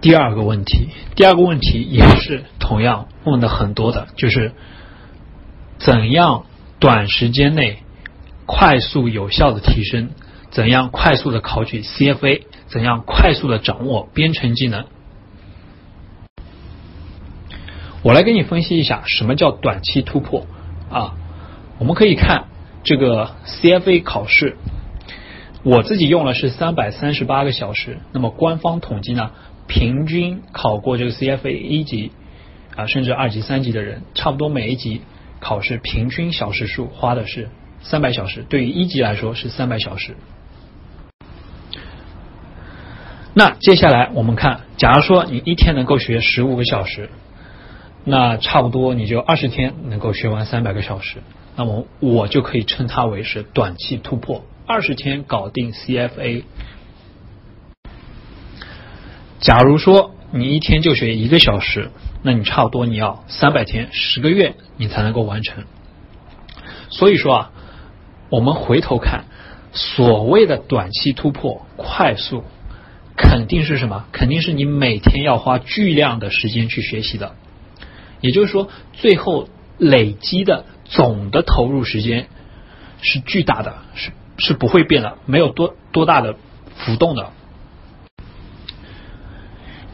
[0.00, 4.50] 第二个问题，第二个问题也是同样问的很多的，就是
[5.78, 6.46] 怎样
[6.80, 7.83] 短时间内。
[8.46, 10.10] 快速有效的提升，
[10.50, 12.42] 怎样快速的考取 CFA？
[12.66, 14.86] 怎样快速的掌握编程技能？
[18.02, 20.46] 我来给你分析一下什么叫短期突破
[20.90, 21.14] 啊？
[21.78, 22.48] 我们可以看
[22.82, 24.56] 这个 CFA 考试，
[25.62, 27.98] 我自己用了是三百三十八个小时。
[28.12, 29.30] 那么官方统计呢，
[29.66, 32.12] 平均考过这个 CFA 一级
[32.76, 35.00] 啊，甚至二级、三级的人，差不多每一级
[35.40, 37.48] 考试平均小时数花的是。
[37.84, 40.16] 三百小时对于一级来说是三百小时。
[43.34, 47.10] 那接下来我们看，假如说你一天能够学十五个小时，
[48.04, 51.18] 那差不多你就二十天能够学完三百个小时。
[51.56, 56.44] 那么我就可以称它为是短期突破，二十天搞定 CFA。
[59.40, 61.90] 假如说你一天就学一个小时，
[62.22, 65.64] 那你差不多你要三百天，十个月你才能够完成。
[66.88, 67.50] 所以说啊。
[68.30, 69.24] 我们回头看，
[69.72, 72.44] 所谓的短期突破、快速，
[73.16, 74.06] 肯定是什么？
[74.12, 77.34] 肯定是你每天要花巨量的时间去学习的。
[78.20, 79.48] 也就是说，最后
[79.78, 82.28] 累积的总的投入时间
[83.02, 86.34] 是巨大的，是是不会变的，没有多多大的
[86.76, 87.30] 浮动的。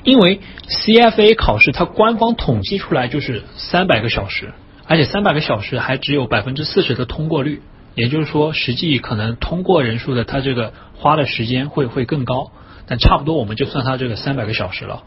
[0.03, 4.55] 因为 CFA 考试它官方统计出来就是三百个小时，
[4.87, 7.61] 而且三百个小时还只有百分之四十的通过率，
[7.95, 12.53] 也就是说，实际可能通过人数的它这个花的时间会会更高，
[12.87, 15.03] 但差不多我们就算它这个三百个小时了，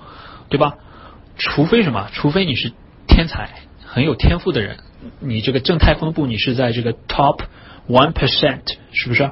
[0.50, 0.76] 对吧？
[1.38, 2.10] 除非什么？
[2.14, 2.72] 除非你是
[3.08, 3.50] 天才，
[3.86, 4.78] 很有天赋的人，
[5.20, 7.40] 你这个正态分布你是在这个 top
[7.88, 8.62] one percent，
[8.92, 9.32] 是不是？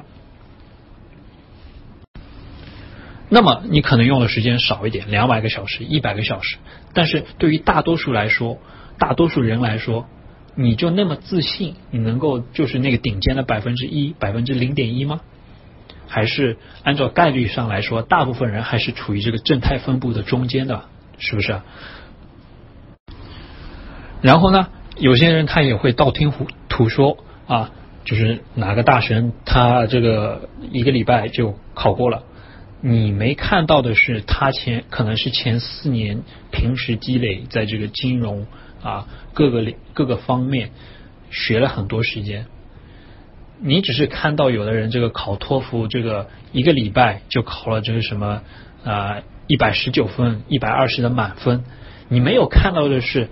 [3.28, 6.56] 那么你可能用的时间少一点，两百个小时、一百个小时，
[6.92, 8.58] 但是对于大多数来说，
[8.98, 10.06] 大多数人来说，
[10.54, 15.20] 你就那么自信，你能够就是那个顶尖的百分之一、百分之零点一吗？
[16.08, 20.84] 还是按照概率上来说，大部分人还是处于这个正态分布的中间的，
[21.16, 21.60] 是不是？
[24.20, 24.68] 然后呢，
[24.98, 27.16] 有些人他也会道听途途说
[27.46, 27.70] 啊，
[28.04, 32.24] 就是哪个大神他这个一个礼拜就考过了。
[32.82, 38.46] 你没看到的是，他前可能是前四年平时积累在这个金融
[38.82, 39.64] 啊各个
[39.94, 40.70] 各个方面
[41.30, 42.46] 学了很多时间。
[43.60, 48.42] 你只是看到有的人这个考托福这个一个礼拜就考了这个什么
[48.84, 51.62] 啊一百十九分一百二十的满分，
[52.08, 53.28] 你没有看到的是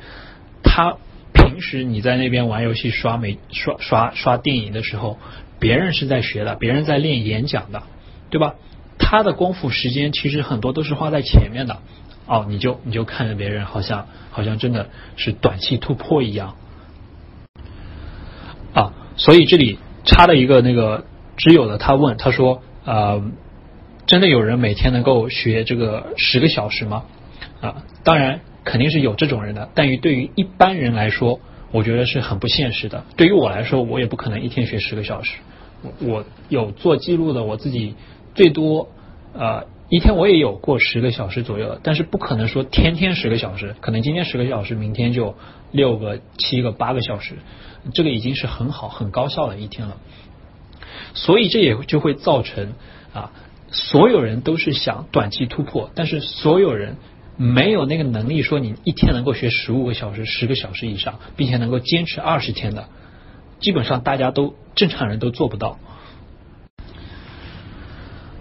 [0.63, 0.97] 他
[1.33, 5.19] 平时你在那边玩游戏刷美刷刷刷电影的时候，
[5.59, 7.83] 别人是在学的，别人在练演讲的，
[8.31, 8.55] 对吧？
[8.99, 11.81] 他的功夫时间其实很多都是花在前面的，
[12.31, 16.55] 哦，你就你就看着别人好像好像真的是短期突破一样，
[18.73, 21.05] 啊，所以这里插了一个那个
[21.37, 23.21] 知友的，他问他说，呃，
[24.07, 27.03] 真的有人每天能够学这个十个小时吗？
[27.61, 31.41] 啊，当然肯定是有这种人的，但于对于一般人来说，
[31.73, 33.03] 我觉得是很不现实的。
[33.17, 35.39] 对于我来说，我也不可能一天学十个小时，
[36.01, 37.97] 我有做记录的，我自己。
[38.33, 38.89] 最多
[39.35, 45.35] 呃一天我也有过十个小时左右，但是不可能说天天十个小时，可能今天十个小时，明天就
[45.73, 47.35] 六个、七个、八个小时，
[47.93, 49.97] 这个已经是很好、很高效的一天了。
[51.13, 52.75] 所以这也就会造成
[53.13, 53.33] 啊，
[53.73, 56.97] 所有人都是想短期突破，但是所有人
[57.37, 62.89] 没有那个能力说你一天能够学十五个小时、十个小时以上，并且能够坚持二十天的，
[63.59, 65.81] 基本上大家都正常人都做不到。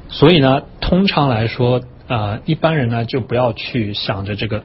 [0.10, 4.64] 所以呢，通常来说，呃，一般人呢就不要去想着这个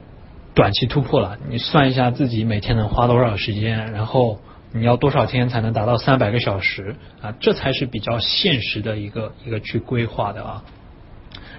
[0.55, 1.37] 短期突破了。
[1.49, 4.39] 你算一下自己每天能花多少时间，然后
[4.73, 7.35] 你要多少天才能达到三百个小时啊？
[7.39, 10.63] 这才是比较现实的一个一个去规划的啊。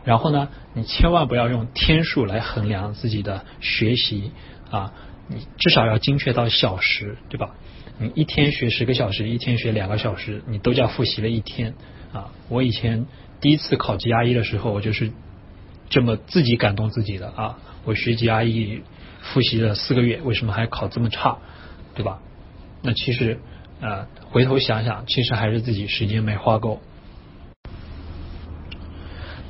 [0.02, 4.32] 然后呢，你千万不要用天数来衡量自己的学习
[4.68, 4.92] 啊，
[5.28, 7.50] 你至少要精确到小时，对吧？
[8.00, 11.74] 你一天学十个小时，一天学两个小时，你都叫复习了一天
[12.12, 12.32] 啊。
[12.48, 13.06] 我以前。
[13.40, 15.12] 第一次考 GRE 的时候，我就是
[15.88, 17.58] 这么自己感动自己的啊！
[17.84, 18.80] 我学 GRE
[19.20, 21.38] 复习了四个月，为什么还考这么差，
[21.94, 22.20] 对吧？
[22.82, 23.38] 那其实
[23.80, 26.80] 呃，回头想想，其实还是自己时间没花够。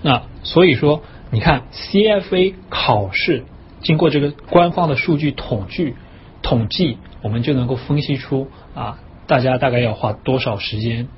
[0.02, 3.44] 那所以说，你看 CFA 考试
[3.80, 5.94] 经过这个官方的数据统计
[6.42, 11.08] 统计，我们就能够分析出啊，大家大概要花多少时间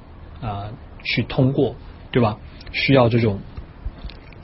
[0.41, 0.71] 啊
[1.03, 1.77] 去通过，
[2.11, 2.39] 对吧？
[2.73, 3.41] 需要这种，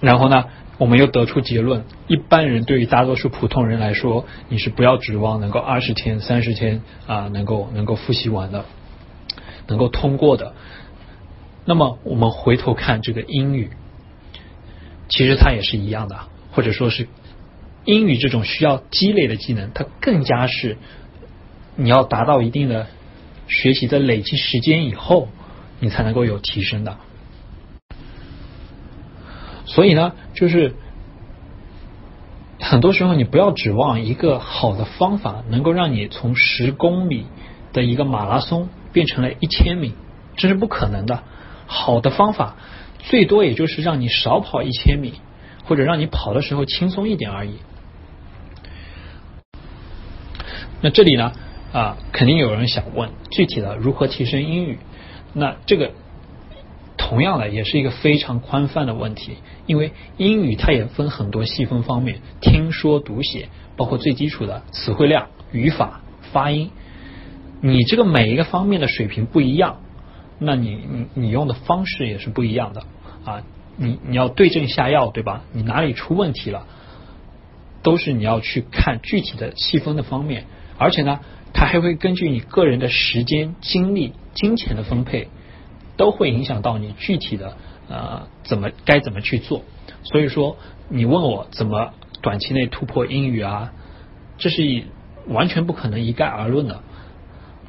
[0.01, 0.47] 然后呢，
[0.79, 8.65] 我们又得出结论：一般人对于大多数普通人来说，你是不要指望能够二十天、三十天啊，能够能够复习完的，
[9.67, 10.55] 能够通过的。
[11.65, 13.71] 那么我们回头看这个英语，
[15.09, 16.19] 其实它也是一样的，
[16.53, 17.09] 或者说是
[17.85, 20.77] 英语这种需要积累的技能，它更加是
[21.77, 22.87] 你要达到一定的
[23.49, 25.29] 学习的累积时间以后，
[25.81, 26.97] 你才能够有提升的。
[29.75, 30.77] 所以呢，就是
[32.61, 37.27] 很多时候你不要指望一个好的方法能够让你从十公里
[37.73, 39.95] 的一个马拉松变成了一千米，
[40.37, 41.25] 这是不可能的。
[41.67, 42.55] 好的方法
[43.01, 45.15] 最多也就是让你少跑一千米，
[45.65, 47.55] 或者让你跑的时候轻松一点而已。
[50.81, 51.33] 那这里呢
[51.73, 54.79] 啊，肯定有人想问，具体的如何提升英语？
[55.33, 55.91] 那这个。
[57.07, 59.37] 同样的，也是一个非常宽泛的问题，
[59.67, 66.01] 因为英语它也分很多细分方面，听说读写，包括最基础的词汇量、语法、
[66.33, 66.71] 发音，
[67.61, 69.81] 你这个每一个方面的水平不一样，
[70.39, 72.85] 那你你你用的方式也是不一样的。
[73.27, 73.43] 啊，
[73.77, 75.45] 你你要对症下药，对吧？
[75.53, 76.67] 你哪里出问题了，
[77.83, 80.47] 都是你要去看具体的细分的方面，
[80.79, 81.21] 而且呢，
[81.53, 85.29] 它还会根据你个人的时间、精力、金钱的分配，
[85.97, 87.57] 都会影响到你具体的
[87.89, 89.63] 呃怎么该怎么去做。
[90.03, 90.57] 所以说，
[90.89, 93.73] 你问我怎么短期内突破英语啊，
[94.39, 94.85] 这是
[95.29, 96.81] 完全不可能一概而论的。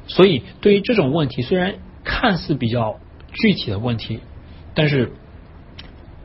[0.06, 1.74] 所以，对于这种问题，虽然
[2.04, 3.00] 看似比较
[3.32, 4.20] 具体的问题，
[4.74, 5.12] 但是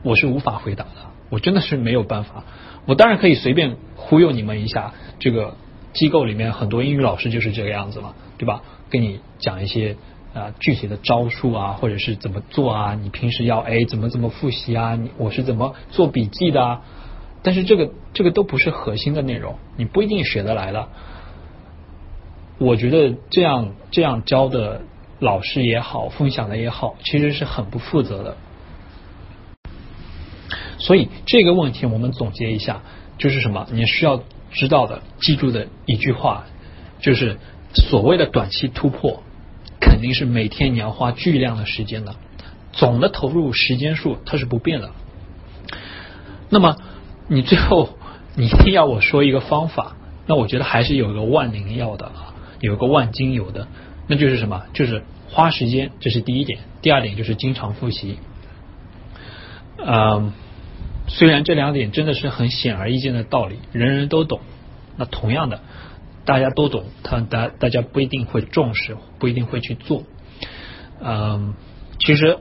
[0.02, 0.90] 我是无法回答的。
[1.30, 2.44] 我真的是没有办法。
[2.84, 5.56] 我当然可以随便忽悠你们一下，这个
[5.94, 8.62] 机构里面很多英语老师就是这个样子嘛，对吧？
[8.90, 9.96] 跟你讲一些
[10.34, 16.82] 啊具体的招数啊，或者是怎么做啊，你平时要哎怎么怎么复习啊，你我是怎么做笔记的啊？
[17.42, 20.88] 但是这个这个都不是核心的内容，你不一定学得来的。
[22.58, 24.82] 我觉得这样这样教的
[25.18, 28.36] 老师也好，分享的也好，其实是很不负责的。
[30.78, 32.82] 所以这个问题我们总结一下，
[33.18, 33.66] 就是什么？
[33.72, 34.22] 你需要
[34.52, 36.44] 知道的、记住的一句话，
[37.00, 37.38] 就是
[37.74, 39.22] 所谓的短期突破，
[39.82, 42.14] 肯定是每天你要花巨量的时间的，
[42.72, 44.90] 总的投入时间数它是不变的。
[46.48, 46.76] 那么
[47.28, 47.98] 你最后
[48.36, 49.96] 你一定要我说一个方法，
[50.26, 52.34] 那我觉得还是有一个万灵药的啊。
[52.60, 53.66] 有个万金油的，
[54.06, 54.62] 那就是什么？
[54.72, 56.60] 就是花时间，这是第一点。
[56.80, 58.18] 第二点就是经常复习。
[59.84, 60.32] 嗯，
[61.08, 64.38] 虽然这两点真的是很显而易见的道理，人人都懂。
[64.96, 65.60] 那同样的，
[66.24, 70.04] 大家都懂，他大大家不一定会重视，不一定会去做。
[71.00, 71.54] 嗯，
[71.98, 72.38] 其实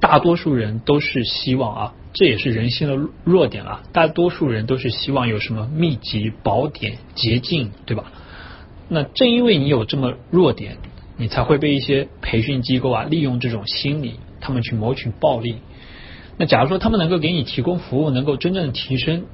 [0.00, 3.82] 大多数人都是希望啊，这也是人性的弱点啊。
[3.92, 8.12] 大多数人都是希望有什么秘籍、宝典、捷径，对吧？
[8.88, 10.78] 那正因为你有这么弱点，
[11.16, 15.56] 你才会被一些培训机构啊利用这种心理，他们去谋取暴利。
[16.38, 19.26] 那假如说他们能够给你提供服务，能够真正的提升，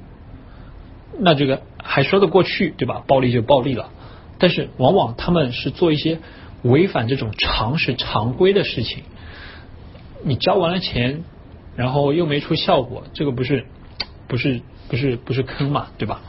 [1.19, 3.03] 那这个还说得过去，对吧？
[3.07, 3.89] 暴利就暴利了。
[4.37, 6.19] 但是往往他们是做一些
[6.61, 9.03] 违反这种常识常规的事情，
[10.23, 11.23] 你交完了钱，
[11.75, 13.65] 然后又没出效果，这个不是
[14.27, 16.21] 不是不是不是坑嘛，对吧？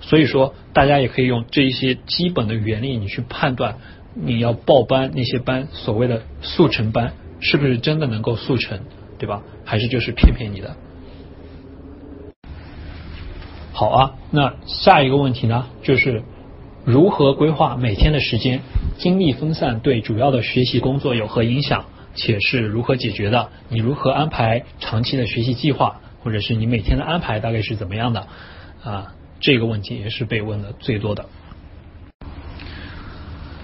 [0.00, 3.78] 所以说，大家也可以用这一些基本的原理，你去判断
[4.14, 8.80] 你要报班那些班，所谓的速成班是不是真的能够速成，
[9.18, 9.42] 对吧？
[9.64, 10.76] 还是就是骗骗你的？
[13.78, 16.24] 好啊，那下一个问题呢，就是
[16.84, 18.60] 如何规划每天的时间？
[18.98, 21.84] 精力分散对主要的学习工作有何影响？
[22.16, 23.50] 且是如何解决的？
[23.68, 26.00] 你如何安排长期的学习计划？
[26.24, 28.26] 或者是你每天的安排大概是怎么样的？
[28.82, 29.14] 啊？
[29.38, 31.26] 这个问题也是被问的最多的。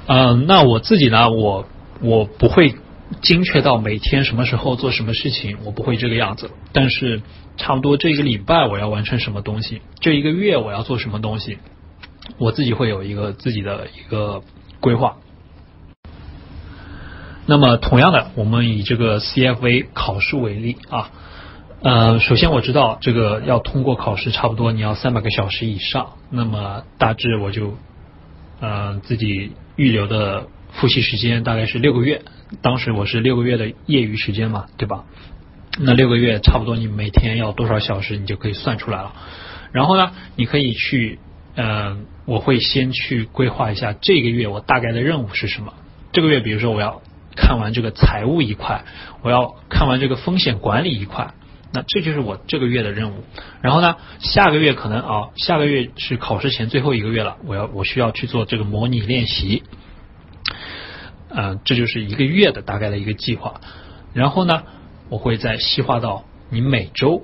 [0.06, 1.28] 嗯，那我自己呢？
[1.28, 1.66] 我
[2.00, 2.76] 我不会
[3.20, 6.52] 精确到每天什么时候做什么事情，我不会这个样子。
[6.72, 7.20] 但是
[7.56, 11.58] 差不多这一个礼拜我要完成什么东西，这一个月我要做什么东西，
[12.38, 14.42] 我自己会有一个自己的一个
[14.80, 15.16] 规划。
[17.46, 21.10] 那么同样的，我们以这个 CFA 考试为例啊。
[21.82, 26.14] 呃，首先我知道这个要通过考试，差不多你要三百个小时以上。
[26.30, 27.76] 那么大致我就，
[28.60, 32.22] 呃，自己预留的复习时间大概是六个月。
[32.62, 35.04] 当时我是六个月的业余时间嘛，对吧？
[35.78, 39.12] 那六个月差不多你每天要多少小时，你就可以算出来了。
[39.72, 41.18] 然后呢，你可以去，
[41.56, 41.96] 呃，
[42.26, 45.74] 我会先去规划一下这个月我大概的任务是什么。
[46.12, 47.02] 这个月，比如说我要
[47.34, 48.84] 看完这个财务一块，
[49.22, 51.34] 我要看完这个风险管理一块。
[51.76, 53.24] 那这就是我这个月的任务，
[53.60, 59.64] 然后呢，下个月可能啊，下个月是考试前最后一个月了，我要我需要去做这个模拟练习，
[61.30, 63.60] 嗯，这就是一个月的大概的一个计划，
[64.12, 64.62] 然后呢，
[65.14, 67.22] 我会再细化到你每周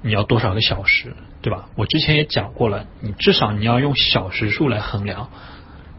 [0.00, 1.68] 你要多少个小时，对吧？
[1.76, 5.28] 我之前也讲过了，你至少你要用小时数来衡量，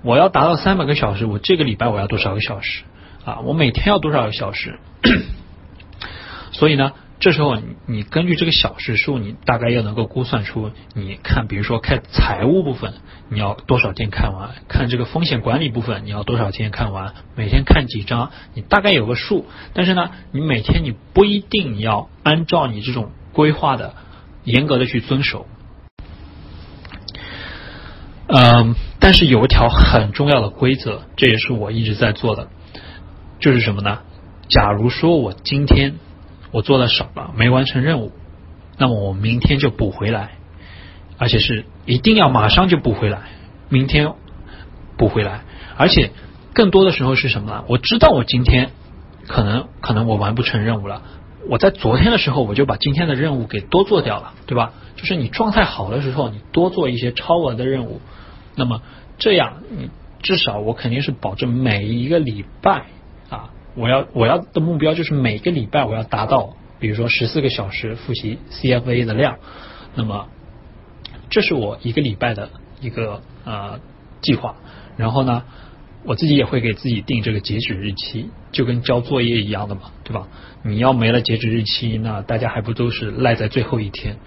[0.02, 2.82] 我要达到三百个小时，我这个礼拜我要多少个小时
[3.24, 3.42] 啊？
[3.42, 4.80] 我每天要多少个小时？
[6.54, 6.94] 所以呢？
[7.20, 7.58] 这时候，
[7.88, 12.94] 你根据这个小时数，你大概要能够估算出，你看，比如说看财务部分，
[13.30, 17.16] 你要多少天看完；看这个风险管理部分，你要多少天看完。
[17.36, 19.48] 每天看几张，你大概有个数。
[19.74, 23.96] 但是呢，你每天你不一定要按照你这种规划的
[24.44, 25.48] 严格的去遵守。
[28.28, 32.50] 嗯，但是有一条很重要的规则，这也是我一直在做的，
[33.40, 34.02] 就是什么呢？
[34.50, 35.96] 假如说我今天。
[36.52, 38.12] 我做的少了，没完成任务，
[38.78, 40.32] 那么我明天就补回来，
[41.18, 43.20] 而且是一定要马上就补回来，
[43.70, 44.14] 明天
[44.98, 45.42] 补回来，
[45.78, 46.12] 而且
[46.54, 47.64] 更多的时候是什么呢？
[47.68, 48.72] 我知道我今天
[49.28, 51.04] 可能可能我完不成任务了，
[51.50, 54.74] 我在昨天的时候我就把今天的任务给多做掉了，对吧？
[54.96, 58.02] 就是你状态好的时候，你多做一些超额的任务，
[58.56, 58.82] 那么
[59.20, 59.92] 这样你
[60.24, 62.86] 至少我肯定是保证每一个礼拜，
[63.78, 69.38] 我要我要的目标就是每个礼拜我要达到，比如说十四个小时复习 CFA 的量，
[69.94, 70.28] 那么
[71.30, 72.50] 这是我一个礼拜的
[72.82, 73.80] 一个呃
[74.22, 74.56] 计划，
[74.98, 75.44] 然后呢，
[76.04, 80.28] 我自己也会给自己定这个截止日期，就跟交作业一样的嘛，对吧？
[80.64, 84.18] 你要没了截止日期，那大家还不都是赖在最后一天？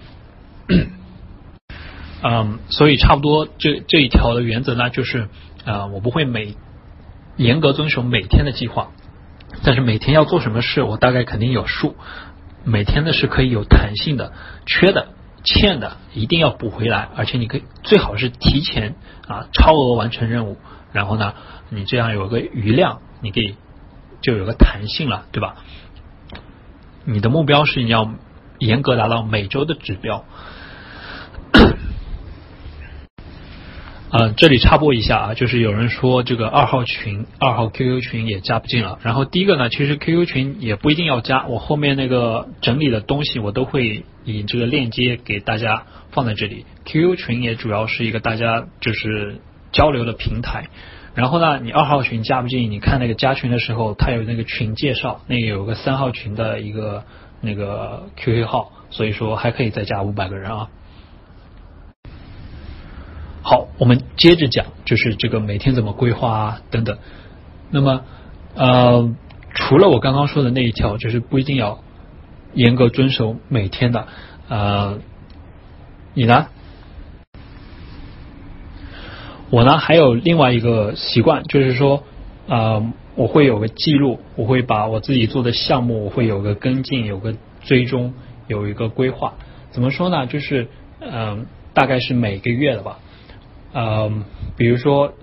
[2.23, 5.27] 嗯，所以差不多这这一条的原则呢，就是
[5.65, 6.55] 啊，我不会每
[7.35, 8.91] 严格遵守每天的计划，
[9.63, 11.95] 但是每天要做什么事，我大概肯定有数。
[12.63, 14.33] 每天的是可以有弹性的，
[14.65, 15.09] 缺的、
[15.43, 18.95] 欠的一定要补回来，而且你可以最好是提前
[19.27, 20.57] 啊超额完成任务，
[20.91, 21.33] 然后呢，
[21.69, 23.55] 你这样有个余量，你可以
[24.21, 25.55] 就有个弹性了，对吧？
[27.03, 28.13] 你的目标是你要
[28.59, 30.23] 严格达到每周的指标。
[34.11, 38.99] 呃，这里插播一下啊，就是有人说这个二号群、二号 QQ 群也加不进了。
[39.03, 46.65] 然后第一个呢，其实 QQ 群也不一定要加，我后面那个整理的东西我都会以这个链接给大家放在这里。
[46.83, 49.39] QQ 群也主要是一个大家就是
[49.71, 50.65] 交流的平台。
[51.15, 57.05] 然后呢，你二号群加不进，你看那个加群的时候，它有那个群介绍，那个有个三号群的一个
[57.39, 60.67] 那个 QQ 号，所以说还可以再加五百个人啊。
[63.43, 66.99] 好，我们接着讲，就是这个每天怎么规划啊等等。
[67.71, 68.05] 那么
[68.55, 69.15] 呃，
[69.53, 71.79] 除了我刚刚说的那一条，就是不一定要
[72.53, 74.07] 严格遵守每天的
[74.47, 74.99] 呃，
[76.13, 76.47] 你呢？
[79.49, 82.03] 我呢还有另外一个习惯，就是说
[82.47, 88.13] 呃，我会有个记录，我会把我自己做的项目，我会有个跟进，有个追踪，
[88.47, 89.33] 有一个规划。
[89.71, 90.27] 怎么说呢？
[90.27, 90.67] 就是
[90.99, 92.99] 嗯，大概是每个月的吧。
[93.73, 94.25] 嗯，
[94.57, 95.13] 比如说，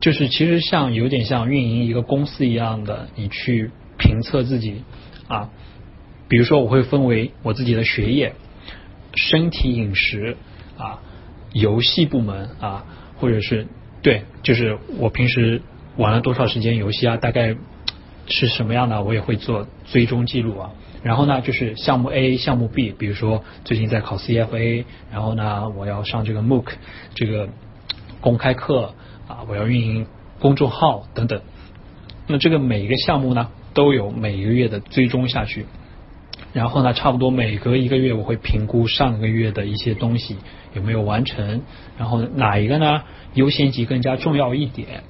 [0.00, 4.82] 就是其实像有点像运营一个公司一样的，你去评测自己
[5.28, 5.50] 啊。
[6.28, 8.34] 比如说，我会分为我自己的学业、
[9.14, 10.36] 身体饮食
[10.78, 11.00] 啊、
[11.52, 12.84] 游戏部门啊，
[13.18, 13.66] 或者是
[14.02, 15.62] 对，就是我平时
[15.96, 17.54] 玩了多少时间游戏啊，大概
[18.26, 20.70] 是什么样的，我也会做追踪记录啊。
[21.02, 26.66] 然后呢，就是项目 A、项目 B，比如说最近在考 CFA，然后呢，我要上这个 MOOC
[27.14, 27.48] 这个
[28.20, 28.94] 公开课
[29.26, 30.06] 啊，我要运营
[30.38, 31.40] 公众号等等。
[32.28, 35.66] 那这个每一个项目呢，都有每一个月的追踪下去。
[36.52, 40.36] 然后呢，差不多每隔一个月，我会评估上个月的一些东西
[40.74, 41.62] 有没有完成，
[41.98, 43.02] 然后哪一个呢
[43.34, 45.02] 优先级更加重要一点。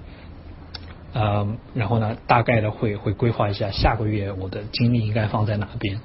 [1.12, 6.01] 呃，然后呢，大概的会会规划一下下个月我的精力应该放在哪边。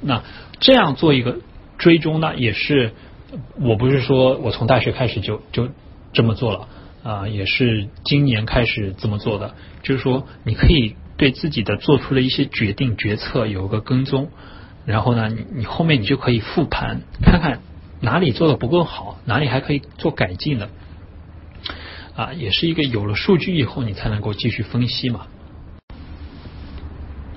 [0.00, 0.22] 那
[0.60, 1.38] 这样做一个
[1.78, 2.92] 追踪呢，也是
[3.60, 5.68] 我不是说我从大学开始就就
[6.12, 6.68] 这么做了
[7.02, 9.54] 啊，也是今年开始这么做的。
[9.82, 14.30] 就是说，你可以对自己的做出的一些决定决策有个跟踪，
[14.84, 17.60] 然后呢，你你后面你就可以复盘，看看
[18.00, 20.68] 哪里做的不够好，哪里还可以做改进的。
[22.16, 25.26] 啊，也是一个有了数据以后，你才能够继续分析嘛。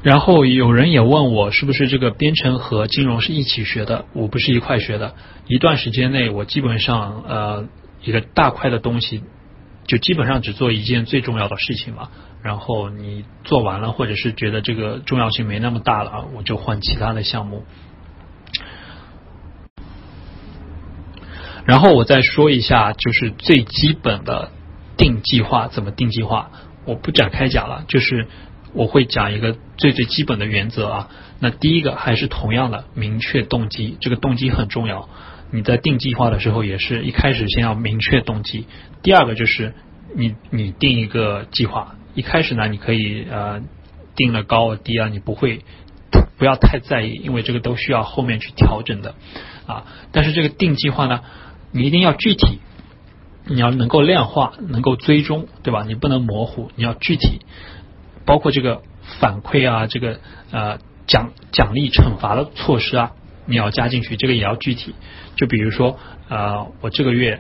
[0.02, 4.06] 然后有人也问我，是不是这个编程和金融是一起学的？
[4.14, 5.16] 我不是一块学的。
[5.48, 7.68] 一段时间内，我基本上呃
[8.02, 9.22] 一个大块的东西，
[9.86, 12.10] 就基本上只做一件最重要的事情嘛。
[12.42, 17.66] 然后你做完了，或者是觉得这个重要性没那么大了，我就换其他的项目。
[21.66, 24.52] 然后我再说一下，就是最基本的。
[25.00, 26.52] 定计划怎么定计划？
[26.86, 28.28] 我不展开讲了，就是
[28.74, 31.10] 我会讲一个最最基本的原则啊。
[31.40, 35.08] 那第一个还是同样的，明确动机，这个动机很重要。
[35.52, 38.68] 你在定计划的时候，也是一开始先要明确动机。
[39.02, 39.74] 第二个就是
[40.16, 43.62] 你你定一个计划，一开始呢，你可以呃
[44.18, 45.62] 定了高低啊，你不会
[46.38, 49.16] 不要太在意，因为这个都需要后面去调整的
[49.66, 49.86] 啊。
[50.12, 51.22] 但是这个定计划呢，
[51.72, 52.60] 你一定要具体。
[53.50, 55.84] 你要能够量化，能够追踪，对吧？
[55.88, 57.42] 你不能模糊，你要具体，
[58.24, 58.84] 包括这个
[59.20, 60.20] 反馈啊，这个
[60.52, 60.78] 呃
[61.08, 63.12] 奖奖励惩罚的措施啊，
[63.48, 64.94] 你要加进去，这个也要具体。
[65.36, 65.98] 就比如说
[66.30, 67.40] 呃，我这个月，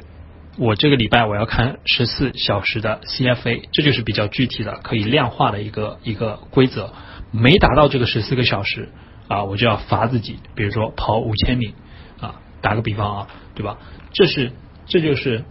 [0.57, 6.91] 我这个礼拜我要看十四小时的 CFA，这就是比较具体的，可以量化的一个一个规则。
[7.31, 8.89] 没达到这个十四个小时
[9.27, 11.75] 啊，我就要罚自己，比如说跑五千米
[12.19, 13.77] 啊，打个比方啊，对吧？
[14.11, 14.51] 这是
[14.87, 15.45] 这就是。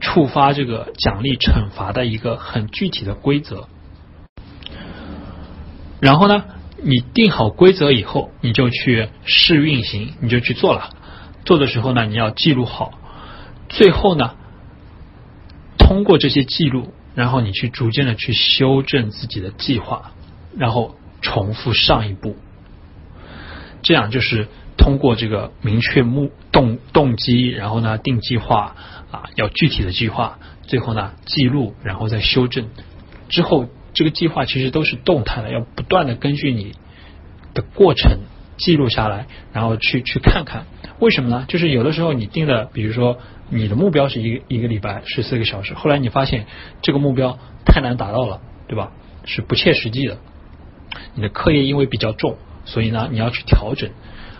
[0.00, 3.68] 触发这个奖励惩罚的一个很具体的规则。
[6.00, 6.44] 然后呢，
[6.82, 10.90] 你定好规则以后，你就去试运行，你就去做了。
[11.44, 12.98] 做的时候呢，你要记录好。
[13.68, 14.34] 最后呢，
[15.78, 20.12] 通过这些记录，然后你去逐渐的去修正自己的计划，
[20.56, 22.36] 然后重复上一步。
[23.82, 28.74] 这样就是通过这个明确目动动机，然后呢定计划
[29.10, 32.68] 啊，要具体的计划，最后呢记录，然后再修正。
[33.28, 36.74] 之后这个计划其实都是动态的，要不断的根据你
[37.54, 38.18] 的过程
[38.56, 40.66] 记录下来，然后去去看看
[40.98, 41.44] 为什么呢？
[41.48, 43.18] 就是有的时候你定的，比如说
[43.48, 46.46] 你的目标是一个一个礼拜十四个小时，后来你发现
[46.82, 48.92] 这个目标太难达到了，对吧？
[49.24, 50.18] 是不切实际的。
[51.14, 52.36] 你的课业因为比较重。
[52.66, 53.90] 所以呢，你要去调整，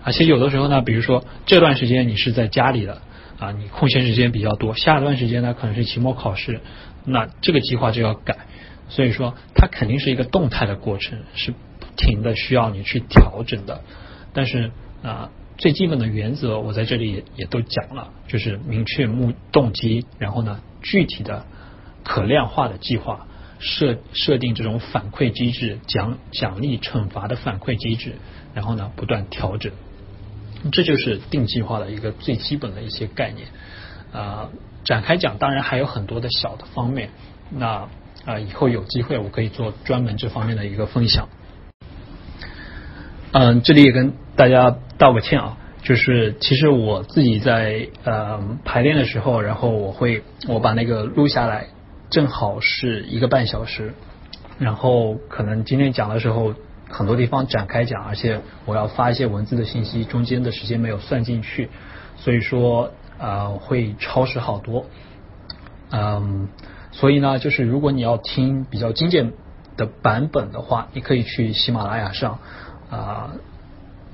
[0.04, 3.00] 而且有的时候呢，比如说这段时间你是在家里的
[3.40, 6.60] 啊，你空闲时间比较多，下一段时间呢可能是期末考试，
[7.04, 8.36] 那这个计划就要改。
[8.88, 13.80] 所以说，它肯定是一个动态的过程，是不停的需要你去调整的。
[14.32, 14.70] 但是
[15.02, 21.46] 啊，最基本的原则我在这里也也都讲了，就是明确目动机，然后呢具体的
[22.04, 23.26] 可量化的计划。
[23.62, 28.14] 设设定这种反馈机制，奖奖励惩罚的反馈机制，
[28.54, 29.70] 然后呢不断调整，
[30.72, 33.48] 这就是定计划的一个最基本的一些概念。
[34.12, 34.48] 啊，
[34.84, 37.10] 展开讲，当然还有很多的小的方面。
[37.50, 37.88] 那
[38.24, 41.28] 啊，以后有机会我可以做专门这方面的一个分享。
[43.32, 51.66] 嗯，这里也跟大家道个歉啊，就是其实我自己在呃排练的时候，然后我会我把那个录下来。
[52.10, 53.94] 正好是一个半小时，
[54.58, 56.54] 然后可能今天讲的时候
[56.90, 61.70] 很多地方展开讲，而且我要发一些文字的信息，中间的时间没有算进去，
[62.16, 64.86] 所以说啊会超时好多。
[65.90, 66.48] 嗯，
[66.92, 69.32] 所以呢，就是如果你要听比较精简
[69.76, 72.38] 的版本的话，你可以去喜马拉雅上
[72.90, 73.30] 啊，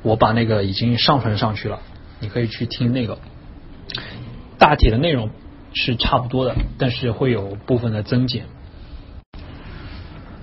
[0.02, 1.80] 我把那个已经上传上去了，
[2.20, 3.18] 你可以去听那个
[4.58, 5.30] 大体的内容。
[5.78, 8.46] 是差不多的，但是会有部分的增减。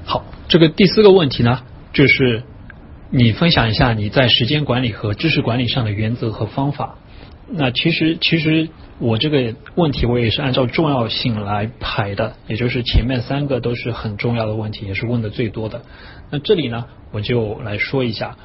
[0.05, 1.63] 好，这个第四个问题呢，
[1.93, 2.43] 就是
[3.11, 6.95] 你分享一下你在时间管理和知识管理上的原则和方法。
[7.47, 15.83] 那其实，其实我这个问题我也是按照重要性来排的，也就是前面三个都是很重要的问题，也是问的最多的。
[16.31, 18.37] 那这里呢，我就来说一下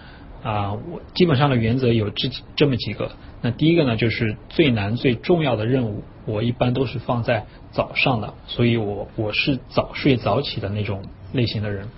[0.42, 3.12] 啊，我基本上的原则有这这么几个。
[3.40, 6.02] 那第一个呢，就是最难最重要的任务。
[6.26, 11.02] 我一般都是放在早上的，所以我我是早睡早起的那种
[11.32, 11.88] 类型的人。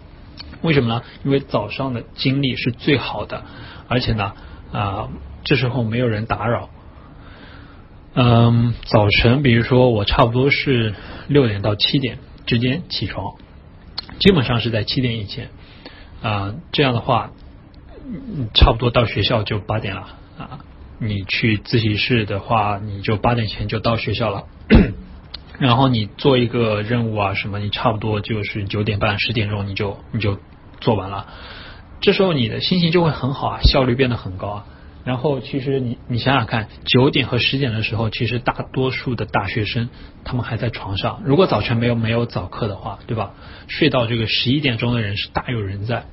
[0.62, 1.02] 为什么呢？
[1.24, 3.44] 因为早上的精力是最好的，
[3.88, 4.32] 而且呢
[4.72, 5.08] 啊
[5.44, 6.68] 这时候没有人打扰。
[8.14, 10.94] 嗯，早晨比如说我差不多是
[11.28, 13.34] 六点到七点之间起床，
[14.18, 15.50] 基本上是在七点以前
[16.20, 17.30] 啊这样的话，
[18.52, 20.58] 差不多到学校就八点了啊。
[20.98, 24.44] 你去自习室的话，你就八点前就到学校了，
[25.58, 30.38] 然后你做一个任务啊什么，你差不多就是九点半十点钟你就你就
[30.80, 31.26] 做完了，
[32.00, 34.64] 这时候你的心情就会很好啊，效率变得很高啊。
[35.02, 39.88] 然后其实你你想想看，九点和十点的时候，其实大多数的大学生
[40.24, 43.32] 他们还在床上，如果早晨没有没有早课的话，对吧？
[43.66, 46.04] 睡到这个十一点钟的人是大有人在。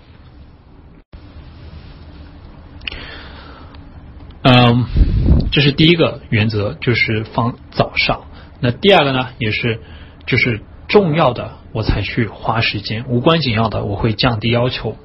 [4.44, 4.86] 嗯，
[5.52, 8.22] 这是第一个原则，就是放早上。
[8.62, 9.82] 那第二个呢，也是
[10.26, 14.98] 就是重要的我才去花时间，无关紧要的我会降低要求。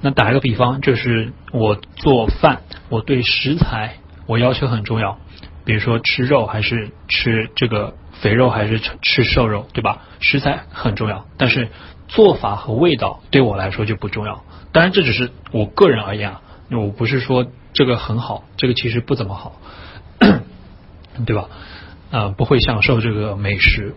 [0.00, 5.18] 那打一个比方，就是我做饭，我对食材我要求很重要，
[5.66, 10.04] 比如说吃肉还是吃这个肥肉还是吃瘦肉，对吧？
[10.18, 11.68] 食材很重要，但是
[12.08, 14.42] 做法和味道对我来说就不重要。
[14.72, 16.40] 当然，这只是我个人而言啊，
[16.70, 17.46] 我不是说。
[17.78, 19.60] 这个很好，这个其实不怎么好，
[21.26, 21.50] 对吧？
[22.10, 23.94] 啊，不会享受这个美食，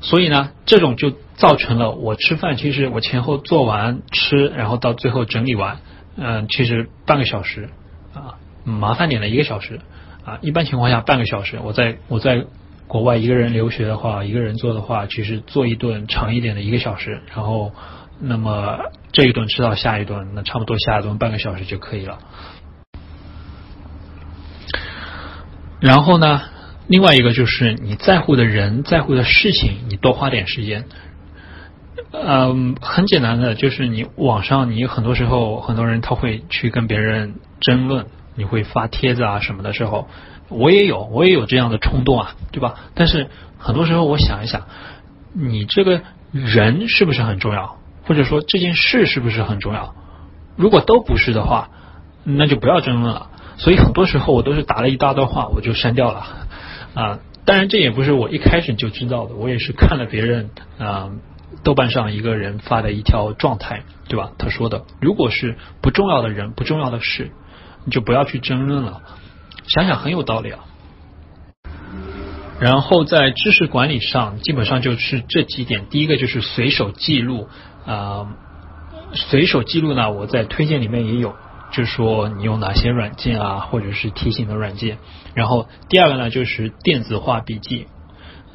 [0.00, 5.78] 所以呢，这种就造成了我吃饭，其实我前后做完吃，然后到最后整理完，
[6.16, 7.68] 嗯，其实半个小时
[8.14, 9.80] 啊，麻烦点的一个小时
[10.24, 11.58] 啊，一般情况下半个小时。
[11.62, 12.46] 我在我在
[12.86, 17.72] 国外一个人留学的话，一个人做的话，其实做一顿长一点的一个小时，然后
[18.18, 18.78] 那么
[19.12, 22.18] 这一顿吃到下一顿，那差不多下一顿半个小时就可以了。
[25.78, 26.42] 然后呢，
[26.90, 30.86] 另外一个就是你在乎的人、在乎的事情，你多花点时间。
[32.10, 40.08] 嗯，很简单的，就是你网上，你很多时候很多人他会去跟别人争论，你会发帖子啊什么的时候，
[40.48, 42.74] 我也有，我也有这样的冲动啊，对吧？
[42.96, 44.66] 但是很多时候我想一想，
[45.32, 46.02] 你这个
[46.32, 49.94] 人是不是很重要，或者说这件事是不是很重要？
[50.56, 51.68] 如果都不是的话，
[52.24, 53.28] 那就不要争论了。
[53.58, 56.48] 所以很多时候我都是打了一大段话，我就删掉了
[56.94, 57.20] 啊。
[57.44, 61.10] 当然这也不是我一开始就知道的，我也是看了别人啊
[61.64, 64.32] 豆瓣上一个人发的一条状态，对吧？
[64.38, 67.30] 他说的，如果是不重要的人、不重要的事，
[67.84, 69.02] 你就不要去争论了。
[69.66, 70.60] 想想很有道理啊。
[72.60, 75.86] 然后在知识管理上，基本上就是这几点。
[75.90, 77.48] 第一个就是随手记录
[77.86, 78.28] 啊。
[79.12, 81.34] 随手记录呢，我在推荐里面也有，
[81.72, 84.98] 就说你用哪些软件啊，或者是提醒的软件。
[85.34, 87.86] 然后第二个呢，就是电子化笔记，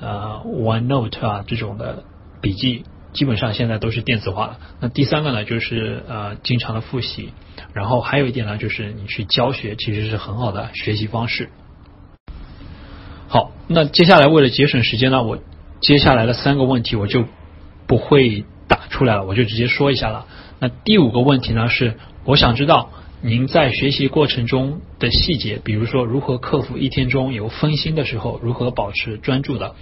[0.01, 2.03] 呃，OneNote 啊这种的
[2.41, 2.83] 笔记，
[3.13, 4.57] 基本上现在都是电子化的。
[4.81, 7.31] 那第三个呢，就是呃经常的复习。
[7.73, 11.49] 然后还有一点呢，就是你去教学，其实是很好的学习方式。
[13.27, 15.39] 好，那接下来为了节省时间呢，我
[15.81, 17.25] 接下来的三个问题我就
[17.87, 20.25] 不会打出来了，我就直接说一下了。
[20.59, 22.89] 那第五个问题呢是，我想知道
[23.21, 29.75] 您在学习过程中的细节，比如说如何克服一天中有分心的时候，如何保持专注的。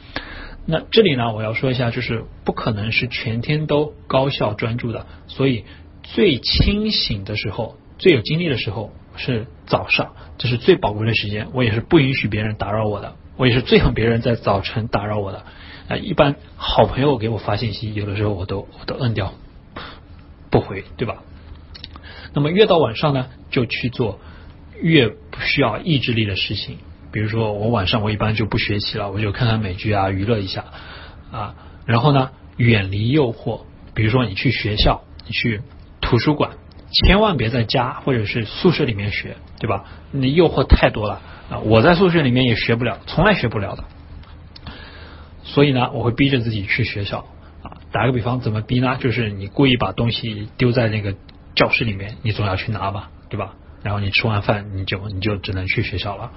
[0.65, 5.65] 那这里呢，我要说一下，就是不可能是全天都高效专注的，所以
[6.03, 11.49] 最清醒的时候、最有精力的时候是早上，这是最宝贵的时间。
[11.53, 15.43] 我也是不允许别人打扰我的，我也是最恨别人在早晨打扰我的。
[15.89, 19.33] 啊，一般好朋友给我发信息，有的时候我都我都摁掉。
[20.49, 21.23] 不回，对吧？
[22.33, 24.19] 那么越到晚上呢，就去做
[24.81, 26.77] 越不需要意志力的事情。
[27.11, 30.65] 比如说，我晚上我一般就不学习了，我就看看美剧啊，娱乐一下
[31.31, 31.55] 啊。
[31.85, 33.61] 然后呢，远离诱惑。
[33.93, 35.61] 比如说，你去学校，你去
[36.01, 36.57] 图书馆，
[36.91, 39.85] 千万别在家或者是宿舍里面学，对吧？
[40.11, 41.59] 那诱惑太多了啊！
[41.59, 43.83] 我在宿舍里面也学不了，从来学不了的。
[45.43, 47.25] 所以呢，我会逼着自己去学校
[47.61, 47.77] 啊。
[47.91, 48.97] 打个比方，怎么逼呢？
[48.99, 51.13] 就是你故意把东西丢在那个
[51.55, 53.53] 教室里面，你总要去拿吧，对吧？
[53.83, 56.31] 然后你吃完饭，你就你就只能去学校了。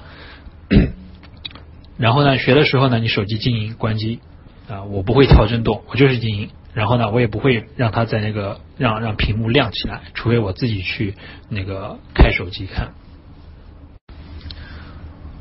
[1.96, 4.20] 然后呢，学的时候呢，你手机静音关机
[4.68, 6.50] 啊，我不会调震动，我就是静音。
[6.74, 11.14] 然后呢，我也不会让它在那个让让屏幕亮起来，除非我自己去
[11.48, 12.92] 那个开手机看。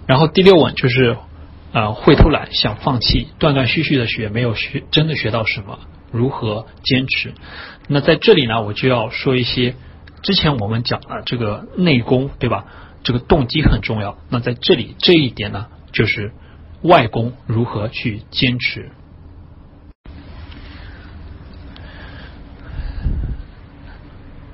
[0.08, 1.18] 然后第六问就是
[1.74, 5.80] 啊，会偷懒，想放弃，断断续续的学，没有学真的学到什么。
[6.12, 7.34] 如何坚持？
[7.88, 9.76] 那在这里呢，我就要说一些
[10.24, 12.66] 之前我们讲了这个内功，对吧？
[13.04, 14.18] 这个动机很重要。
[14.30, 16.34] 那在这里这一点呢，就是
[16.82, 18.90] 外功如何去坚持。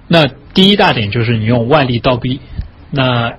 [0.09, 2.41] 那第一大点就是你用外力倒逼。
[2.89, 3.37] 那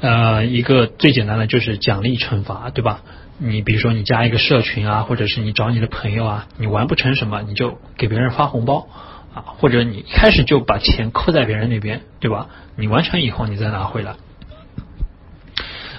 [0.00, 3.02] 呃，一个最简单的就是奖励惩罚，对吧？
[3.38, 8.88] 你比如说，你加一个社群啊，或者是你找你的朋友啊，你完不成什么，你就给别人发红包
[9.34, 12.48] 啊，或者你一开始就把钱扣在别人那边，对吧？
[12.76, 14.16] 你完成以后你再拿回来。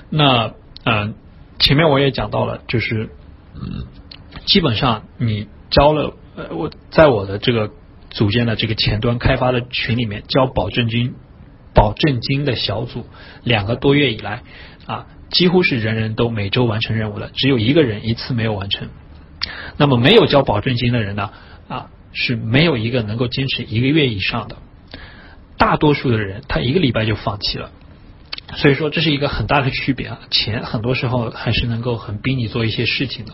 [0.10, 0.54] 那
[0.84, 1.16] 嗯，
[1.60, 3.10] 前面我也讲到了，就是
[3.56, 3.86] 嗯，
[4.46, 7.72] 基本上你交了呃，我在我的这个
[8.10, 11.16] 组建的这个前端开发的群里面交保证金
[11.74, 13.06] 保证金的小组，
[13.44, 14.44] 两个多月以来
[14.86, 15.08] 啊。
[15.30, 18.88] 几乎是人人都每周完成任务的，只有一个人一次没有完成。
[19.76, 21.32] 那么没有交保证金的人呢？
[21.68, 24.56] 啊，是没有一个能够坚持一个月以上的。
[25.58, 27.72] 大多数的人他一个礼拜就放弃了。
[28.56, 30.20] 所以说这是一个很大的区别啊！
[30.32, 33.34] 钱很多时候还是能够很逼你做一些事情的。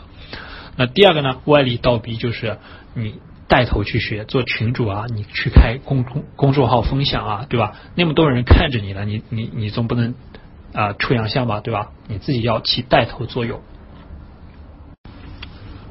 [0.76, 1.42] 那第二个呢？
[1.46, 2.58] 外力倒逼就是
[2.96, 7.76] 你带头去学，做群主啊，你去开公众公众号分享啊，对吧？
[7.96, 10.14] 那么多人看着你了，你你你总不能。
[10.76, 11.92] 啊，出洋相吧，对吧？
[12.08, 13.62] 你自己要起带头作用。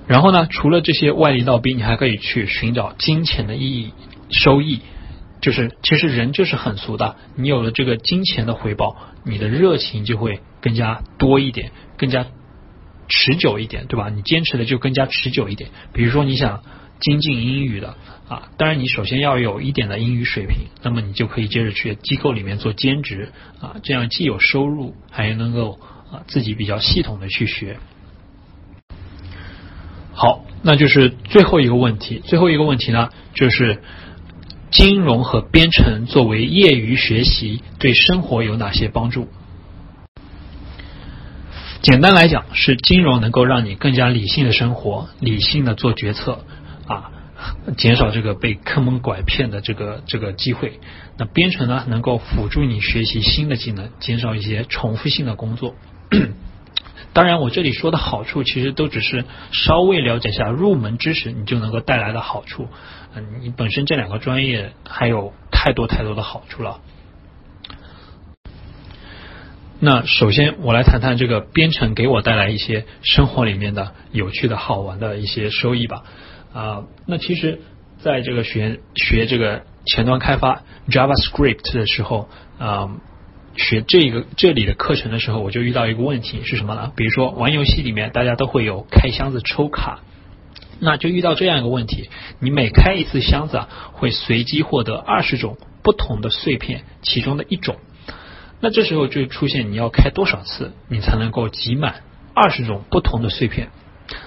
[0.09, 3.93] 然后呢，除了这些外力倒逼，你还可以去寻找金钱的意义、
[4.29, 4.81] 收益。
[5.41, 12.27] 就是其实人就是很俗的，你有了这个金钱的回报，你的热情就会更加多一点，更加
[13.07, 14.09] 持久一点，对吧？
[14.09, 15.71] 你坚持的就更加持久一点。
[15.93, 16.65] 比如说你想。
[17.03, 17.97] 精进英语的
[18.29, 23.31] 啊，当然你首先要有一点的英语水平，那么你就可以接着去机构里面做兼职
[23.61, 25.79] 啊，这样既有收入，还能够
[26.11, 27.79] 啊自己比较系统的去学。
[30.15, 33.83] 好，那就是最后一个问题，最后一个问题呢，就是
[34.71, 39.29] 金融和编程作为业余学习对生活有哪些帮助？
[41.81, 46.45] 简单来讲，是金融能够让你更加理性的生活，理性的做决策。
[47.77, 50.81] 减少这个被坑蒙拐骗的这个这个机会。
[51.19, 55.75] 那编程呢，能够辅助你学习新的技能，减少一些重复性的工作。
[57.15, 62.69] 当然，我这里说的好处，其实都只是稍微了解一下入门知识，你就能够带来的好处。
[63.15, 66.81] 嗯，你本身这两个专业还有太多太多的好处了。
[69.79, 76.05] 那首先，我来谈谈这个编程给我带来一些生活里面的有趣的好玩的一些收益吧。
[76.53, 77.61] 啊，那其实
[77.99, 82.91] 在这个学学这个前端开发 JavaScript 的时候，啊。
[83.55, 86.91] 学这个这里的课程的时候，我就遇到一个问题是什么呢？
[86.97, 90.01] 比如说玩游戏里面，大家都会有开箱子抽卡，
[90.81, 92.09] 那就遇到这样一个问题：
[92.41, 97.77] 你每开一次箱子啊，会随机获得二十种不同的碎片，其中的一种。
[98.61, 101.97] 那这时候就出现你要开多少次，你才能够集满
[102.33, 103.69] 二十种不同的碎片？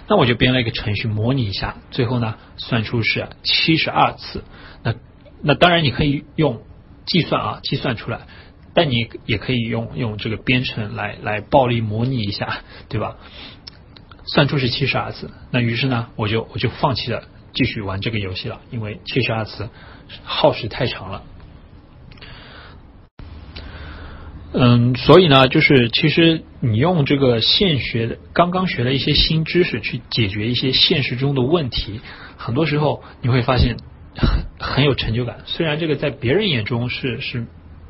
[0.07, 4.43] 那我就编了一个程序模拟一下，最后呢算出是七十二次。
[4.84, 4.95] 那
[5.41, 6.61] 那当然你可以用
[7.06, 8.22] 计算啊计算出来。
[8.77, 12.57] 但你也可以用用这个编程来来暴力模拟一下，
[12.89, 13.15] 对吧？
[14.26, 17.23] 算出是七十二次，那于是呢，我就我就放弃了
[17.53, 19.69] 继续玩这个游戏了，因为七十二次
[20.26, 21.23] 耗时太长了。
[24.52, 32.02] 嗯，所以呢，就是其实你用这个现学的刚刚学的一些新知识去解决一些现实中的问题，
[32.38, 33.78] 很多时候你会发现
[34.18, 35.38] 很很有成就感。
[35.46, 37.46] 虽然这个在别人眼中是是。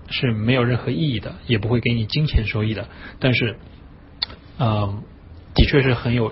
[0.07, 2.89] 是没有任何意义的，也不会给你金钱收益的，
[3.19, 3.57] 但是，
[4.59, 5.01] 嗯，
[5.55, 6.31] 的确是很有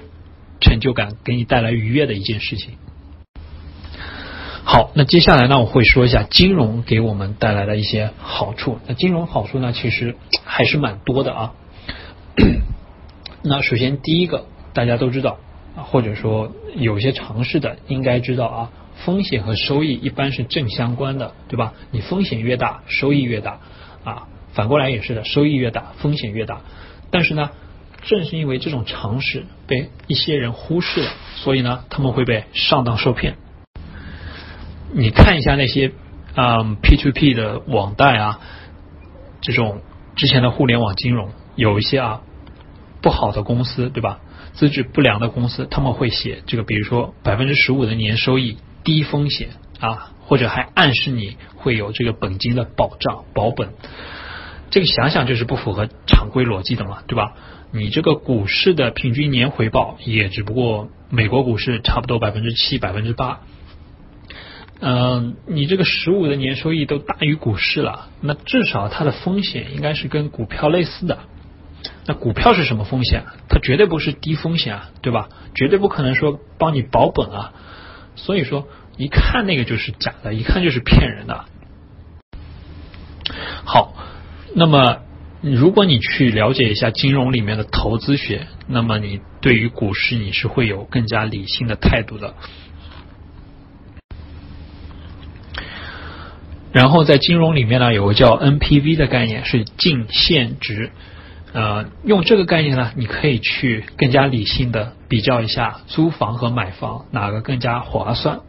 [0.62, 2.76] 成就感，给你带来愉悦的一件事情。
[4.64, 8.78] 好，那接下来呢，我会说一下金融给我们带来的一些好处。
[8.86, 10.16] 那金融好处呢，其实
[10.46, 11.54] 还是蛮多的啊。
[13.44, 15.38] 那首先第一个，大家都知道
[15.76, 18.70] 啊，或者说有些尝试的应该知道啊。
[19.06, 21.74] 风险和收益一般是正相关的，对吧？
[21.90, 23.60] 你风险越大，收益越大
[24.04, 24.28] 啊。
[24.54, 26.62] 反过来也是的，收益越大，风险越大。
[27.10, 27.50] 但是呢，
[28.04, 33.36] 正是因为这种常识被一些人忽视了，所以呢，他们会被上当受骗。
[34.94, 35.92] 你看一下那些
[36.36, 38.40] 嗯 P to P 的网贷啊，
[39.42, 39.82] 这种
[40.16, 42.22] 之前的互联网金融，有一些啊
[43.02, 44.20] 不好的公司，对吧？
[44.54, 48.58] 资质不良的公司，他们会写这个，比如说百分之十五的年收益。
[48.86, 49.48] 低风险
[49.80, 53.70] 啊，或者还暗示你会有这个本金的保障保本，
[54.72, 57.32] 这个想想就是不符合常规逻辑的嘛，对吧？
[57.72, 63.40] 你这个股市的平均年回报也只不过美国股市差不多百分之七百分之八，
[64.82, 71.20] 嗯，你这个十五的年收益都大于股市了，那至少它的风险应该是跟股票类似的。
[72.06, 73.24] 那股票是什么风险？
[73.48, 75.30] 它绝对不是低风险啊，对吧？
[75.56, 77.54] 绝对不可能说帮你保本啊。
[78.16, 78.68] 所以说，
[78.98, 81.46] 一看那个就是假的，一看就是骗人的。
[83.64, 83.94] 好，
[84.54, 85.00] 那么
[85.42, 92.36] 如果你去了解一下金融里面的投资学，那么你对于股市你是会有更加理性的态度的。
[96.74, 100.92] 然后在金融里面呢，有个叫 NPV 的概念，是净现值。
[101.54, 108.40] 呃，用这个概念呢，你可以去更加理性的比较一下租房和买房哪个更加划算。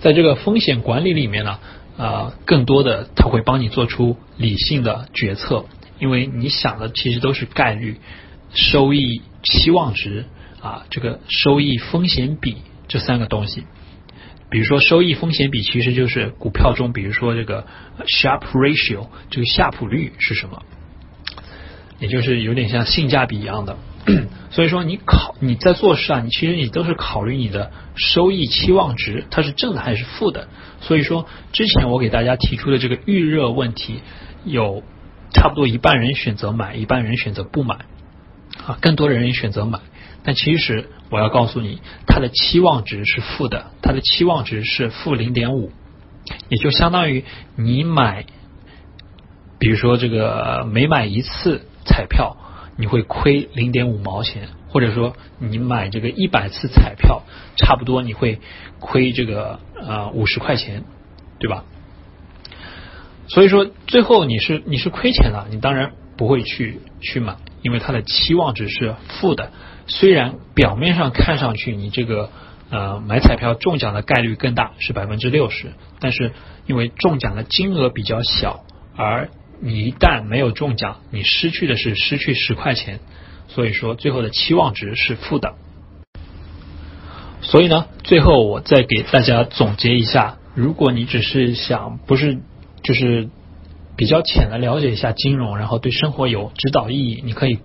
[0.00, 1.60] 在这个风险管理里面呢，
[1.96, 5.66] 啊，更多的它会帮你做出理性的决策，
[6.00, 8.00] 因为你想的其实都是概率、
[8.52, 10.24] 收益、期望值
[10.60, 12.56] 啊，这个收益风险比
[12.88, 13.62] 这三个东西。
[14.52, 17.66] 比如说收益风险比其实就是股票中，比如说这个
[18.06, 20.62] s h a r p ratio 这个夏普率是什么？
[21.98, 23.78] 也就是有点像性价比一样的。
[24.50, 30.48] 所以说你考你在做事啊，你其实你都是考虑你的收益期望值，它是正的还是负的。
[30.82, 34.02] 所以说之前我给大家提出的这个预热问题，
[34.44, 34.82] 有
[35.32, 37.86] 差不多一半人选择买，一半人选择不买
[38.66, 39.78] 啊，更多的人选择买。
[40.24, 45.72] 但其实我要告诉你，它的期望值是负的，它的期望值是负零点五，
[46.48, 47.24] 也就相当于
[47.56, 48.24] 你买，
[49.58, 52.36] 比如说这个每买一次彩票，
[52.76, 57.22] 你会亏零点五毛钱，或者说你买这个一百次彩票，
[57.56, 58.38] 差不多你会
[58.78, 60.84] 亏这个呃五十块钱，
[61.40, 61.64] 对吧？
[63.26, 69.50] 所以说最后你是你是亏钱了，你当然不会去去买，因为它的期望值是负的。
[69.86, 72.30] 虽然表面上看上去你这个
[72.70, 76.32] 呃买彩票中奖的概率更大是百分之六十，但是
[76.66, 78.64] 因为中奖的金额比较小，
[78.96, 79.28] 而
[79.60, 83.00] 你一旦没有中奖，你失去的是失去十块钱，
[83.48, 85.54] 所以说最后的期望值是负的。
[87.42, 92.38] 所以呢，最后我再给大家总结一下：如果你只是想不是
[92.82, 93.28] 就是
[93.96, 97.58] 比较浅的了解一下金融，然后对生活有指导意义，你可以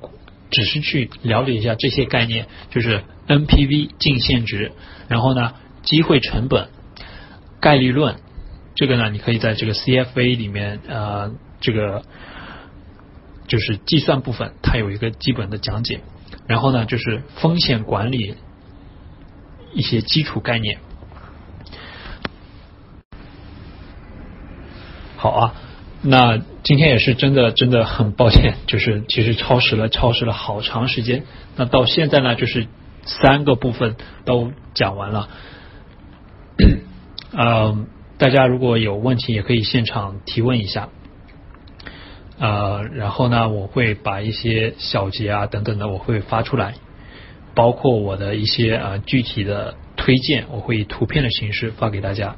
[0.50, 4.72] 只是去了解一下这些概念，就是 NPV 净现值，
[5.08, 5.54] 然后呢，
[5.84, 6.70] 机会成本、
[7.60, 8.16] 概率论，
[8.76, 12.04] 这个呢，你可以在这个 CFA 里面呃，这个
[13.48, 16.02] 就是计算部分，它有一个基本的讲解。
[16.48, 18.36] 然后呢，就是风险管理
[19.74, 20.80] 一些基础概念。
[25.18, 25.56] 好啊，
[26.02, 31.24] 那今天也是真的真的很抱歉， 就是其实超时了，超时了好长时间。
[31.56, 32.68] 那到现在呢，就是
[33.04, 35.30] 三个部分都讲完了。
[37.34, 37.88] 嗯，
[38.18, 40.90] 大家如果有问题，也可以现场提问一下。
[42.40, 46.76] 呃，然后呢，我会把一些小节啊等等的，我会发出来，
[47.56, 52.36] 包括我的一些呃具体的推荐，我会以图片的形式发给大家。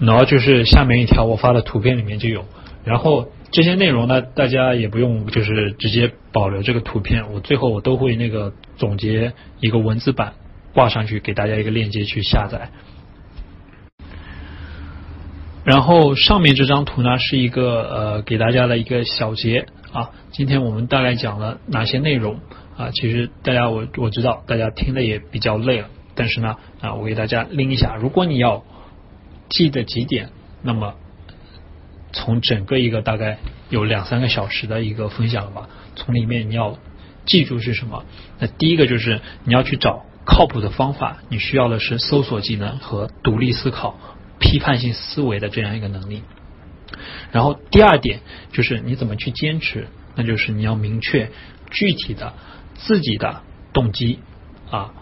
[0.00, 2.44] 然后就是下面一条我发的图片里面就有，
[2.84, 10.32] 然后这些内容呢，大家也不用就是直接保留这个图片，我最后我都会那个总结一个文字版
[10.72, 12.70] 挂上去，给大家一个链接去下载。
[15.62, 22.40] 然后上面这张图呢是一个呃给大家的一个小结啊，今天我们大概讲了哪些内容
[22.78, 22.90] 啊？
[22.92, 28.64] 其实大家我我知道大家听的也比较累了，但是呢啊我给大家拎一下，如果你要
[29.50, 30.30] 记得几点，
[30.62, 30.94] 那么
[32.12, 33.36] 从整个一个大概
[33.68, 36.78] 有两三个小时的一个分享吧，从里面你要
[37.26, 38.06] 记住是什么？
[38.38, 43.98] 那第一个就是你要去找靠谱的方法，你需要的是搜索技能和独立思考。
[44.42, 46.22] 批判性思维的这样一个能力，
[47.30, 48.20] 然后第二点
[48.52, 49.86] 就是你怎么去坚持，
[50.16, 51.30] 那就是你要明确
[51.70, 52.32] 具体的
[52.74, 53.42] 自己的
[53.74, 54.18] 动机
[54.70, 54.94] 啊。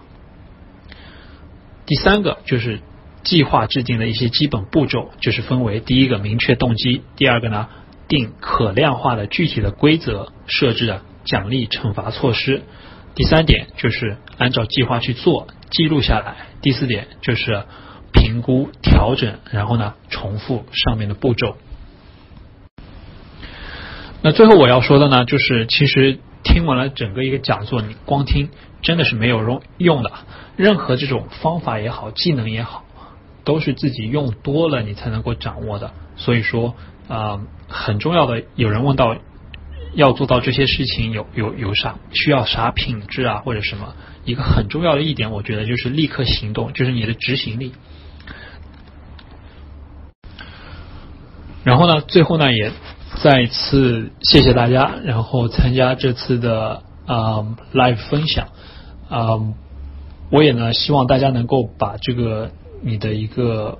[1.87, 2.81] 第三个就是
[3.25, 7.69] 计划制定的一些基本步骤，就是分为第一个明确动机，第二个呢
[8.09, 12.63] 定可量化的具体的规则，设置奖励惩罚措施，
[13.15, 17.65] 第三点就是按照计划去做，记录下来，第四点就是。
[18.11, 21.59] 评估、调整，然后呢，重复上面的步骤。
[24.23, 28.49] 那最后我要说的呢，就是其实听完了整个一个讲座，你光听
[28.81, 30.11] 真的是没有用用的。
[30.57, 32.83] 任何这种方法也好，技能也好，
[33.49, 35.91] 都是自己用多了你才能够掌握的。
[36.17, 36.75] 所以说
[37.09, 39.17] 啊，很重要的，有人问到
[39.95, 43.95] 要做到这些事情有有有啥需要啥品质啊，或者什么？
[44.27, 47.73] 一个很重要的一点，我觉得就是立刻行动，就是你的执行力。
[51.65, 52.71] 然后呢，最后呢，也
[53.23, 58.49] 再次谢谢大家，然后参加这次的啊 live 分享
[59.09, 59.41] 啊，
[60.31, 62.51] 我也呢希望大家能够把这个
[62.83, 63.79] 你的一个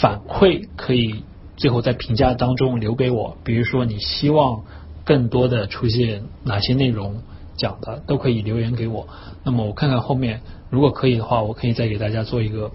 [0.00, 1.24] 反馈，可以
[1.56, 4.64] 最后在评价当中留给我，比如说你希望
[5.04, 7.22] 更多的出现哪些内容
[7.56, 9.08] 讲的，都可以留言给我。
[9.44, 12.70] 那么我看看后面，如果可以的话，我可以再给大家做一个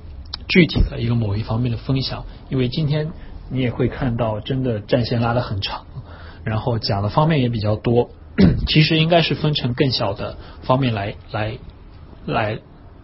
[0.47, 3.09] 具体的一个某一方面的分享，因为今天。
[3.51, 5.87] 你也会看到，真的战线拉得很长，
[6.43, 8.11] 然后讲的方面也比较多。
[8.67, 11.57] 其实应该是分成更小的方面来来
[12.27, 12.59] 来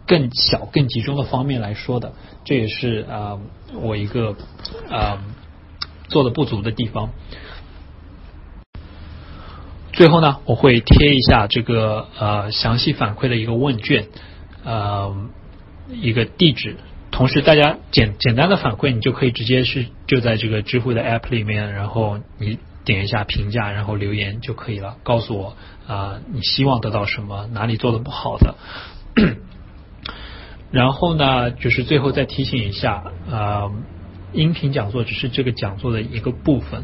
[0.07, 2.13] 更小、更集中的方面来说的。
[2.43, 3.39] 这也是啊
[3.73, 4.35] 我一个
[4.89, 5.23] 啊
[6.09, 7.09] 做的不足的地方。
[9.93, 14.07] 最后呢，我会贴一下这个呃详细反馈的一个问卷，
[14.63, 15.15] 呃
[15.89, 16.77] 一个地址。
[17.11, 25.55] 同时，大家简简单的反馈，你就可以直接是就在这个知乎的 app 里面，然后你点一下评价，然后留言就可以了，告诉我
[25.87, 28.55] 啊你希望得到什么，哪里做的不好的。
[30.71, 33.71] 然后呢，就是最后再提醒一下啊，
[34.33, 36.83] 音频讲座只是这个讲座的一个部分。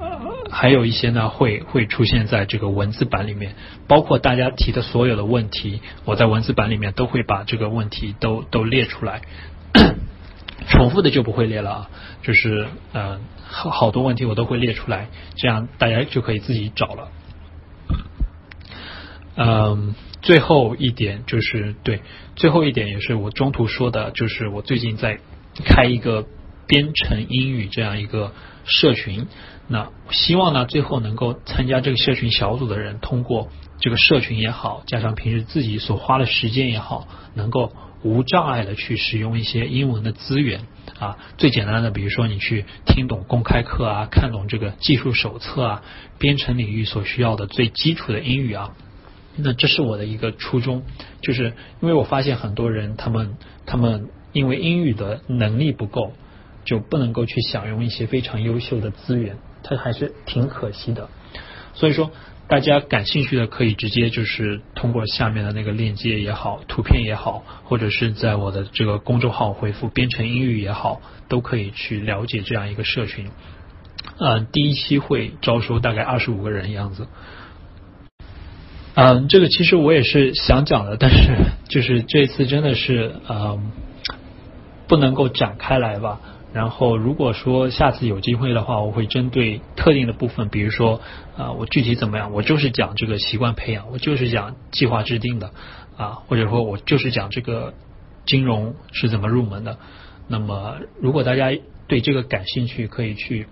[0.00, 0.18] 呃
[0.50, 3.54] 还有一些呢，会会出现在这个文字版里面，
[3.88, 9.22] 包括大家提的所有的问题，我在文字版里面都会把这个问题都都列出来。
[10.68, 11.90] 重复的就不会列了啊，
[12.22, 17.08] 就是嗯，好好多问题我都会列出来，这样大家就可以自己找了。
[19.36, 22.00] 嗯，最后一点就是对，
[22.36, 25.18] 最后一点也是我中途说的，就是我最近在
[25.66, 26.26] 开一个
[26.66, 28.32] 编程英语这样一个
[28.64, 29.26] 社群，
[29.68, 33.48] 那希望呢最后能够参加这个社群小组的人，通过
[33.80, 37.72] 这个社群也好，加上平时自己所花的时间也好，能够。
[38.04, 40.62] 无障碍的去使用一些英文的资源
[40.98, 45.82] 啊，最简单的，比如说你去听懂公开课啊，看懂这个技术手册啊，
[46.18, 48.72] 编程领域所需要的最基础的英语啊，
[49.36, 50.82] 那这是我的一个初衷，
[51.22, 56.12] 就是因为我发现很多人他们他们因为英语的能力不够，
[56.64, 61.08] 就不能够去享用一些非常优秀的资源，它还是挺可惜的。
[61.74, 62.10] 所以说，
[62.48, 73.30] 大家感兴趣的可以直接就是通过下面的那个链接也好，图片也好，或者是在我的这个公众号回复“编程英语”也好，都可以去了解这样一个社群。
[74.18, 77.06] 嗯，第一期会招收大概二十五个人样子。
[78.94, 81.34] 嗯，这个其实我也是想讲的，但是
[81.68, 83.72] 就是这次真的是嗯
[84.86, 86.20] 不能够展开来吧。
[86.52, 91.00] 然后如果说下次有机会的话，我会针对特定的部分，比如说
[91.38, 95.52] 啊我具体怎么样，我就是讲这个习惯培养，我就是讲计划制定的
[95.96, 97.72] 啊，或者说我就是讲这个
[98.26, 99.78] 金融是怎么入门的。
[100.28, 101.50] 那么如果大家
[101.86, 103.46] 对这个感兴趣，可以去。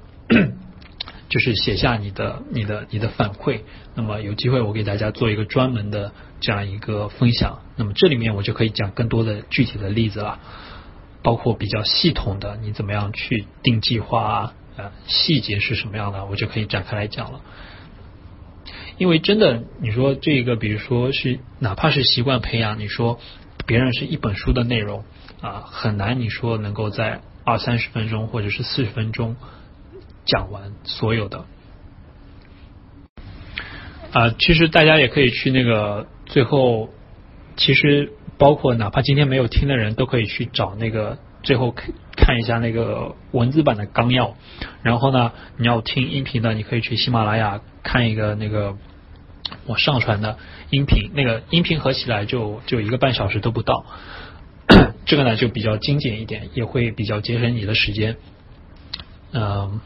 [1.30, 3.60] 就是写下你的、你的、你的反馈，
[3.94, 7.60] 那么有机会我给大家做一个专门的这样一个分享。
[7.76, 10.40] 那么这里面我就可以讲更多的具体的例子了，
[11.22, 17.40] 包括比较系统的你怎么样去定计划啊，呃，细节是什么样的，我就可以展开来讲了。
[18.98, 23.20] 因为真的，你说这个，比如说是哪怕是习惯培养，你说
[23.66, 25.04] 别人是一本书的内容
[25.40, 29.36] 啊，很难你说能够在二三十分钟或者是四十分钟。
[30.30, 31.44] 讲完所有的
[34.12, 36.88] 啊，其实大家也可以去那个最后，
[37.56, 41.72] 其实包括哪怕今天没有听的人都可以去找那个最后
[42.16, 44.34] 看一下那个文字版的纲要。
[44.82, 48.76] 然后呢，你要听音频的，你可以去喜马拉雅看一个那个
[49.66, 50.38] 我上传的
[50.70, 53.84] 音频，那个音频合起来就就一个半小时都不到。
[55.06, 58.16] 这个呢就比较精简一点，也会比较节省你的时间。
[59.32, 59.80] 嗯。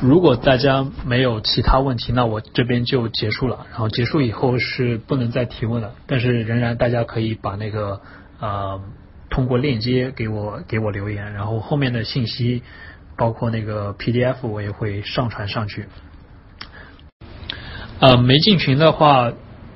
[0.00, 3.66] 如果大家没有其他问题，那我这边就结束了。
[3.70, 8.00] 然后结束以后是不能再提问了，但是仍然大家可以把那个
[8.38, 8.80] 呃
[9.28, 12.62] 通过链接给我给我留言，然后后面的信息
[13.16, 15.86] 包括那个 PDF 我也会上传上去。
[17.98, 19.32] 呃，没进群的话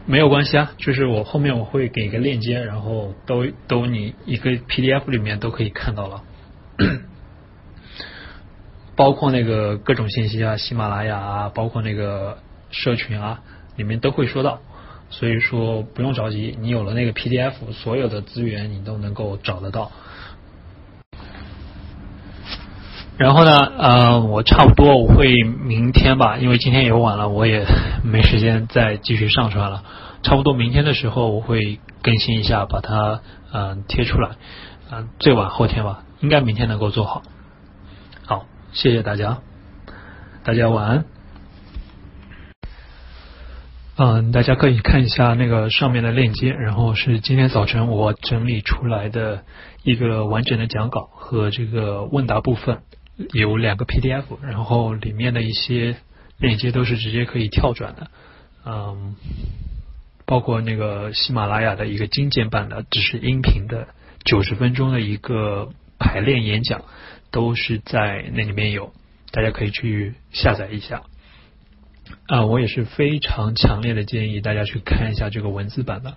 [0.07, 6.23] 没有关系啊，就是我后面我会给个链接，然后都都你一个 PDF 里面都可以看到了。
[8.95, 12.39] 包括那个各种信息啊，喜马拉雅啊，包括那个
[12.71, 13.41] 社群啊，
[13.77, 14.61] 里面都会说到，
[15.11, 19.91] 所以说不用着急，你有了那个 PDF，所有的资源你都能够找得到。
[23.19, 27.65] 然后呢，呃，我差不多我会明天吧，因为今天也晚了，我也
[28.03, 29.85] 没时间再继续上传了。
[30.23, 33.21] 差不多明天的时候我会更新一下，把它
[33.53, 34.31] 嗯贴出来，
[34.91, 37.23] 嗯，最晚后天吧，应该明天能够做好。
[38.73, 39.43] 谢谢大家，
[40.45, 41.05] 大家晚安。
[43.97, 49.45] 嗯，大家可以看一下那个上面的链接，然后是今天早晨我整理出来的
[49.83, 52.81] 一个完整的讲稿和这个问答部分，
[53.35, 55.97] 有两个 PDF，然后里面的一些
[56.39, 58.11] 链接都是直接可以跳转的，
[58.65, 59.17] 嗯，
[60.25, 63.89] 包括那个喜马拉雅的一个精简版的，只是音频的
[64.25, 65.69] 九十分钟的一个
[65.99, 66.81] 排练演讲。
[67.33, 68.93] 都是在那里面有，
[69.33, 71.03] 大家可以去下载一下。
[72.27, 76.15] 啊，我也是非常强烈的建议大家去看一下这个文字版的，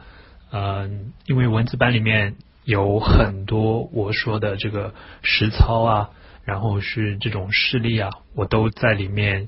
[0.51, 6.09] 嗯，因为文字版里面有很多我说的这个实操啊，
[6.43, 9.47] 然后是这种事例啊，我都在里面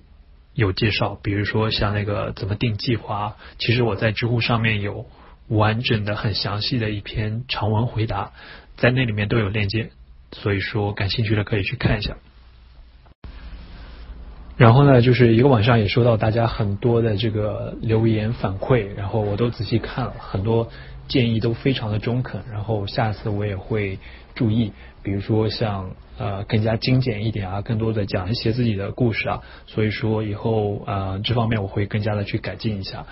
[0.54, 1.20] 有介绍。
[1.22, 5.06] 比如说像那个怎么定计划，其实我在知乎上面有
[5.50, 8.32] 完整的、很详细的一篇长文回答，
[8.78, 9.90] 在那里面都有链接。
[10.32, 12.18] 所以说，感兴趣的可以去看一下。
[14.58, 20.70] 然后呢，就是一个晚上也收到大家很多的这个留言反馈，然后我都仔细看了，很多
[21.08, 22.42] 建议都非常的中肯。
[22.52, 24.00] 然后下次我也会
[24.34, 24.74] 注意，
[25.04, 29.44] 比如说像呃更加精简一点啊，更多的讲一些自己的故事啊。
[29.68, 33.06] 所以说以后啊这方面我会更加的去改进一下。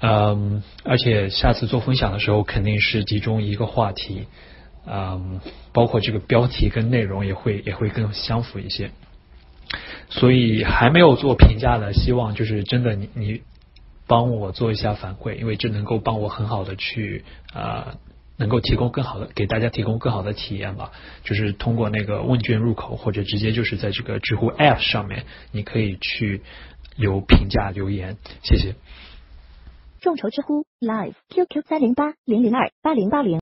[0.00, 4.26] 嗯，而且下次做分享的时候，肯定是集中一个话题。
[4.86, 5.40] 嗯，
[5.72, 8.90] 包括这个标题跟内容也会也会更相符一些，
[10.10, 13.42] 所以还没有做评价的，希望就是真的你你
[14.08, 17.96] 帮我做一下反馈，因为这能够帮我很好的去啊，
[18.36, 20.90] 能够提供更好的给大家提供更好的体验吧。
[21.22, 26.42] 就是通过那个问卷入口，或者直接就是在这个知乎 App 上面，你可以去
[26.96, 28.74] 留评价留言，谢谢。
[30.00, 33.30] 众筹知乎 Live QQ 三零八零零二八零八零。